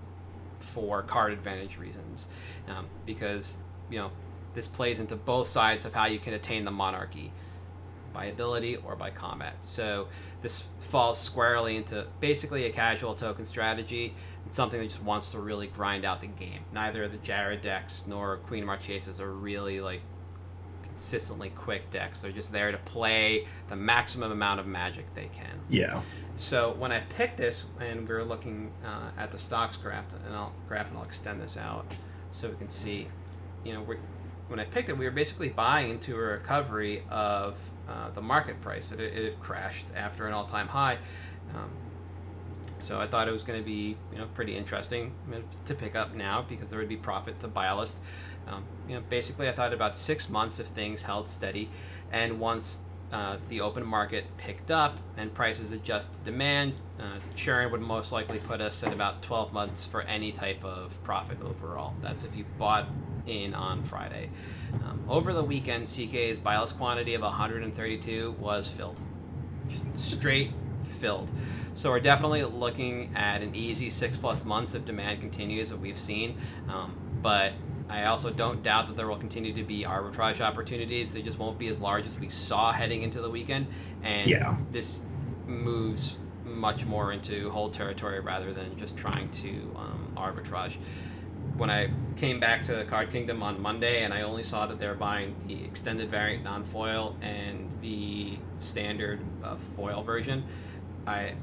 for 0.58 1.02
card 1.02 1.32
advantage 1.34 1.76
reasons, 1.76 2.28
um, 2.68 2.86
because 3.04 3.58
you 3.90 3.98
know 3.98 4.10
this 4.54 4.66
plays 4.66 4.98
into 4.98 5.16
both 5.16 5.48
sides 5.48 5.84
of 5.84 5.92
how 5.92 6.06
you 6.06 6.18
can 6.18 6.32
attain 6.32 6.64
the 6.64 6.70
monarchy 6.70 7.30
by 8.16 8.26
ability 8.26 8.76
or 8.76 8.96
by 8.96 9.10
combat. 9.10 9.56
So 9.60 10.08
this 10.40 10.68
falls 10.78 11.20
squarely 11.20 11.76
into 11.76 12.06
basically 12.20 12.64
a 12.64 12.70
casual 12.70 13.14
token 13.14 13.44
strategy 13.44 14.14
and 14.42 14.52
something 14.52 14.80
that 14.80 14.86
just 14.86 15.02
wants 15.02 15.32
to 15.32 15.38
really 15.38 15.66
grind 15.66 16.06
out 16.06 16.22
the 16.22 16.26
game. 16.26 16.60
Neither 16.72 17.06
the 17.08 17.18
Jared 17.18 17.60
decks 17.60 18.04
nor 18.06 18.38
Queen 18.38 18.64
Marchesa's 18.64 19.20
are 19.20 19.32
really 19.32 19.82
like 19.82 20.00
consistently 20.82 21.50
quick 21.50 21.90
decks. 21.90 22.22
They're 22.22 22.32
just 22.32 22.52
there 22.52 22.72
to 22.72 22.78
play 22.78 23.46
the 23.68 23.76
maximum 23.76 24.32
amount 24.32 24.60
of 24.60 24.66
magic 24.66 25.04
they 25.14 25.28
can. 25.34 25.60
Yeah. 25.68 26.00
So 26.36 26.74
when 26.78 26.92
I 26.92 27.00
picked 27.00 27.36
this, 27.36 27.66
and 27.80 28.08
we 28.08 28.14
were 28.14 28.24
looking 28.24 28.72
uh, 28.82 29.10
at 29.18 29.30
the 29.30 29.38
stocks 29.38 29.76
graph, 29.76 30.10
and 30.24 30.34
I'll 30.34 30.54
graph 30.68 30.88
and 30.88 30.96
I'll 30.96 31.04
extend 31.04 31.42
this 31.42 31.58
out 31.58 31.84
so 32.32 32.48
we 32.48 32.56
can 32.56 32.70
see. 32.70 33.08
You 33.62 33.74
know, 33.74 33.86
when 34.48 34.58
I 34.58 34.64
picked 34.64 34.88
it, 34.88 34.96
we 34.96 35.04
were 35.04 35.10
basically 35.10 35.50
buying 35.50 35.90
into 35.90 36.14
a 36.14 36.18
recovery 36.18 37.02
of 37.10 37.58
uh, 37.88 38.10
the 38.10 38.22
market 38.22 38.60
price. 38.60 38.92
It, 38.92 39.00
it 39.00 39.40
crashed 39.40 39.86
after 39.94 40.26
an 40.26 40.32
all-time 40.32 40.68
high. 40.68 40.98
Um, 41.54 41.70
so 42.80 43.00
I 43.00 43.06
thought 43.06 43.26
it 43.26 43.32
was 43.32 43.42
going 43.42 43.58
to 43.58 43.64
be, 43.64 43.96
you 44.12 44.18
know, 44.18 44.26
pretty 44.34 44.56
interesting 44.56 45.12
to 45.64 45.74
pick 45.74 45.96
up 45.96 46.14
now 46.14 46.44
because 46.48 46.70
there 46.70 46.78
would 46.78 46.88
be 46.88 46.96
profit 46.96 47.40
to 47.40 47.48
buy 47.48 47.66
a 47.66 47.76
list. 47.76 47.96
Um, 48.46 48.64
you 48.88 48.94
know, 48.94 49.02
basically, 49.08 49.48
I 49.48 49.52
thought 49.52 49.72
about 49.72 49.96
six 49.98 50.28
months 50.28 50.60
if 50.60 50.68
things 50.68 51.02
held 51.02 51.26
steady, 51.26 51.70
and 52.12 52.38
once 52.38 52.80
uh, 53.12 53.36
the 53.48 53.60
open 53.60 53.86
market 53.86 54.24
picked 54.36 54.70
up 54.70 54.98
and 55.16 55.32
prices 55.32 55.70
adjusted 55.70 56.24
demand, 56.24 56.74
uh, 56.98 57.18
churn 57.34 57.70
would 57.70 57.80
most 57.80 58.12
likely 58.12 58.38
put 58.38 58.60
us 58.60 58.82
at 58.82 58.92
about 58.92 59.22
12 59.22 59.52
months 59.52 59.84
for 59.84 60.02
any 60.02 60.32
type 60.32 60.64
of 60.64 61.02
profit 61.04 61.38
overall. 61.42 61.94
That's 62.02 62.24
if 62.24 62.36
you 62.36 62.44
bought 62.58 62.88
in 63.26 63.54
on 63.54 63.82
Friday. 63.82 64.30
Um, 64.84 65.04
over 65.08 65.32
the 65.32 65.42
weekend, 65.42 65.86
CK's 65.86 66.44
list 66.44 66.76
quantity 66.76 67.14
of 67.14 67.22
132 67.22 68.36
was 68.38 68.68
filled, 68.68 69.00
just 69.68 69.96
straight 69.96 70.52
filled. 70.84 71.30
So 71.74 71.90
we're 71.90 72.00
definitely 72.00 72.42
looking 72.44 73.14
at 73.14 73.42
an 73.42 73.54
easy 73.54 73.90
six 73.90 74.16
plus 74.16 74.44
months 74.44 74.74
if 74.74 74.84
demand 74.84 75.20
continues 75.20 75.70
that 75.70 75.78
we've 75.78 75.98
seen. 75.98 76.38
Um, 76.68 76.96
but 77.22 77.52
I 77.88 78.04
also 78.06 78.30
don't 78.30 78.62
doubt 78.62 78.88
that 78.88 78.96
there 78.96 79.06
will 79.06 79.16
continue 79.16 79.52
to 79.54 79.62
be 79.62 79.84
arbitrage 79.84 80.40
opportunities. 80.40 81.12
They 81.12 81.22
just 81.22 81.38
won't 81.38 81.58
be 81.58 81.68
as 81.68 81.80
large 81.80 82.06
as 82.06 82.18
we 82.18 82.28
saw 82.28 82.72
heading 82.72 83.02
into 83.02 83.20
the 83.20 83.30
weekend. 83.30 83.68
And 84.02 84.28
Yeah. 84.30 84.56
this 84.72 85.06
moves 85.46 86.18
much 86.44 86.84
more 86.84 87.12
into 87.12 87.50
hold 87.50 87.74
territory 87.74 88.20
rather 88.20 88.52
than 88.52 88.76
just 88.76 88.96
trying 88.96 89.28
to 89.30 89.50
um, 89.76 90.12
arbitrage. 90.16 90.76
When 91.56 91.70
I 91.70 91.90
came 92.16 92.40
back 92.40 92.62
to 92.62 92.74
the 92.74 92.84
Card 92.84 93.10
Kingdom 93.10 93.42
on 93.42 93.60
Monday 93.60 94.02
and 94.02 94.12
I 94.12 94.22
only 94.22 94.42
saw 94.42 94.66
that 94.66 94.78
they 94.78 94.88
were 94.88 94.94
buying 94.94 95.36
the 95.46 95.64
extended 95.64 96.10
variant 96.10 96.44
non 96.44 96.64
foil 96.64 97.16
and 97.22 97.70
the 97.82 98.36
standard 98.56 99.20
uh, 99.44 99.54
foil 99.56 100.02
version, 100.02 100.44
I 101.06 101.34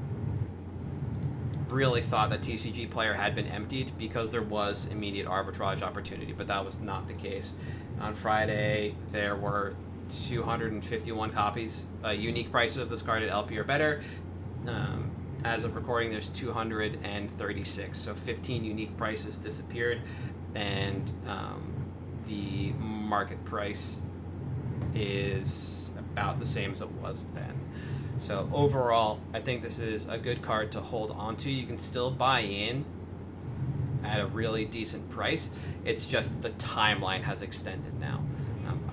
really 1.69 2.01
thought 2.01 2.29
that 2.29 2.41
TCG 2.41 2.89
player 2.89 3.13
had 3.13 3.35
been 3.35 3.47
emptied 3.47 3.91
because 3.97 4.31
there 4.31 4.41
was 4.41 4.87
immediate 4.91 5.27
arbitrage 5.27 5.81
opportunity, 5.81 6.33
but 6.33 6.47
that 6.47 6.63
was 6.63 6.79
not 6.79 7.07
the 7.07 7.13
case. 7.13 7.55
On 7.99 8.13
Friday, 8.13 8.95
there 9.09 9.35
were 9.35 9.75
251 10.09 11.31
copies, 11.31 11.87
uh, 12.03 12.09
unique 12.09 12.51
prices 12.51 12.77
of 12.77 12.89
this 12.89 13.01
card 13.01 13.23
at 13.23 13.29
LP 13.29 13.57
or 13.57 13.63
better. 13.63 14.03
Um, 14.67 15.11
as 15.43 15.63
of 15.63 15.75
recording, 15.75 16.11
there's 16.11 16.29
236, 16.29 17.97
so 17.97 18.13
15 18.13 18.63
unique 18.63 18.95
prices 18.95 19.37
disappeared, 19.37 20.01
and 20.55 21.11
um, 21.27 21.73
the 22.27 22.71
market 22.73 23.43
price 23.43 24.01
is 24.95 25.91
about 25.97 26.39
the 26.39 26.45
same 26.45 26.73
as 26.73 26.81
it 26.81 26.91
was 26.91 27.27
then. 27.33 27.59
So 28.17 28.49
overall, 28.53 29.19
I 29.33 29.39
think 29.39 29.63
this 29.63 29.79
is 29.79 30.07
a 30.07 30.17
good 30.17 30.41
card 30.41 30.71
to 30.73 30.81
hold 30.81 31.11
onto. 31.11 31.49
You 31.49 31.65
can 31.65 31.77
still 31.77 32.11
buy 32.11 32.41
in 32.41 32.85
at 34.03 34.19
a 34.19 34.27
really 34.27 34.65
decent 34.65 35.09
price. 35.09 35.49
It's 35.85 36.05
just 36.05 36.41
the 36.41 36.51
timeline 36.51 37.21
has 37.23 37.41
extended 37.41 37.99
now. 37.99 38.23
Um, 38.67 38.83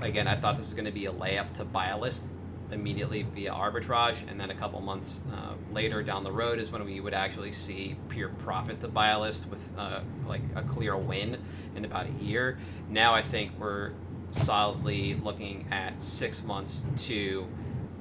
again, 0.00 0.28
I 0.28 0.36
thought 0.36 0.56
this 0.56 0.66
was 0.66 0.74
going 0.74 0.84
to 0.84 0.92
be 0.92 1.06
a 1.06 1.12
layup 1.12 1.52
to 1.54 1.64
buy 1.64 1.88
a 1.88 1.98
list 1.98 2.22
immediately 2.70 3.22
via 3.34 3.50
arbitrage, 3.50 4.28
and 4.28 4.38
then 4.38 4.50
a 4.50 4.54
couple 4.54 4.80
months 4.80 5.20
uh, 5.32 5.54
later 5.72 6.02
down 6.02 6.22
the 6.24 6.32
road 6.32 6.58
is 6.58 6.70
when 6.70 6.84
we 6.84 7.00
would 7.00 7.14
actually 7.14 7.52
see 7.52 7.96
pure 8.08 8.28
profit 8.28 8.80
to 8.80 8.88
buy 8.88 9.08
a 9.08 9.20
list 9.20 9.48
with 9.48 9.70
uh, 9.78 10.00
like 10.26 10.42
a 10.54 10.62
clear 10.62 10.96
win 10.96 11.38
in 11.74 11.84
about 11.84 12.06
a 12.06 12.12
year. 12.22 12.58
Now 12.88 13.14
I 13.14 13.22
think 13.22 13.52
we're 13.58 13.92
solidly 14.30 15.14
looking 15.14 15.66
at 15.70 16.00
six 16.02 16.42
months 16.42 16.86
to 17.06 17.46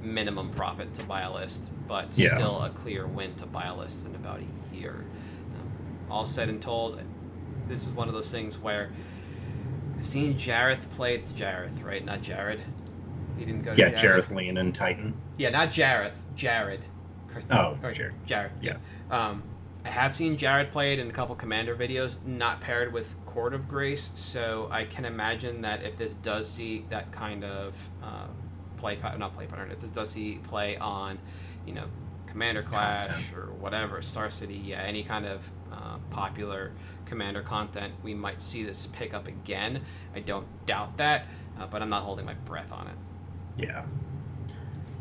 minimum 0.02 0.50
profit 0.52 0.94
to 0.96 1.04
buy 1.04 1.22
a 1.22 1.34
list, 1.34 1.70
but 1.88 2.18
Yeah. 2.18 2.34
still 2.36 2.62
a 2.62 2.70
clear 2.70 3.08
win 3.08 3.36
to 3.36 3.46
buy 3.46 3.66
a 3.66 3.76
list 3.76 4.06
in 4.06 4.16
about 4.16 4.40
a 4.40 4.76
year. 4.76 5.04
Um, 5.56 5.72
all 6.10 6.26
said 6.26 6.50
and 6.50 6.62
told, 6.62 7.02
this 7.68 7.84
is 7.84 7.90
one 7.90 8.08
of 8.08 8.14
those 8.14 8.32
things 8.32 8.58
where 8.58 8.90
I've 9.98 10.06
seen 10.08 10.36
Jareth 10.36 10.90
play. 10.92 11.16
It's 11.16 11.34
Jareth, 11.34 11.84
right? 11.84 12.04
Not 12.06 12.22
Jared. 12.22 12.62
He 13.38 13.46
didn't 13.46 13.64
go 13.64 13.72
Yeah, 13.72 13.90
Jared. 13.90 14.24
Jareth 14.26 14.36
Leonine 14.36 14.72
Titan. 14.72 15.14
Yeah, 15.38 15.50
not 15.50 15.70
Jareth. 15.70 16.14
Jared. 16.36 16.82
Oh, 17.52 17.78
or 17.84 17.92
Jared. 17.92 18.14
Jared. 18.26 18.52
Yeah. 18.62 18.78
Um, 19.12 19.44
I 19.86 19.90
have 19.90 20.14
seen 20.16 20.38
Jared 20.38 20.70
played 20.72 21.00
in 21.00 21.10
a 21.10 21.14
couple 21.14 21.36
Commander 21.36 21.76
videos, 21.76 22.16
not 22.26 22.62
paired 22.62 22.92
with 22.94 23.16
Court 23.26 23.54
of 23.54 23.68
Grace, 23.68 24.12
so 24.16 24.68
I 24.72 24.86
can 24.86 25.06
imagine 25.06 25.62
that 25.62 25.84
if 25.84 25.98
this 25.98 26.14
does 26.16 26.50
see 26.50 26.86
that 26.90 27.12
kind 27.12 27.44
of 27.44 27.90
uh, 28.04 28.28
play 28.78 28.96
pattern, 28.96 29.20
not 29.20 29.36
play 29.36 29.46
pattern, 29.46 29.72
if 29.72 29.80
this 29.80 29.92
does 29.92 30.10
see 30.12 30.40
play 30.44 30.78
on, 30.78 31.18
you 31.66 31.74
know, 31.74 31.86
Commander 32.28 32.62
Clash 32.62 33.08
Content. 33.08 33.38
or 33.38 33.52
whatever, 33.54 34.02
Star 34.02 34.30
City, 34.30 34.56
yeah, 34.56 34.82
any 34.82 35.04
kind 35.04 35.26
of 35.26 35.50
uh, 35.72 35.98
popular 36.10 36.72
Commander 37.06 37.42
content, 37.42 37.94
we 38.04 38.14
might 38.14 38.40
see 38.42 38.64
this 38.64 38.88
pick 38.88 39.14
up 39.14 39.28
again. 39.28 39.82
I 40.14 40.20
don't 40.20 40.46
doubt 40.66 40.98
that, 40.98 41.26
uh, 41.60 41.66
but 41.68 41.82
I'm 41.82 41.90
not 41.90 42.04
holding 42.04 42.26
my 42.26 42.34
breath 42.34 42.72
on 42.72 42.88
it. 42.88 42.96
Yeah. 43.58 43.86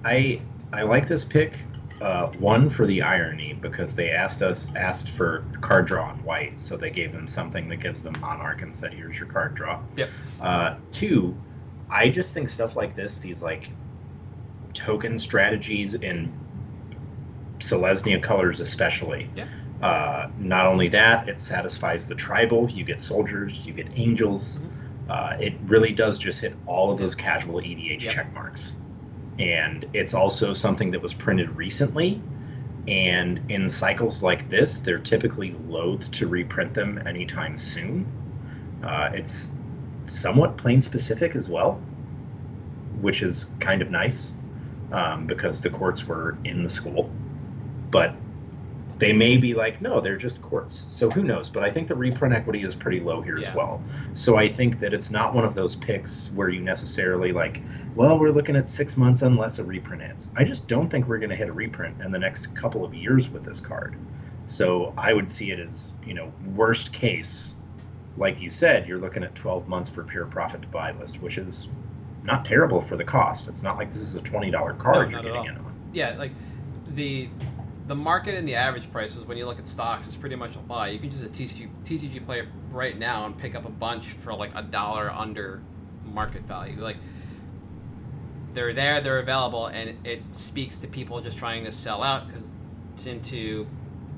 I 0.05 0.41
I 0.73 0.83
like 0.83 1.09
this 1.09 1.25
pick. 1.25 1.59
Uh, 2.01 2.31
one 2.39 2.69
for 2.69 2.85
the 2.85 3.01
irony 3.01 3.55
because 3.55 3.97
they 3.97 4.11
asked 4.11 4.43
us 4.43 4.71
asked 4.77 5.11
for 5.11 5.45
card 5.63 5.87
draw 5.87 6.11
on 6.11 6.23
white, 6.25 6.61
so 6.61 6.77
they 6.77 6.91
gave 6.91 7.11
them 7.13 7.27
something 7.27 7.69
that 7.69 7.77
gives 7.77 8.03
them 8.03 8.15
monarch 8.21 8.61
and 8.61 8.75
said, 8.75 8.93
"Here's 8.93 9.19
your 9.19 9.29
card 9.29 9.55
draw." 9.55 9.81
Yep. 9.97 10.11
Uh, 10.41 10.77
two, 10.93 11.35
I 11.91 12.09
just 12.09 12.35
think 12.35 12.49
stuff 12.49 12.77
like 12.77 12.97
this, 12.97 13.19
these 13.19 13.43
like 13.43 13.71
token 14.75 15.19
strategies 15.19 15.95
in 15.95 16.33
Selesnya 17.59 18.23
colors, 18.23 18.61
especially. 18.61 19.31
Yeah. 19.37 19.47
Uh, 19.83 20.31
not 20.39 20.67
only 20.67 20.89
that, 20.89 21.29
it 21.29 21.39
satisfies 21.39 22.09
the 22.09 22.15
tribal. 22.15 22.69
You 22.71 22.85
get 22.85 22.99
soldiers, 23.01 23.67
you 23.67 23.73
get 23.73 23.89
angels. 23.95 24.59
Uh, 25.09 25.37
it 25.39 25.55
really 25.67 25.93
does 25.93 26.19
just 26.19 26.41
hit 26.41 26.55
all 26.67 26.91
of 26.91 26.99
those 26.99 27.15
casual 27.15 27.61
EDH 27.61 28.03
Yep. 28.03 28.13
check 28.13 28.33
marks. 28.35 28.77
And 29.39 29.87
it's 29.93 30.15
also 30.15 30.53
something 30.55 30.91
that 30.93 31.01
was 31.01 31.15
printed 31.15 31.55
recently. 31.57 32.21
And 32.89 33.41
in 33.49 33.69
cycles 33.69 34.23
like 34.23 34.49
this, 34.49 34.81
they're 34.81 34.99
typically 34.99 35.55
loath 35.67 36.11
to 36.13 36.27
reprint 36.29 36.73
them 36.73 37.03
anytime 37.07 37.59
soon. 37.59 38.07
Uh, 38.83 39.11
it's 39.13 39.53
somewhat 40.07 40.57
plane 40.57 40.81
specific 40.81 41.35
as 41.37 41.49
well, 41.49 41.75
which 43.01 43.23
is 43.23 43.47
kind 43.61 43.83
of 43.83 43.91
nice 43.91 44.33
um, 44.93 45.27
because 45.27 45.61
the 45.61 45.71
courts 45.71 46.07
were 46.07 46.37
in 46.45 46.63
the 46.63 46.69
school. 46.69 47.11
But 47.91 48.15
they 48.99 49.13
may 49.13 49.37
be 49.37 49.53
like, 49.55 49.83
no, 49.83 50.01
they're 50.01 50.17
just 50.17 50.41
courts. 50.41 50.87
So 50.89 51.11
who 51.11 51.23
knows? 51.23 51.51
But 51.51 51.63
I 51.65 51.71
think 51.71 51.87
the 51.89 51.95
reprint 51.95 52.35
equity 52.35 52.63
is 52.63 52.75
pretty 52.75 53.01
low 53.01 53.21
here 53.21 53.37
Yeah. 53.39 53.51
as 53.51 53.55
well. 53.55 53.83
So 54.15 54.37
I 54.37 54.49
think 54.49 54.81
that 54.81 54.95
it's 54.95 55.11
not 55.11 55.35
one 55.35 55.45
of 55.45 55.55
those 55.55 55.77
picks 55.77 56.31
where 56.35 56.49
you 56.49 56.63
necessarily 56.63 57.33
like, 57.33 57.63
well, 57.95 58.19
we're 58.19 58.31
looking 58.31 58.57
at 58.57 58.69
six 58.69 58.97
months 58.97 59.23
unless 59.23 59.59
a 59.59 59.65
reprint 59.65 60.03
hits. 60.03 60.29
I 60.37 60.45
just 60.45 60.67
don't 60.69 60.89
think 60.89 61.09
we're 61.09 61.19
going 61.19 61.31
to 61.31 61.37
hit 61.37 61.49
a 61.49 61.53
reprint 61.53 62.01
in 62.01 62.11
the 62.11 62.19
next 62.19 62.55
couple 62.57 62.85
of 62.85 62.95
years 62.95 63.29
with 63.29 63.45
this 63.45 63.61
card. 63.61 63.97
So 64.47 64.95
I 64.97 65.13
would 65.13 65.29
see 65.29 65.51
it 65.51 65.59
as, 65.59 65.93
you 66.05 66.15
know, 66.15 66.33
worst 66.55 66.93
case, 66.93 67.56
like 68.17 68.41
you 68.41 68.51
said, 68.51 68.87
you're 68.87 68.99
looking 68.99 69.23
at 69.23 69.35
12 69.35 69.69
months 69.69 69.89
for 69.89 70.03
pure 70.03 70.27
profit 70.27 70.63
to 70.63 70.69
buy 70.69 70.93
list, 70.93 71.21
which 71.21 71.39
is 71.39 71.69
not 72.23 72.45
terrible 72.45 72.81
for 72.81 72.97
the 72.97 73.05
cost. 73.05 73.49
It's 73.49 73.63
not 73.63 73.77
like 73.77 73.93
this 73.93 74.03
is 74.03 74.15
a 74.15 74.21
$20 74.21 74.79
card 74.79 75.11
not 75.11 75.23
you're 75.25 75.33
getting 75.33 75.49
in 75.49 75.57
on. 75.57 75.75
yeah, 75.93 76.17
like 76.19 76.33
the 76.89 77.29
the 77.87 77.95
market 77.95 78.35
and 78.35 78.49
the 78.49 78.55
average 78.57 78.91
prices 78.91 79.23
when 79.27 79.39
you 79.39 79.47
look 79.47 79.61
at 79.61 79.69
stocks 79.69 80.09
is 80.09 80.17
pretty 80.17 80.35
much 80.35 80.57
a 80.57 80.61
lie. 80.73 80.89
You 80.89 80.99
can 80.99 81.09
just 81.09 81.25
a 81.25 81.29
TCG 81.29 81.69
TCG 81.85 82.25
player 82.27 82.49
right 82.73 82.99
now 82.99 83.27
and 83.27 83.39
pick 83.39 83.55
up 83.55 83.65
a 83.65 83.71
bunch 83.71 84.09
for 84.09 84.35
like 84.35 84.51
a 84.57 84.63
dollar 84.63 85.09
under 85.11 85.63
market 86.05 86.43
value. 86.43 86.81
Like 86.81 86.97
they're 88.51 88.73
there, 88.73 89.01
they're 89.01 89.21
available, 89.21 89.67
and 89.67 90.05
it 90.05 90.23
speaks 90.33 90.79
to 90.79 90.89
people 90.89 91.21
just 91.21 91.39
trying 91.39 91.65
to 91.65 91.71
sell 91.71 92.03
out 92.03 92.27
because 92.27 92.51
into 93.07 93.67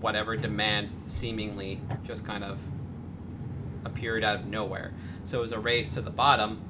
whatever 0.01 0.37
demand 0.37 0.91
seemingly 1.03 1.81
just 2.05 2.25
kind 2.25 2.45
of 2.45 2.59
appeared 3.85 4.25
out 4.25 4.37
of 4.37 4.47
nowhere. 4.47 4.93
So 5.25 5.39
it 5.39 5.43
was 5.43 5.53
a 5.53 5.59
race 5.59 5.91
to 5.95 6.01
the 6.01 6.11
bottom 6.11 6.61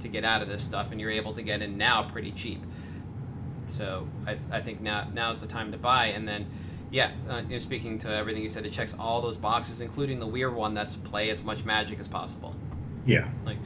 to 0.00 0.08
get 0.08 0.24
out 0.24 0.42
of 0.42 0.48
this 0.48 0.62
stuff, 0.62 0.92
and 0.92 1.00
you're 1.00 1.10
able 1.10 1.32
to 1.34 1.42
get 1.42 1.62
in 1.62 1.76
now 1.76 2.08
pretty 2.10 2.30
cheap. 2.32 2.62
So 3.66 4.06
I, 4.26 4.36
I 4.50 4.60
think 4.60 4.80
now 4.80 5.08
now's 5.12 5.40
the 5.40 5.46
time 5.46 5.72
to 5.72 5.78
buy. 5.78 6.06
And 6.06 6.26
then, 6.26 6.46
yeah, 6.90 7.10
uh, 7.28 7.38
you 7.44 7.48
know, 7.50 7.58
speaking 7.58 7.98
to 8.00 8.08
everything 8.14 8.42
you 8.42 8.48
said, 8.48 8.64
it 8.64 8.72
checks 8.72 8.94
all 8.98 9.20
those 9.20 9.36
boxes, 9.36 9.80
including 9.80 10.18
the 10.20 10.26
weird 10.26 10.54
one 10.54 10.72
that's 10.74 10.94
play 10.96 11.30
as 11.30 11.42
much 11.42 11.64
magic 11.64 11.98
as 12.00 12.08
possible 12.08 12.54
Yeah. 13.06 13.28
Like- 13.44 13.58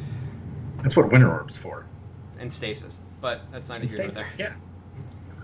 that's 0.83 0.97
what 0.97 1.13
Winter 1.13 1.31
Orb's 1.31 1.57
for. 1.57 1.87
and 2.41 2.53
stasis. 2.53 2.99
But 3.21 3.43
that's 3.53 3.69
not 3.69 3.81
And 3.81 3.89
here 3.89 3.99
nor 3.99 4.11
there. 4.11 4.27
yeah. 4.37 4.55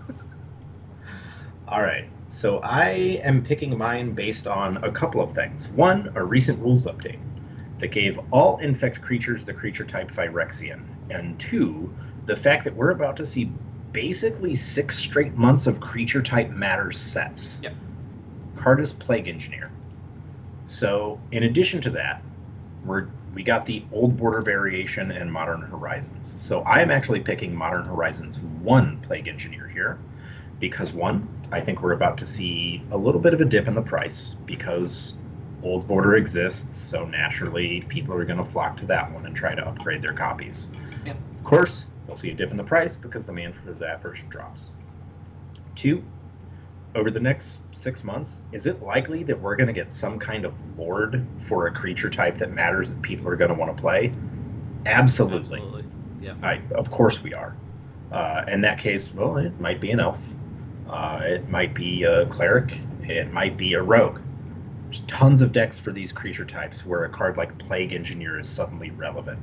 All 1.67 1.81
right. 1.81 2.05
So 2.29 2.59
I 2.59 2.89
am 3.23 3.43
picking 3.43 3.77
mine 3.77 4.11
based 4.13 4.47
on 4.47 4.77
a 4.83 4.91
couple 4.91 5.21
of 5.21 5.31
things. 5.33 5.69
One, 5.69 6.11
a 6.15 6.23
recent 6.23 6.59
rules 6.59 6.85
update 6.85 7.19
that 7.79 7.87
gave 7.87 8.19
all 8.31 8.57
infect 8.57 9.01
creatures 9.01 9.45
the 9.45 9.53
creature 9.53 9.85
type 9.85 10.11
Phyrexian. 10.11 10.83
And 11.09 11.39
two, 11.39 11.93
the 12.25 12.35
fact 12.35 12.63
that 12.65 12.75
we're 12.75 12.91
about 12.91 13.17
to 13.17 13.25
see 13.25 13.51
basically 13.91 14.53
six 14.53 14.97
straight 14.97 15.35
months 15.35 15.65
of 15.65 15.79
creature 15.79 16.21
type 16.21 16.49
matter 16.49 16.91
sets. 16.91 17.61
Yep. 17.63 17.73
Cardis 18.55 18.97
Plague 18.97 19.27
Engineer. 19.27 19.71
So, 20.67 21.19
in 21.31 21.43
addition 21.43 21.81
to 21.81 21.89
that, 21.91 22.21
we're 22.85 23.07
we 23.33 23.43
got 23.43 23.65
the 23.65 23.83
old 23.91 24.17
border 24.17 24.41
variation 24.41 25.11
and 25.11 25.31
Modern 25.31 25.61
Horizons. 25.61 26.35
So 26.39 26.61
I 26.61 26.81
am 26.81 26.91
actually 26.91 27.19
picking 27.19 27.53
Modern 27.53 27.85
Horizons 27.85 28.39
1 28.39 29.01
Plague 29.01 29.27
Engineer 29.27 29.67
here 29.67 29.99
because 30.59 30.91
one, 30.91 31.27
I 31.51 31.61
think 31.61 31.81
we're 31.81 31.93
about 31.93 32.17
to 32.19 32.25
see 32.25 32.83
a 32.91 32.97
little 32.97 33.21
bit 33.21 33.33
of 33.33 33.41
a 33.41 33.45
dip 33.45 33.67
in 33.67 33.75
the 33.75 33.81
price 33.81 34.35
because 34.45 35.17
old 35.63 35.87
border 35.87 36.15
exists, 36.15 36.77
so 36.77 37.05
naturally 37.05 37.81
people 37.89 38.13
are 38.15 38.25
going 38.25 38.37
to 38.37 38.43
flock 38.43 38.77
to 38.77 38.85
that 38.87 39.11
one 39.11 39.25
and 39.25 39.35
try 39.35 39.55
to 39.55 39.67
upgrade 39.67 40.01
their 40.01 40.13
copies. 40.13 40.69
Yep. 41.05 41.17
Of 41.37 41.43
course, 41.43 41.85
you'll 42.07 42.17
see 42.17 42.31
a 42.31 42.33
dip 42.33 42.51
in 42.51 42.57
the 42.57 42.63
price 42.63 42.95
because 42.95 43.25
the 43.25 43.31
demand 43.31 43.55
for 43.55 43.73
that 43.73 44.01
version 44.01 44.29
drops. 44.29 44.71
Two, 45.75 46.03
over 46.95 47.11
the 47.11 47.19
next 47.19 47.63
six 47.73 48.03
months, 48.03 48.41
is 48.51 48.65
it 48.65 48.81
likely 48.81 49.23
that 49.23 49.39
we're 49.39 49.55
going 49.55 49.67
to 49.67 49.73
get 49.73 49.91
some 49.91 50.17
kind 50.17 50.45
of 50.45 50.53
lord 50.77 51.25
for 51.39 51.67
a 51.67 51.71
creature 51.71 52.09
type 52.09 52.37
that 52.37 52.51
matters 52.51 52.89
that 52.89 53.01
people 53.01 53.27
are 53.27 53.35
going 53.35 53.49
to 53.49 53.55
want 53.55 53.75
to 53.75 53.79
play? 53.79 54.11
Absolutely. 54.85 55.59
Absolutely. 55.59 55.85
Yeah. 56.21 56.35
I, 56.41 56.61
of 56.75 56.89
course 56.89 57.21
we 57.21 57.33
are. 57.33 57.55
Uh, 58.11 58.43
in 58.47 58.61
that 58.61 58.79
case, 58.79 59.13
well, 59.13 59.37
it 59.37 59.59
might 59.59 59.79
be 59.79 59.91
an 59.91 59.99
elf. 59.99 60.21
Uh, 60.89 61.19
it 61.23 61.49
might 61.49 61.75
be 61.75 62.03
a 62.03 62.25
cleric. 62.25 62.77
It 63.03 63.31
might 63.31 63.55
be 63.55 63.73
a 63.73 63.81
rogue. 63.81 64.19
There's 64.89 65.01
tons 65.01 65.43
of 65.43 65.51
decks 65.51 65.77
for 65.77 65.91
these 65.91 66.11
creature 66.11 66.45
types 66.45 66.83
where 66.83 67.03
a 67.03 67.09
card 67.09 67.37
like 67.37 67.55
Plague 67.59 67.93
Engineer 67.93 68.39
is 68.39 68.49
suddenly 68.49 68.89
relevant. 68.89 69.37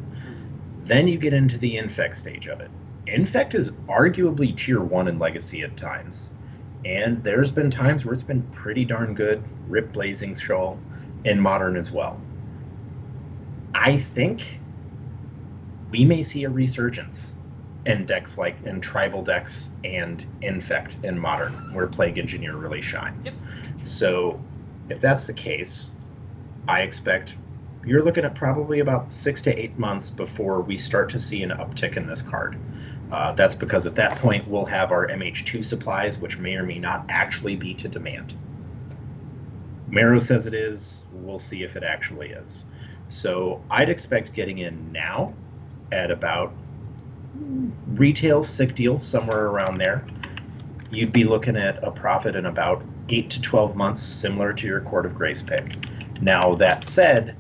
Then 0.87 1.07
you 1.07 1.19
get 1.19 1.33
into 1.33 1.57
the 1.57 1.77
Infect 1.77 2.17
stage 2.17 2.49
of 2.49 2.59
it. 2.61 2.69
Infect 3.07 3.55
is 3.55 3.71
arguably 3.89 4.57
tier 4.57 4.81
1 4.81 5.07
in 5.07 5.21
Legacy 5.21 5.63
at 5.63 5.77
times. 5.77 6.33
And 6.85 7.23
there's 7.23 7.53
been 7.53 7.71
times 7.71 8.05
where 8.05 8.13
it's 8.13 8.25
been 8.25 8.43
pretty 8.51 8.85
darn 8.85 9.15
good. 9.15 9.41
Rip 9.69 9.93
Blazing 9.93 10.35
Shoal 10.35 10.81
in 11.23 11.39
Modern 11.41 11.77
as 11.77 11.93
well. 11.93 12.21
I 13.73 13.99
think 14.01 14.59
we 15.93 16.05
may 16.05 16.25
see 16.25 16.43
a 16.43 16.51
resurgence 16.51 17.35
in 17.85 18.05
decks 18.05 18.37
like 18.37 18.61
in 18.65 18.81
tribal 18.81 19.23
decks 19.23 19.71
and 19.85 20.27
infect 20.43 20.97
in 21.05 21.17
modern 21.17 21.53
where 21.73 21.87
plague 21.87 22.19
engineer 22.19 22.57
really 22.57 22.83
shines 22.83 23.27
Yep. 23.27 23.35
so 23.85 24.41
if 24.89 25.01
that's 25.01 25.25
the 25.25 25.33
case 25.33 25.93
i 26.69 26.81
expect 26.81 27.37
you're 27.85 28.03
looking 28.03 28.25
at 28.25 28.35
probably 28.35 28.81
about 28.81 29.11
six 29.11 29.41
to 29.43 29.57
eight 29.57 29.79
months 29.79 30.11
before 30.11 30.61
we 30.61 30.77
start 30.77 31.09
to 31.09 31.21
see 31.21 31.43
an 31.43 31.51
uptick 31.51 31.97
in 31.97 32.07
this 32.07 32.23
card 32.23 32.59
uh, 33.13 33.31
that's 33.33 33.55
because 33.55 33.87
at 33.87 33.95
that 33.95 34.19
point 34.19 34.47
we'll 34.49 34.65
have 34.65 34.91
our 34.93 35.07
mh2 35.09 35.65
supplies 35.65 36.19
which 36.19 36.39
may 36.39 36.57
or 36.57 36.65
may 36.65 36.79
not 36.79 37.05
actually 37.09 37.57
be 37.57 37.73
to 37.73 37.89
demand 37.89 38.35
Mero 39.89 40.19
says 40.19 40.47
it 40.47 40.55
is. 40.55 41.05
We'll 41.13 41.39
see 41.39 41.63
if 41.63 41.77
it 41.77 41.83
actually 41.83 42.31
is. 42.31 42.65
So 43.09 43.63
I'd 43.71 43.89
expect 43.89 44.33
getting 44.33 44.59
in 44.59 44.93
now 44.93 45.33
at 45.93 46.11
about 46.11 46.53
retail 47.95 48.43
sick 48.43 48.75
deal 48.75 48.99
somewhere 48.99 49.47
around 49.47 49.79
there. 49.79 50.05
You'd 50.91 51.13
be 51.13 51.25
looking 51.25 51.57
at 51.57 51.83
a 51.85 51.91
profit 51.91 52.35
in 52.35 52.47
about 52.47 52.85
eight 53.09 53.31
to 53.31 53.41
twelve 53.41 53.77
months, 53.77 54.03
similar 54.03 54.53
to 54.53 54.67
your 54.67 54.81
Court 54.81 55.07
of 55.07 55.15
Grace 55.15 55.43
pick. 55.43 55.77
Now 56.21 56.55
that 56.57 56.85
said, 56.85 57.37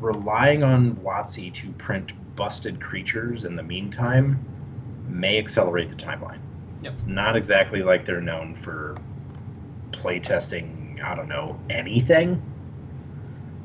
relying 0.00 0.62
on 0.62 0.94
WotC 0.96 1.52
to 1.54 1.70
print 1.72 2.12
busted 2.36 2.80
creatures 2.80 3.44
in 3.44 3.56
the 3.56 3.62
meantime 3.62 4.38
may 5.08 5.38
accelerate 5.38 5.88
the 5.88 5.96
timeline. 5.96 6.38
Yep. 6.82 6.92
It's 6.92 7.06
not 7.06 7.34
exactly 7.36 7.82
like 7.82 8.04
they're 8.04 8.20
known 8.20 8.54
for 8.54 8.96
playtesting, 9.90 11.02
I 11.02 11.14
don't 11.16 11.28
know, 11.28 11.58
anything. 11.68 12.40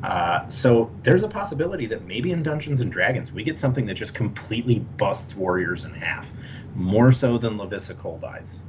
Uh, 0.02 0.48
so 0.50 0.92
there's 1.04 1.24
a 1.24 1.28
possibility 1.28 1.86
that 1.86 2.04
maybe 2.06 2.32
in 2.32 2.44
Dungeons 2.44 2.82
and 2.82 2.92
Dragons 2.92 3.32
we 3.32 3.44
get 3.44 3.58
something 3.58 3.86
that 3.86 3.94
just 3.94 4.14
completely 4.14 4.80
busts 4.98 5.36
warriors 5.36 5.86
in 5.86 5.94
half, 5.94 6.28
more 6.76 7.12
so 7.12 7.38
than 7.38 7.58
Lovisa 7.58 7.94
Coldeyes. 7.94 8.64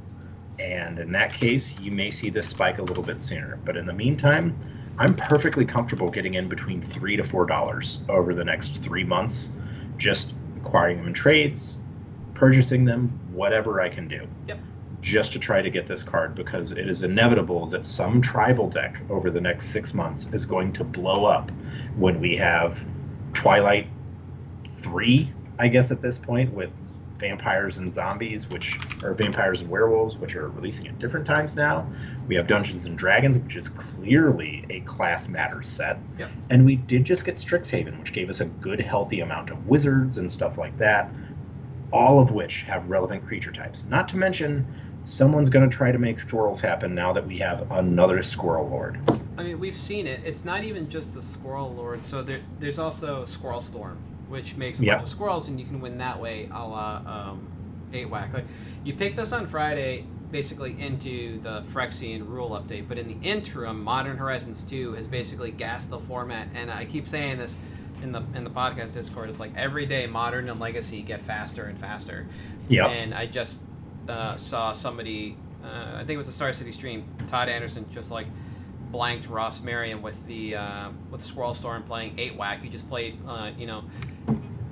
And 0.59 0.99
in 0.99 1.11
that 1.11 1.33
case, 1.33 1.77
you 1.79 1.91
may 1.91 2.11
see 2.11 2.29
this 2.29 2.47
spike 2.47 2.79
a 2.79 2.83
little 2.83 3.03
bit 3.03 3.19
sooner. 3.19 3.59
But 3.65 3.77
in 3.77 3.85
the 3.85 3.93
meantime, 3.93 4.57
I'm 4.97 5.15
perfectly 5.15 5.65
comfortable 5.65 6.09
getting 6.09 6.35
in 6.35 6.47
between 6.47 6.81
three 6.81 7.17
to 7.17 7.23
four 7.23 7.45
dollars 7.45 7.99
over 8.07 8.33
the 8.33 8.45
next 8.45 8.81
three 8.81 9.03
months, 9.03 9.51
just 9.97 10.33
acquiring 10.57 10.97
them 10.97 11.07
in 11.07 11.13
trades, 11.13 11.77
purchasing 12.33 12.85
them, 12.85 13.19
whatever 13.31 13.81
I 13.81 13.89
can 13.89 14.07
do. 14.07 14.27
Yep. 14.47 14.59
Just 15.01 15.33
to 15.33 15.39
try 15.39 15.61
to 15.61 15.69
get 15.69 15.85
this 15.85 16.01
card 16.01 16.33
because 16.33 16.71
it 16.71 16.87
is 16.89 17.03
inevitable 17.03 17.67
that 17.67 17.85
some 17.85 18.21
tribal 18.21 18.69
deck 18.69 19.01
over 19.09 19.29
the 19.29 19.41
next 19.41 19.69
six 19.69 19.93
months 19.93 20.27
is 20.31 20.45
going 20.45 20.71
to 20.73 20.83
blow 20.83 21.25
up 21.25 21.51
when 21.97 22.19
we 22.19 22.35
have 22.37 22.83
Twilight 23.33 23.87
3, 24.71 25.31
I 25.59 25.67
guess, 25.67 25.91
at 25.91 26.01
this 26.01 26.17
point, 26.17 26.53
with 26.53 26.71
vampires 27.17 27.77
and 27.77 27.93
zombies, 27.93 28.49
which 28.49 28.77
are 29.03 29.13
vampires 29.13 29.61
and 29.61 29.69
werewolves, 29.69 30.17
which 30.17 30.35
are 30.35 30.49
releasing 30.49 30.87
at 30.87 30.99
different 30.99 31.25
times 31.25 31.55
now. 31.55 31.87
We 32.27 32.35
have 32.35 32.47
Dungeons 32.47 32.85
and 32.85 32.97
Dragons, 32.97 33.37
which 33.37 33.55
is 33.55 33.69
clearly 33.69 34.65
a 34.69 34.81
class 34.81 35.27
matter 35.27 35.61
set. 35.61 35.97
Yep. 36.17 36.29
And 36.49 36.65
we 36.65 36.75
did 36.75 37.05
just 37.05 37.25
get 37.25 37.35
Strixhaven, 37.35 37.97
which 37.99 38.13
gave 38.13 38.29
us 38.29 38.41
a 38.41 38.45
good, 38.45 38.79
healthy 38.79 39.21
amount 39.21 39.49
of 39.49 39.67
wizards 39.67 40.17
and 40.17 40.31
stuff 40.31 40.57
like 40.57 40.77
that, 40.77 41.09
all 41.91 42.19
of 42.19 42.31
which 42.31 42.63
have 42.63 42.89
relevant 42.89 43.25
creature 43.25 43.51
types. 43.51 43.83
Not 43.89 44.07
to 44.09 44.17
mention, 44.17 44.65
someone's 45.03 45.49
going 45.49 45.69
to 45.69 45.75
try 45.75 45.91
to 45.91 45.99
make 45.99 46.19
squirrels 46.19 46.59
happen 46.59 46.93
now 46.93 47.13
that 47.13 47.25
we 47.25 47.37
have 47.39 47.71
another 47.71 48.23
squirrel 48.23 48.67
lord. 48.67 48.99
I 49.37 49.43
mean, 49.43 49.59
we've 49.59 49.75
seen 49.75 50.07
it. 50.07 50.21
It's 50.23 50.45
not 50.45 50.63
even 50.63 50.89
just 50.89 51.13
the 51.13 51.21
Squirrel 51.21 51.73
Lord. 51.73 52.05
So 52.05 52.21
there, 52.21 52.39
there's 52.59 52.79
also 52.79 53.25
Squirrel 53.25 53.59
Storm, 53.59 53.97
which 54.27 54.55
makes 54.57 54.79
a 54.79 54.85
Yeah. 54.85 54.93
bunch 54.93 55.03
of 55.03 55.09
squirrels, 55.09 55.47
and 55.47 55.59
you 55.59 55.65
can 55.65 55.79
win 55.81 55.97
that 55.99 56.19
way, 56.19 56.49
a 56.51 56.67
la 56.67 57.01
um, 57.05 57.47
eight 57.93 58.09
whack. 58.09 58.33
Like 58.33 58.45
you 58.83 58.93
picked 58.93 59.17
this 59.17 59.31
on 59.31 59.47
Friday, 59.47 60.05
basically 60.31 60.75
into 60.79 61.39
the 61.41 61.61
Phyrexian 61.63 62.27
rule 62.27 62.49
update, 62.51 62.87
but 62.87 62.97
in 62.97 63.07
the 63.07 63.17
interim, 63.27 63.83
Modern 63.83 64.17
Horizons 64.17 64.63
2 64.65 64.93
has 64.93 65.07
basically 65.07 65.51
gassed 65.51 65.89
the 65.89 65.99
format, 65.99 66.47
and 66.55 66.69
I 66.71 66.85
keep 66.85 67.07
saying 67.07 67.37
this 67.37 67.55
in 68.03 68.11
the 68.11 68.23
in 68.35 68.43
the 68.43 68.49
podcast 68.49 68.93
Discord. 68.93 69.29
It's 69.29 69.39
like 69.39 69.51
every 69.55 69.85
day, 69.85 70.07
Modern 70.07 70.49
and 70.49 70.59
Legacy 70.59 71.01
get 71.01 71.21
faster 71.21 71.63
and 71.65 71.77
faster. 71.77 72.27
Yeah. 72.67 72.87
And 72.87 73.13
I 73.13 73.25
just 73.27 73.59
uh, 74.09 74.35
saw 74.35 74.73
somebody 74.73 75.37
uh, 75.63 75.95
I 75.95 75.97
think 75.99 76.11
it 76.11 76.17
was 76.17 76.27
a 76.27 76.31
Star 76.33 76.53
City 76.53 76.71
stream. 76.71 77.05
Todd 77.27 77.49
Anderson 77.49 77.85
just 77.91 78.11
like 78.11 78.27
blanked 78.91 79.27
Ross 79.29 79.61
Merriam 79.61 80.01
with 80.03 80.25
the 80.27 80.55
uh, 80.55 80.89
with 81.09 81.21
Squirrel 81.21 81.53
Storm 81.53 81.83
playing 81.83 82.13
eight 82.19 82.35
whack. 82.35 82.61
He 82.61 82.69
just 82.69 82.87
played, 82.87 83.17
uh, 83.27 83.51
you 83.57 83.65
know, 83.65 83.83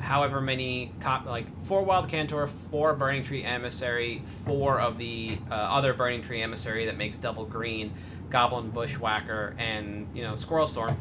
however 0.03 0.41
many 0.41 0.91
cop 0.99 1.25
like 1.25 1.45
four 1.65 1.81
Wild 1.83 2.09
Cantor, 2.09 2.45
four 2.47 2.93
Burning 2.93 3.23
Tree 3.23 3.43
Emissary, 3.43 4.21
four 4.45 4.79
of 4.79 4.97
the 4.97 5.37
uh, 5.49 5.53
other 5.53 5.93
Burning 5.93 6.21
Tree 6.21 6.41
Emissary 6.41 6.85
that 6.85 6.97
makes 6.97 7.15
double 7.15 7.45
green, 7.45 7.93
Goblin 8.29 8.69
Bushwhacker, 8.69 9.55
and 9.57 10.07
you 10.13 10.23
know 10.23 10.35
Squirrel 10.35 10.67
Storm, 10.67 10.95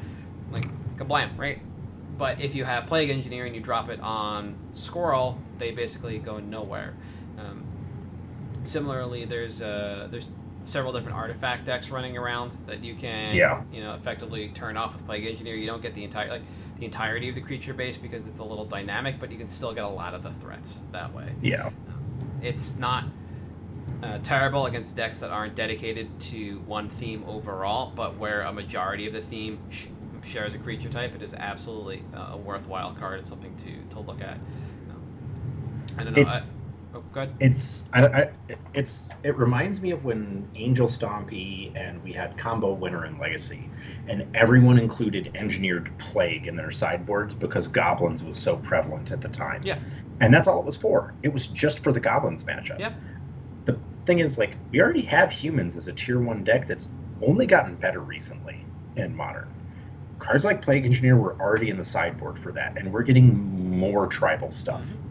like 0.51 0.67
kablam, 0.97 1.37
right? 1.37 1.61
But 2.17 2.41
if 2.41 2.55
you 2.55 2.65
have 2.65 2.87
Plague 2.87 3.11
Engineer 3.11 3.47
and 3.47 3.55
you 3.55 3.61
drop 3.61 3.89
it 3.89 3.99
on 4.01 4.55
Squirrel, 4.73 5.39
they 5.59 5.73
basically 5.73 6.19
go 6.19 6.39
nowhere. 6.39 6.95
Um, 7.39 7.65
similarly, 8.65 9.25
there's 9.25 9.61
uh, 9.63 10.09
there's 10.11 10.31
several 10.65 10.93
different 10.93 11.19
artifact 11.19 11.65
decks 11.65 11.91
running 11.91 12.17
around 12.17 12.57
that 12.67 12.85
you 12.85 12.95
can 12.95 13.35
Yeah. 13.35 13.63
you 13.73 13.83
know 13.83 13.95
effectively 13.95 14.49
turn 14.55 14.77
off 14.77 14.95
with 14.95 15.05
Plague 15.05 15.27
Engineer. 15.27 15.57
You 15.57 15.67
don't 15.67 15.83
get 15.83 15.95
the 15.95 16.05
entire 16.05 16.29
like 16.29 16.43
the 16.83 16.87
entirety 16.87 17.28
of 17.28 17.37
the 17.37 17.41
creature 17.41 17.72
base 17.72 17.97
because 17.97 18.26
it's 18.26 18.41
a 18.41 18.45
little 18.45 18.64
dynamic, 18.64 19.20
but 19.20 19.30
you 19.30 19.39
can 19.39 19.47
still 19.47 19.72
get 19.72 19.85
a 19.85 19.89
lot 19.89 20.14
of 20.14 20.24
the 20.24 20.33
threats 20.33 20.80
that 20.91 21.14
way. 21.14 21.33
Yeah. 21.41 21.70
It's 22.43 22.74
not 22.76 23.05
uh, 24.03 24.18
terrible 24.24 24.66
against 24.66 24.97
decks 24.97 25.20
that 25.20 25.30
aren't 25.30 25.55
dedicated 25.55 26.18
to 26.18 26.59
one 26.66 26.89
theme 26.89 27.22
overall, 27.28 27.93
but 27.95 28.16
where 28.16 28.41
a 28.41 28.53
majority 28.53 29.07
of 29.07 29.12
the 29.12 29.22
theme 29.22 29.61
sh- 29.70 29.87
shares 30.24 30.55
a 30.55 30.59
creature 30.59 30.89
type, 30.89 31.14
it 31.14 31.22
is 31.22 31.35
absolutely 31.35 32.03
uh, 32.16 32.30
a 32.33 32.37
worthwhile 32.37 32.93
card 32.95 33.18
and 33.18 33.28
something 33.28 33.55
to, 33.59 33.95
to 33.95 34.01
look 34.01 34.20
at. 34.20 34.39
Um, 34.91 35.03
I 35.99 36.03
don't 36.03 36.16
know. 36.16 36.22
It- 36.22 36.26
I, 36.26 36.43
good. 37.13 37.35
It's 37.41 37.89
I, 37.93 38.07
I, 38.07 38.31
it's 38.75 39.11
it 39.23 39.37
reminds 39.37 39.81
me 39.81 39.91
of 39.91 40.05
when 40.05 40.49
Angel 40.55 40.89
Stompy 40.89 41.75
and 41.77 42.03
we 42.03 42.13
had 42.13 42.37
combo 42.39 42.73
winner 42.73 43.05
in 43.07 43.19
Legacy, 43.19 43.69
and 44.09 44.27
everyone 44.35 44.79
included 44.79 45.31
engineered 45.35 45.97
plague 45.99 46.47
in 46.47 46.57
their 46.57 46.71
sideboards 46.71 47.35
because 47.35 47.69
goblins 47.69 48.23
was 48.23 48.37
so 48.39 48.57
prevalent 48.57 49.11
at 49.11 49.21
the 49.21 49.29
time. 49.29 49.61
Yeah. 49.65 49.79
and 50.21 50.33
that's 50.33 50.47
all 50.47 50.61
it 50.61 50.65
was 50.65 50.77
for. 50.77 51.15
It 51.23 51.33
was 51.33 51.49
just 51.49 51.81
for 51.81 51.93
the 51.93 52.01
goblins 52.01 52.43
matchup. 52.45 52.79
Yep. 52.79 52.95
The 53.65 53.79
thing 54.07 54.21
is, 54.21 54.39
like, 54.39 54.57
we 54.71 54.81
already 54.81 55.03
have 55.03 55.31
humans 55.31 55.77
as 55.77 55.89
a 55.89 55.93
tier 55.93 56.21
one 56.21 56.45
deck 56.45 56.69
that's 56.69 56.89
only 57.23 57.47
gotten 57.47 57.75
better 57.77 58.01
recently 58.01 58.65
in 58.97 59.15
modern. 59.17 59.49
Cards 60.19 60.45
like 60.45 60.63
Plague 60.63 60.87
Engineer 60.87 61.17
were 61.17 61.35
already 61.41 61.71
in 61.71 61.77
the 61.77 61.85
sideboard 61.85 62.39
for 62.39 62.53
that, 62.53 62.79
and 62.79 62.93
we're 62.93 63.03
getting 63.03 63.79
more 63.79 64.07
tribal 64.07 64.51
stuff 64.51 64.87
mm-hmm. 64.87 65.02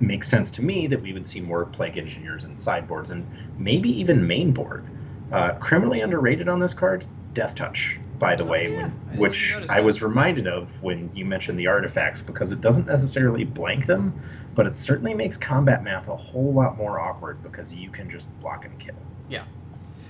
Makes 0.00 0.28
sense 0.28 0.50
to 0.52 0.62
me 0.62 0.86
that 0.86 1.00
we 1.00 1.12
would 1.12 1.26
see 1.26 1.40
more 1.40 1.64
plague 1.66 1.98
engineers 1.98 2.44
in 2.44 2.56
sideboards 2.56 3.10
and 3.10 3.26
maybe 3.58 3.90
even 3.90 4.20
mainboard. 4.20 4.84
Uh, 5.32 5.52
criminally 5.54 6.00
underrated 6.00 6.48
on 6.48 6.58
this 6.58 6.74
card, 6.74 7.04
Death 7.34 7.54
Touch, 7.54 8.00
by 8.18 8.34
the 8.34 8.42
Oh, 8.42 8.46
way, 8.48 8.72
yeah. 8.72 8.82
when, 8.82 8.92
I 9.12 9.16
which 9.18 9.54
I 9.68 9.80
was 9.80 10.02
reminded 10.02 10.48
of 10.48 10.82
when 10.82 11.10
you 11.14 11.24
mentioned 11.24 11.58
the 11.60 11.68
artifacts 11.68 12.20
because 12.22 12.50
it 12.50 12.60
doesn't 12.60 12.86
necessarily 12.86 13.44
blank 13.44 13.86
them, 13.86 14.12
but 14.54 14.66
it 14.66 14.74
certainly 14.74 15.14
makes 15.14 15.36
combat 15.36 15.84
math 15.84 16.08
a 16.08 16.16
whole 16.16 16.52
lot 16.52 16.76
more 16.76 16.98
awkward 16.98 17.40
because 17.42 17.72
you 17.72 17.90
can 17.90 18.10
just 18.10 18.28
block 18.40 18.64
and 18.64 18.76
kill. 18.80 18.96
Yeah. 19.28 19.44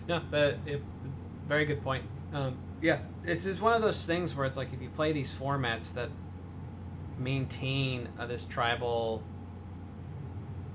No, 0.08 0.22
but 0.30 0.56
it, 0.64 0.82
very 1.46 1.66
good 1.66 1.82
point. 1.82 2.04
Um, 2.32 2.56
yeah, 2.80 3.00
it's 3.24 3.44
just 3.44 3.60
one 3.60 3.74
of 3.74 3.82
those 3.82 4.06
things 4.06 4.34
where 4.34 4.46
it's 4.46 4.56
like 4.56 4.72
if 4.72 4.80
you 4.80 4.88
play 4.88 5.12
these 5.12 5.30
formats 5.30 5.92
that 5.94 6.08
maintain 7.18 8.08
uh, 8.18 8.26
this 8.26 8.46
tribal 8.46 9.22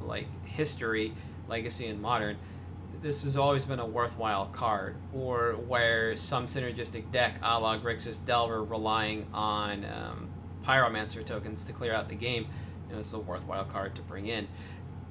like 0.06 0.28
history, 0.46 1.14
legacy, 1.48 1.88
and 1.88 2.02
modern, 2.02 2.38
this 3.02 3.24
has 3.24 3.38
always 3.38 3.66
been 3.66 3.80
a 3.80 3.86
worthwhile 3.86 4.48
card. 4.48 4.96
Or 5.14 5.54
where 5.54 6.16
some 6.16 6.46
synergistic 6.46 7.12
deck, 7.12 7.40
a 7.42 7.60
la 7.60 7.80
Grixis 7.80 8.24
Delver, 8.24 8.64
relying 8.64 9.28
on 9.34 9.86
um, 9.86 10.30
Pyromancer 10.64 11.26
tokens 11.26 11.64
to 11.66 11.74
clear 11.74 11.94
out 11.94 12.10
the 12.10 12.16
game, 12.16 12.48
you 12.88 12.94
know, 12.94 13.00
it's 13.00 13.14
a 13.14 13.20
worthwhile 13.20 13.66
card 13.66 13.96
to 13.96 14.02
bring 14.02 14.28
in. 14.28 14.48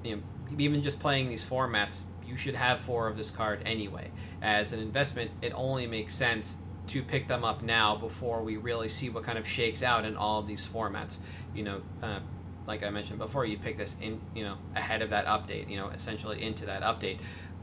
You 0.02 0.16
know, 0.16 0.22
even 0.58 0.82
just 0.82 1.00
playing 1.00 1.28
these 1.28 1.44
formats, 1.44 2.04
you 2.26 2.36
should 2.36 2.54
have 2.54 2.80
four 2.80 3.08
of 3.08 3.16
this 3.16 3.30
card 3.30 3.62
anyway. 3.64 4.10
As 4.42 4.72
an 4.72 4.80
investment, 4.80 5.30
it 5.42 5.52
only 5.54 5.86
makes 5.86 6.14
sense 6.14 6.58
to 6.88 7.02
pick 7.02 7.28
them 7.28 7.44
up 7.44 7.62
now 7.62 7.96
before 7.96 8.42
we 8.42 8.56
really 8.56 8.88
see 8.88 9.08
what 9.08 9.24
kind 9.24 9.38
of 9.38 9.46
shakes 9.46 9.82
out 9.82 10.04
in 10.04 10.16
all 10.16 10.40
of 10.40 10.46
these 10.46 10.66
formats. 10.66 11.16
You 11.54 11.64
know, 11.64 11.82
uh, 12.02 12.20
like 12.66 12.82
I 12.82 12.90
mentioned 12.90 13.18
before, 13.18 13.44
you 13.44 13.58
pick 13.58 13.76
this 13.76 13.96
in, 14.00 14.20
you 14.34 14.44
know, 14.44 14.56
ahead 14.74 15.02
of 15.02 15.10
that 15.10 15.26
update. 15.26 15.68
You 15.68 15.76
know, 15.76 15.88
essentially 15.88 16.42
into 16.42 16.66
that 16.66 16.82
update, 16.82 17.18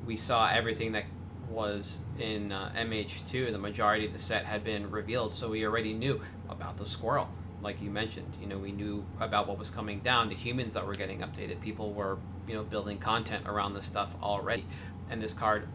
we 0.05 0.15
saw 0.15 0.49
everything 0.49 0.91
that 0.93 1.05
was 1.49 2.01
in 2.19 2.51
uh, 2.51 2.71
MH2. 2.77 3.51
The 3.51 3.57
majority 3.57 4.05
of 4.05 4.13
the 4.13 4.19
set 4.19 4.45
had 4.45 4.63
been 4.63 4.89
revealed, 4.89 5.33
so 5.33 5.49
we 5.49 5.65
already 5.65 5.93
knew 5.93 6.21
about 6.49 6.77
the 6.77 6.85
squirrel. 6.85 7.29
Like 7.61 7.81
you 7.81 7.89
mentioned, 7.91 8.37
you 8.41 8.47
know, 8.47 8.57
we 8.57 8.71
knew 8.71 9.05
about 9.19 9.47
what 9.47 9.57
was 9.57 9.69
coming 9.69 9.99
down. 9.99 10.29
The 10.29 10.35
humans 10.35 10.73
that 10.73 10.85
were 10.85 10.95
getting 10.95 11.19
updated, 11.19 11.59
people 11.61 11.93
were, 11.93 12.17
you 12.47 12.55
know, 12.55 12.63
building 12.63 12.97
content 12.97 13.47
around 13.47 13.73
this 13.73 13.85
stuff 13.85 14.15
already, 14.21 14.65
and 15.09 15.21
this 15.21 15.33
card 15.33 15.67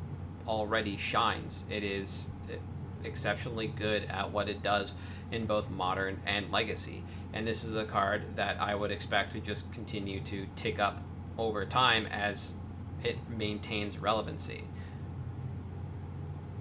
already 0.49 0.97
shines. 0.97 1.65
It 1.71 1.85
is 1.85 2.29
exceptionally 3.05 3.69
good 3.69 4.05
at 4.05 4.31
what 4.31 4.49
it 4.49 4.63
does 4.63 4.95
in 5.31 5.47
both 5.47 5.71
modern 5.71 6.19
and 6.27 6.51
legacy. 6.51 7.03
And 7.33 7.47
this 7.47 7.65
is 7.65 7.77
a 7.77 7.85
card 7.85 8.23
that 8.37 8.61
I 8.61 8.75
would 8.75 8.91
expect 8.91 9.33
to 9.33 9.41
just 9.41 9.71
continue 9.73 10.21
to 10.21 10.47
tick 10.57 10.79
up 10.79 11.03
over 11.39 11.65
time 11.65 12.07
as 12.07 12.55
it 13.03 13.17
maintains 13.37 13.99
relevancy. 13.99 14.65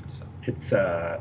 So 0.08 0.26
It's 0.46 0.74
uh 0.74 1.20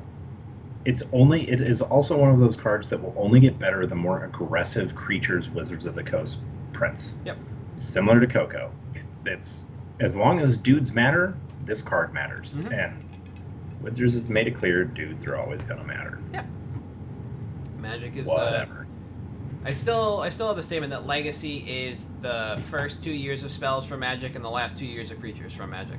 it's 0.84 1.02
only 1.12 1.48
it 1.50 1.60
is 1.60 1.80
also 1.80 2.16
one 2.18 2.30
of 2.30 2.38
those 2.38 2.56
cards 2.56 2.90
that 2.90 3.02
will 3.02 3.14
only 3.16 3.40
get 3.40 3.58
better 3.58 3.86
the 3.86 3.94
more 3.94 4.24
aggressive 4.24 4.94
creatures 4.94 5.48
Wizards 5.50 5.86
of 5.86 5.94
the 5.94 6.02
Coast 6.02 6.40
prints. 6.72 7.16
Yep. 7.24 7.38
Similar 7.76 8.20
to 8.20 8.26
Coco. 8.26 8.70
It's 9.24 9.62
as 10.00 10.14
long 10.16 10.40
as 10.40 10.58
dudes 10.58 10.92
matter, 10.92 11.34
this 11.64 11.80
card 11.80 12.12
matters. 12.12 12.56
Mhm. 12.56 12.72
And 12.72 13.04
Wizards 13.80 14.14
has 14.14 14.28
made 14.28 14.46
it 14.48 14.54
clear 14.54 14.84
dudes 14.84 15.24
are 15.26 15.36
always 15.36 15.62
gonna 15.62 15.84
matter. 15.84 16.18
Magic 17.84 18.16
is 18.16 18.26
uh, 18.28 18.32
Whatever. 18.32 18.86
I 19.66 19.70
still 19.70 20.20
I 20.20 20.28
still 20.30 20.48
have 20.48 20.56
the 20.56 20.62
statement 20.62 20.90
that 20.90 21.06
legacy 21.06 21.58
is 21.58 22.08
the 22.22 22.60
first 22.70 23.04
two 23.04 23.12
years 23.12 23.42
of 23.44 23.52
spells 23.52 23.86
for 23.86 23.96
magic 23.96 24.34
and 24.34 24.44
the 24.44 24.50
last 24.50 24.78
two 24.78 24.86
years 24.86 25.10
of 25.10 25.20
creatures 25.20 25.54
from 25.54 25.70
magic. 25.70 25.98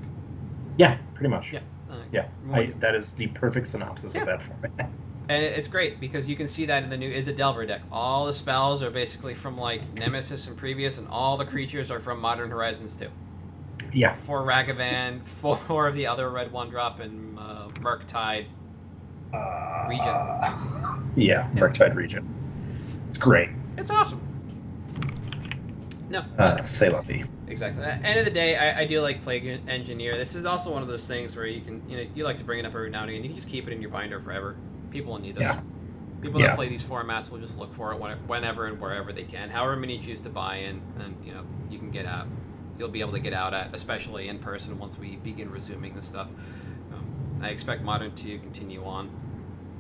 yeah, 0.77 0.97
pretty 1.13 1.29
much. 1.29 1.53
Yeah. 1.53 1.59
Uh, 1.89 1.97
Yeah. 2.11 2.27
I, 2.51 2.73
that 2.79 2.95
is 2.95 3.11
the 3.13 3.27
perfect 3.27 3.67
synopsis 3.67 4.13
Yeah. 4.15 4.21
of 4.21 4.27
that 4.27 4.41
format. 4.41 4.89
And 5.27 5.43
it's 5.43 5.67
great 5.67 5.99
because 5.99 6.29
you 6.29 6.35
can 6.35 6.47
see 6.47 6.65
that 6.65 6.83
in 6.83 6.89
the 6.91 6.97
new 6.97 7.11
Izzet 7.11 7.35
Delver 7.35 7.65
deck. 7.65 7.81
All 7.91 8.27
the 8.27 8.33
spells 8.33 8.83
are 8.83 8.91
basically 8.91 9.33
from 9.33 9.57
like 9.57 9.81
Nemesis 9.95 10.45
and 10.47 10.55
previous, 10.55 10.99
and 10.99 11.07
all 11.07 11.35
the 11.35 11.45
creatures 11.45 11.89
are 11.89 11.99
from 11.99 12.19
Modern 12.19 12.51
Horizons 12.51 12.95
too. 12.95 13.09
yeah. 13.91 14.13
Four 14.13 14.43
Ragavan, 14.43 15.25
four 15.67 15.87
of 15.87 15.95
the 15.95 16.05
other 16.05 16.29
red 16.29 16.51
one 16.51 16.69
drop, 16.69 16.99
and 16.99 17.39
uh, 17.39 17.69
Murktide. 17.79 18.45
Uh, 19.33 19.85
Regent. 19.89 20.15
Yeah, 21.15 21.47
Yeah. 21.55 21.61
Murktide 21.61 21.95
Regent. 21.95 22.25
It's 23.07 23.17
great. 23.17 23.49
It's 23.77 23.91
awesome. 23.91 24.21
No, 26.09 26.23
Uh, 26.37 26.63
say 26.63 26.89
Luffy. 26.89 27.25
exactly. 27.47 27.83
At 27.83 28.01
the 28.01 28.07
end 28.07 28.19
of 28.19 28.25
the 28.25 28.31
day, 28.31 28.55
I, 28.57 28.81
I 28.81 28.85
do 28.85 29.01
like 29.01 29.21
Plague 29.23 29.61
Engineer. 29.67 30.15
This 30.17 30.35
is 30.35 30.45
also 30.45 30.71
one 30.71 30.81
of 30.83 30.87
those 30.87 31.07
things 31.07 31.35
where 31.35 31.47
you 31.47 31.61
can, 31.61 31.81
you 31.89 31.97
know, 31.97 32.05
you 32.13 32.23
like 32.23 32.37
to 32.37 32.43
bring 32.43 32.59
it 32.59 32.65
up 32.65 32.73
every 32.75 32.89
now 32.89 33.01
and 33.01 33.09
again. 33.09 33.23
You 33.23 33.29
can 33.29 33.35
just 33.35 33.49
keep 33.49 33.67
it 33.67 33.73
in 33.73 33.81
your 33.81 33.89
binder 33.89 34.19
forever. 34.19 34.55
People 34.91 35.13
will 35.13 35.19
need 35.19 35.35
this. 35.35 35.41
Yeah. 35.43 35.59
People 36.21 36.39
Yeah. 36.39 36.47
that 36.47 36.55
play 36.57 36.69
these 36.69 36.83
formats 36.83 37.29
will 37.31 37.39
just 37.39 37.57
look 37.57 37.73
for 37.73 37.91
it 37.91 37.99
whenever 38.27 38.67
and 38.67 38.79
wherever 38.79 39.11
they 39.11 39.23
can. 39.23 39.49
However 39.49 39.75
many 39.75 39.95
you 39.97 40.01
choose 40.01 40.21
to 40.21 40.29
buy 40.29 40.57
in, 40.57 40.81
and 40.99 41.15
you 41.25 41.33
know, 41.33 41.41
you 41.69 41.79
can 41.79 41.91
get 41.91 42.05
out. 42.05 42.27
You'll 42.77 42.89
be 42.89 42.99
able 43.01 43.13
to 43.13 43.19
get 43.19 43.33
out 43.33 43.53
at, 43.53 43.73
especially 43.73 44.27
in 44.27 44.37
person 44.37 44.77
once 44.77 44.97
we 44.99 45.15
begin 45.17 45.49
resuming 45.49 45.95
this 45.95 46.05
stuff. 46.05 46.27
Um, 46.93 47.05
I 47.41 47.49
expect 47.49 47.83
Modern 47.83 48.11
to 48.15 48.37
continue 48.39 48.83
on. 48.83 49.09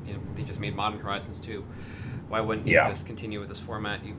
You 0.07 0.13
know, 0.13 0.19
they 0.35 0.43
just 0.43 0.59
made 0.59 0.75
Modern 0.75 0.99
Horizons 0.99 1.39
2. 1.39 1.63
Why 2.27 2.41
wouldn't 2.41 2.67
you 2.67 2.73
just 2.89 3.05
continue 3.05 3.39
with 3.39 3.49
this 3.49 3.59
format? 3.59 4.03
You 4.05 4.15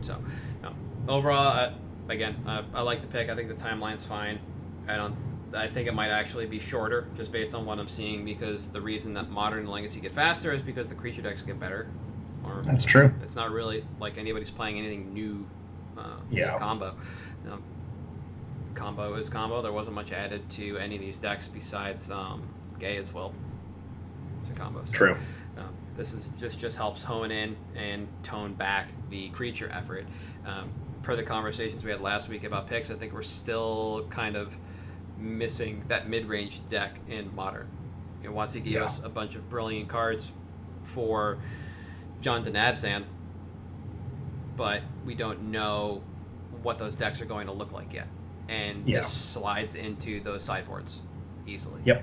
so, 0.00 0.22
no. 0.62 0.72
overall, 1.08 1.48
uh, 1.48 1.72
again, 2.08 2.36
uh, 2.46 2.62
I 2.74 2.82
like 2.82 3.02
the 3.02 3.08
pick. 3.08 3.28
I 3.28 3.34
think 3.34 3.48
the 3.48 3.54
timeline's 3.54 4.04
fine. 4.04 4.38
I 4.88 4.96
don't. 4.96 5.16
I 5.54 5.68
think 5.68 5.88
it 5.88 5.94
might 5.94 6.10
actually 6.10 6.46
be 6.46 6.58
shorter, 6.58 7.08
just 7.16 7.32
based 7.32 7.54
on 7.54 7.64
what 7.64 7.78
I'm 7.78 7.88
seeing, 7.88 8.24
because 8.24 8.68
the 8.68 8.80
reason 8.80 9.14
that 9.14 9.30
modern 9.30 9.60
and 9.60 9.68
legacy 9.68 10.00
get 10.00 10.12
faster 10.12 10.52
is 10.52 10.60
because 10.60 10.88
the 10.88 10.94
creature 10.94 11.22
decks 11.22 11.42
get 11.42 11.58
better. 11.58 11.88
Or 12.44 12.62
That's 12.64 12.84
true. 12.84 13.12
it's 13.22 13.36
not 13.36 13.50
really 13.50 13.84
like 13.98 14.18
anybody's 14.18 14.50
playing 14.50 14.78
anything 14.78 15.12
new. 15.14 15.46
Uh, 15.96 16.16
Yeah. 16.30 16.58
Combo. 16.58 16.94
Um, 17.50 17.62
combo 18.74 19.14
is 19.14 19.28
combo. 19.30 19.62
There 19.62 19.72
wasn't 19.72 19.94
much 19.94 20.12
added 20.12 20.48
to 20.50 20.76
any 20.78 20.96
of 20.96 21.00
these 21.00 21.18
decks 21.18 21.48
besides 21.48 22.10
um, 22.10 22.42
Gay 22.78 22.98
as 22.98 23.12
well. 23.12 23.32
To 24.46 24.52
combo. 24.52 24.84
So, 24.84 24.92
True. 24.92 25.16
um, 25.58 25.68
this 25.96 26.12
is 26.12 26.28
just 26.38 26.58
just 26.60 26.76
helps 26.76 27.02
hone 27.02 27.30
in 27.30 27.56
and 27.74 28.06
tone 28.22 28.54
back 28.54 28.88
the 29.10 29.28
creature 29.30 29.70
effort. 29.72 30.06
Um, 30.44 30.70
per 31.02 31.16
the 31.16 31.22
conversations 31.22 31.84
we 31.84 31.90
had 31.90 32.00
last 32.00 32.28
week 32.28 32.44
about 32.44 32.66
picks, 32.68 32.90
I 32.90 32.94
think 32.94 33.12
we're 33.12 33.22
still 33.22 34.06
kind 34.10 34.36
of 34.36 34.52
missing 35.18 35.84
that 35.88 36.08
mid-range 36.08 36.68
deck 36.68 36.98
in 37.08 37.34
modern. 37.34 37.68
You 38.22 38.28
know, 38.30 38.34
WotC 38.36 38.54
gave 38.64 38.72
Yeah. 38.74 38.84
us 38.84 39.02
a 39.02 39.08
bunch 39.08 39.34
of 39.36 39.48
brilliant 39.48 39.88
cards 39.88 40.30
for 40.82 41.38
Jund 42.22 42.46
and 42.46 42.56
Abzan, 42.56 43.04
but 44.56 44.82
we 45.04 45.14
don't 45.14 45.50
know 45.50 46.02
what 46.62 46.78
those 46.78 46.96
decks 46.96 47.20
are 47.20 47.24
going 47.26 47.46
to 47.46 47.52
look 47.52 47.72
like 47.72 47.92
yet. 47.92 48.08
And 48.48 48.86
Yeah. 48.88 48.98
this 48.98 49.08
slides 49.08 49.74
into 49.76 50.20
those 50.20 50.42
sideboards 50.42 51.02
easily. 51.46 51.80
Yep. 51.84 52.02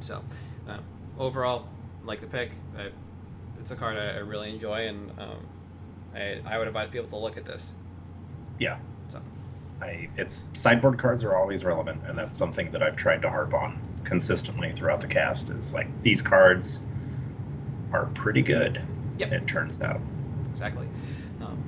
So, 0.00 0.22
uh, 0.68 0.78
overall, 1.18 1.66
like 2.04 2.20
the 2.20 2.26
pick. 2.26 2.52
I, 2.76 2.88
it's 3.60 3.70
a 3.70 3.76
card 3.76 3.96
I, 3.96 4.14
I 4.14 4.18
really 4.18 4.50
enjoy, 4.50 4.88
and 4.88 5.10
um, 5.18 5.46
I, 6.14 6.40
I 6.44 6.58
would 6.58 6.66
advise 6.68 6.90
people 6.90 7.08
to 7.08 7.16
look 7.16 7.36
at 7.36 7.44
this. 7.44 7.74
Yeah. 8.58 8.78
So, 9.08 9.20
I 9.80 10.08
it's 10.16 10.44
sideboard 10.54 10.98
cards 10.98 11.24
are 11.24 11.36
always 11.36 11.64
relevant, 11.64 12.00
and 12.06 12.16
that's 12.18 12.36
something 12.36 12.70
that 12.72 12.82
I've 12.82 12.96
tried 12.96 13.22
to 13.22 13.30
harp 13.30 13.54
on 13.54 13.80
consistently 14.04 14.72
throughout 14.72 15.00
the 15.00 15.06
cast. 15.06 15.50
Is 15.50 15.72
like 15.72 15.86
these 16.02 16.22
cards 16.22 16.82
are 17.92 18.06
pretty 18.14 18.42
good. 18.42 18.80
Yep. 19.18 19.32
It 19.32 19.46
turns 19.46 19.80
out. 19.82 20.00
exactly. 20.50 20.88
Um, 21.40 21.62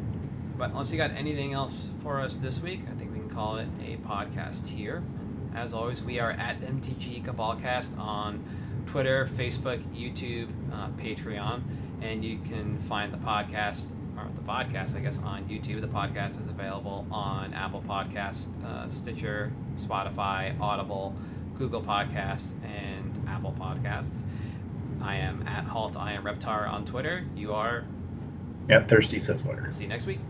but 0.56 0.70
unless 0.70 0.90
you 0.90 0.96
got 0.96 1.10
anything 1.12 1.52
else 1.52 1.90
for 2.02 2.20
us 2.20 2.36
this 2.36 2.60
week, 2.60 2.80
I 2.90 2.94
think 2.94 3.12
we 3.12 3.18
can 3.18 3.28
call 3.28 3.56
it 3.56 3.68
a 3.84 3.96
podcast 3.98 4.66
here. 4.66 4.96
And 4.96 5.52
as 5.56 5.74
always, 5.74 6.02
we 6.02 6.18
are 6.18 6.30
at 6.32 6.60
MTG 6.60 7.24
Cabalcast 7.24 7.98
on 7.98 8.42
Twitter, 8.86 9.26
Facebook, 9.26 9.82
YouTube, 9.94 10.48
uh, 10.72 10.88
Patreon, 11.00 11.62
and 12.02 12.24
you 12.24 12.38
can 12.38 12.78
find 12.78 13.12
the 13.12 13.18
podcast 13.18 13.90
or 14.16 14.28
the 14.34 14.42
podcast, 14.42 14.96
I 14.96 15.00
guess, 15.00 15.18
on 15.18 15.44
YouTube. 15.44 15.80
The 15.80 15.88
podcast 15.88 16.40
is 16.40 16.48
available 16.48 17.06
on 17.10 17.52
Apple 17.54 17.82
Podcasts, 17.86 18.48
uh, 18.64 18.88
Stitcher, 18.88 19.52
Spotify, 19.76 20.58
Audible, 20.60 21.14
Google 21.56 21.82
Podcasts, 21.82 22.54
and 22.64 23.28
Apple 23.28 23.54
Podcasts. 23.58 24.22
I 25.00 25.16
am 25.16 25.46
at 25.46 25.64
Halt. 25.64 25.96
I 25.96 26.12
am 26.12 26.24
Reptar 26.24 26.68
on 26.70 26.84
Twitter. 26.84 27.24
You 27.36 27.52
are. 27.52 27.84
At 28.70 28.88
Thirsty 28.88 29.18
Sizzler. 29.18 29.72
See 29.72 29.82
you 29.84 29.88
next 29.88 30.06
week. 30.06 30.20